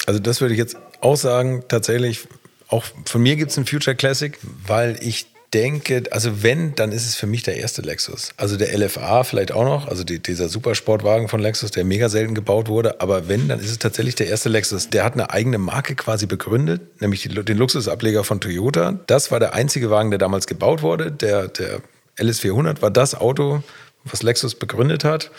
Also 0.07 0.21
das 0.21 0.40
würde 0.40 0.55
ich 0.55 0.59
jetzt 0.59 0.77
auch 1.01 1.16
sagen, 1.16 1.64
tatsächlich, 1.68 2.27
auch 2.68 2.85
von 3.05 3.23
mir 3.23 3.37
gibt 3.37 3.51
es 3.51 3.57
einen 3.57 3.66
Future 3.66 3.94
Classic, 3.94 4.38
weil 4.66 4.99
ich 5.03 5.27
denke, 5.54 6.02
also 6.11 6.42
wenn, 6.42 6.74
dann 6.74 6.92
ist 6.92 7.06
es 7.06 7.14
für 7.14 7.26
mich 7.26 7.42
der 7.42 7.56
erste 7.56 7.82
Lexus. 7.82 8.32
Also 8.37 8.56
der 8.56 8.76
LFA 8.76 9.24
vielleicht 9.24 9.52
auch 9.52 9.64
noch, 9.64 9.88
also 9.88 10.04
die, 10.04 10.18
dieser 10.18 10.48
Supersportwagen 10.48 11.28
von 11.28 11.40
Lexus, 11.40 11.70
der 11.70 11.84
mega 11.84 12.08
selten 12.08 12.34
gebaut 12.34 12.68
wurde. 12.68 13.00
Aber 13.00 13.28
wenn, 13.28 13.48
dann 13.48 13.61
ist 13.61 13.70
es 13.70 13.78
tatsächlich 13.78 14.14
der 14.14 14.28
erste 14.28 14.48
Lexus. 14.48 14.90
Der 14.90 15.04
hat 15.04 15.14
eine 15.14 15.30
eigene 15.30 15.58
Marke 15.58 15.94
quasi 15.94 16.26
begründet, 16.26 17.00
nämlich 17.00 17.22
die, 17.22 17.28
den 17.28 17.56
Luxusableger 17.56 18.24
von 18.24 18.40
Toyota. 18.40 19.00
Das 19.06 19.30
war 19.30 19.40
der 19.40 19.54
einzige 19.54 19.90
Wagen, 19.90 20.11
der 20.11 20.18
damals 20.18 20.46
gebaut 20.46 20.82
wurde. 20.82 21.11
Der, 21.11 21.48
der 21.48 21.80
LS400 22.18 22.82
war 22.82 22.90
das 22.90 23.14
Auto, 23.14 23.62
was 24.04 24.22
Lexus 24.22 24.54
begründet 24.54 25.04
hat. 25.04 25.30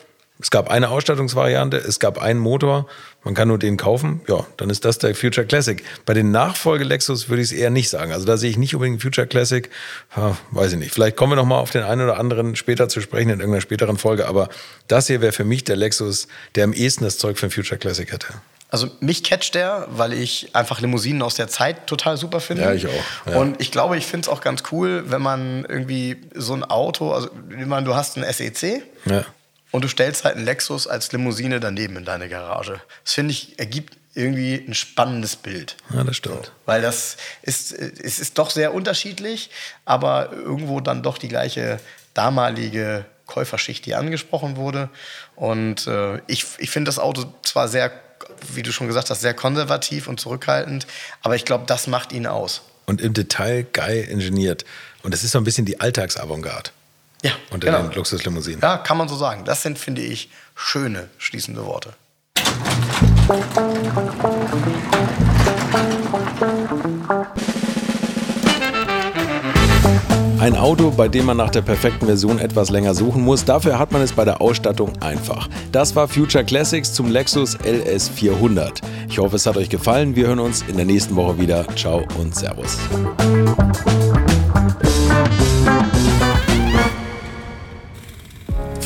Es 0.41 0.52
gab 0.52 0.69
eine 0.69 0.89
Ausstattungsvariante, 0.89 1.75
es 1.75 1.99
gab 1.99 2.17
einen 2.17 2.39
Motor, 2.39 2.88
man 3.25 3.34
kann 3.34 3.49
nur 3.49 3.60
den 3.60 3.75
kaufen. 3.75 4.21
Ja, 4.30 4.45
dann 4.56 4.69
ist 4.69 4.86
das 4.86 4.97
der 4.97 5.13
Future 5.13 5.45
Classic. 5.45 5.84
Bei 6.06 6.13
den 6.13 6.32
Nachfolge 6.32 6.86
Lexus 6.86 7.28
würde 7.28 7.41
ich 7.41 7.52
es 7.52 7.58
eher 7.58 7.69
nicht 7.69 7.89
sagen. 7.89 8.13
Also 8.13 8.25
da 8.25 8.38
sehe 8.38 8.49
ich 8.49 8.58
nicht 8.58 8.73
unbedingt 8.73 9.02
Future 9.02 9.28
Classic. 9.28 9.69
Ja, 10.15 10.38
weiß 10.52 10.71
ich 10.71 10.80
nicht. 10.80 10.93
Vielleicht 10.93 11.17
kommen 11.17 11.34
wir 11.34 11.36
noch 11.36 11.45
mal 11.45 11.60
auf 11.60 11.71
den 11.71 11.84
einen 11.84 12.02
oder 12.02 12.17
anderen 12.17 12.56
später 12.56 12.88
zu 12.88 13.02
sprechen 13.02 13.30
in 13.30 13.39
irgendeiner 13.41 13.62
späteren 13.62 13.97
Folge. 13.97 14.28
Aber 14.28 14.47
das 14.88 15.08
hier 15.08 15.19
wäre 15.19 15.34
für 15.34 15.43
mich 15.43 15.65
der 15.65 15.75
Lexus, 15.75 16.30
der 16.56 16.63
am 16.63 16.71
ehesten 16.71 17.04
das 17.04 17.17
Zeug 17.17 17.38
für 17.38 17.47
ein 17.47 17.52
Future 17.52 17.78
Classic 17.78 18.10
hätte. 18.10 18.28
Also 18.69 18.88
mich 19.02 19.25
catcht 19.25 19.56
der, 19.56 19.88
weil 19.89 20.13
ich 20.13 20.52
einfach 20.54 20.80
Limousinen 20.80 21.21
aus 21.21 21.36
der 21.36 21.49
Zeit 21.49 21.86
total 21.86 22.15
super 22.15 22.39
finde. 22.39 22.63
Ja, 22.63 22.73
ich 22.73 22.88
auch. 22.88 22.91
Ja. 23.30 23.36
Und 23.36 23.60
ich 23.60 23.71
glaube, 23.71 23.97
ich 23.97 24.06
finde 24.06 24.25
es 24.25 24.30
auch 24.30 24.39
ganz 24.39 24.63
cool, 24.71 25.04
wenn 25.08 25.21
man 25.21 25.65
irgendwie 25.67 26.15
so 26.34 26.54
ein 26.54 26.63
Auto, 26.63 27.12
also 27.12 27.30
ich 27.49 27.65
meine, 27.65 27.86
du 27.86 27.95
hast 27.95 28.15
ein 28.17 28.32
SEC. 28.32 28.84
Ja 29.06 29.25
und 29.71 29.84
du 29.84 29.88
stellst 29.88 30.25
halt 30.25 30.36
einen 30.36 30.45
Lexus 30.45 30.88
als 30.88 31.12
Limousine 31.12 31.60
daneben 31.60 31.97
in 31.97 32.05
deine 32.05 32.29
Garage. 32.29 32.82
Das 33.03 33.13
finde 33.13 33.32
ich, 33.32 33.60
ergibt 33.60 33.97
irgendwie 34.15 34.55
ein 34.55 34.73
spannendes 34.73 35.36
Bild. 35.36 35.77
Ja, 35.93 36.03
das 36.03 36.17
stimmt. 36.17 36.47
So, 36.47 36.51
weil 36.65 36.82
das 36.82 37.17
ist, 37.41 37.71
es 37.71 38.19
ist 38.19 38.38
doch 38.38 38.49
sehr 38.49 38.73
unterschiedlich, 38.73 39.51
aber 39.86 40.32
irgendwo 40.34 40.79
dann 40.79 41.03
doch 41.03 41.17
die 41.17 41.27
gleiche 41.27 41.79
damalige 42.13 43.05
Käuferschicht, 43.27 43.86
die 43.86 43.95
angesprochen 43.95 44.58
wurde. 44.58 44.89
Und 45.36 45.88
äh, 45.88 46.17
ich, 46.27 46.45
ich 46.58 46.69
finde 46.71 46.89
das 46.89 46.97
Auto 46.97 47.32
zwar 47.43 47.67
sehr, 47.67 47.91
wie 48.53 48.63
du 48.63 48.71
schon 48.71 48.88
gesagt 48.88 49.10
hast, 49.12 49.21
sehr 49.21 49.36
konservativ 49.36 50.08
und 50.08 50.19
zurückhaltend, 50.19 50.88
aber 51.21 51.36
ich 51.36 51.45
glaube, 51.45 51.65
das 51.67 51.88
macht 51.88 52.12
ihn 52.12 52.25
aus. 52.25 52.63
Und 52.88 53.01
im 53.01 53.13
Detail 53.13 53.67
geil 53.71 54.03
ingeniert. 54.10 54.65
Und 55.03 55.13
es 55.13 55.23
ist 55.23 55.32
so 55.32 55.38
ein 55.38 55.43
bisschen 55.43 55.65
die 55.65 55.79
Alltagsavantgarde. 55.79 56.71
Ja, 57.23 57.32
unter 57.51 57.67
genau. 57.67 57.84
den 57.84 57.95
Luxuslimousinen. 57.95 58.62
Ja, 58.62 58.77
kann 58.77 58.97
man 58.97 59.08
so 59.10 59.15
sagen. 59.15 59.43
Das 59.45 59.62
sind, 59.62 59.77
finde 59.77 60.01
ich, 60.01 60.29
schöne 60.55 61.10
schließende 61.17 61.65
Worte. 61.65 61.93
Ein 70.39 70.55
Auto, 70.55 70.89
bei 70.91 71.10
dem 71.10 71.25
man 71.25 71.36
nach 71.36 71.49
der 71.49 71.62
perfekten 71.62 72.05
Version 72.05 72.39
etwas 72.39 72.69
länger 72.69 72.93
suchen 72.93 73.21
muss, 73.23 73.43
dafür 73.43 73.77
hat 73.77 73.91
man 73.91 74.01
es 74.01 74.13
bei 74.13 74.23
der 74.23 74.41
Ausstattung 74.41 74.93
einfach. 75.01 75.49
Das 75.73 75.95
war 75.95 76.08
Future 76.08 76.45
Classics 76.45 76.93
zum 76.93 77.12
Lexus 77.12 77.58
LS 77.63 78.08
400. 78.08 78.79
Ich 79.10 79.19
hoffe, 79.19 79.36
es 79.36 79.45
hat 79.45 79.58
euch 79.58 79.69
gefallen. 79.69 80.15
Wir 80.15 80.27
hören 80.27 80.39
uns 80.39 80.63
in 80.67 80.77
der 80.77 80.86
nächsten 80.86 81.15
Woche 81.17 81.38
wieder. 81.38 81.67
Ciao 81.75 82.05
und 82.17 82.34
Servus. 82.34 82.77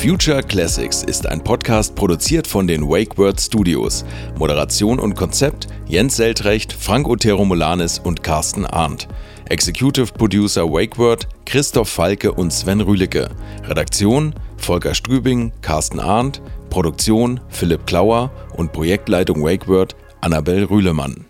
Future 0.03 0.43
Classics 0.43 1.01
ist 1.01 1.27
ein 1.27 1.41
Podcast 1.41 1.95
produziert 1.95 2.45
von 2.45 2.67
den 2.67 2.89
WakeWord 2.89 3.39
Studios. 3.39 4.03
Moderation 4.37 4.99
und 4.99 5.15
Konzept 5.15 5.67
Jens 5.87 6.17
Seltrecht, 6.17 6.73
Frank 6.73 7.07
Otero 7.07 7.45
Molanis 7.45 7.99
und 7.99 8.21
Carsten 8.21 8.65
Arndt. 8.65 9.07
Executive 9.47 10.11
Producer 10.11 10.63
WakeWord 10.63 11.29
Christoph 11.45 11.87
Falke 11.87 12.33
und 12.33 12.51
Sven 12.51 12.81
Rühlicke. 12.81 13.29
Redaktion 13.63 14.35
Volker 14.57 14.93
Strübing, 14.93 15.53
Carsten 15.61 16.01
Arndt. 16.01 16.41
Produktion 16.69 17.39
Philipp 17.47 17.87
Klauer 17.87 18.29
und 18.57 18.73
Projektleitung 18.73 19.41
WakeWord 19.41 19.95
Annabel 20.19 20.65
Rühlemann. 20.65 21.27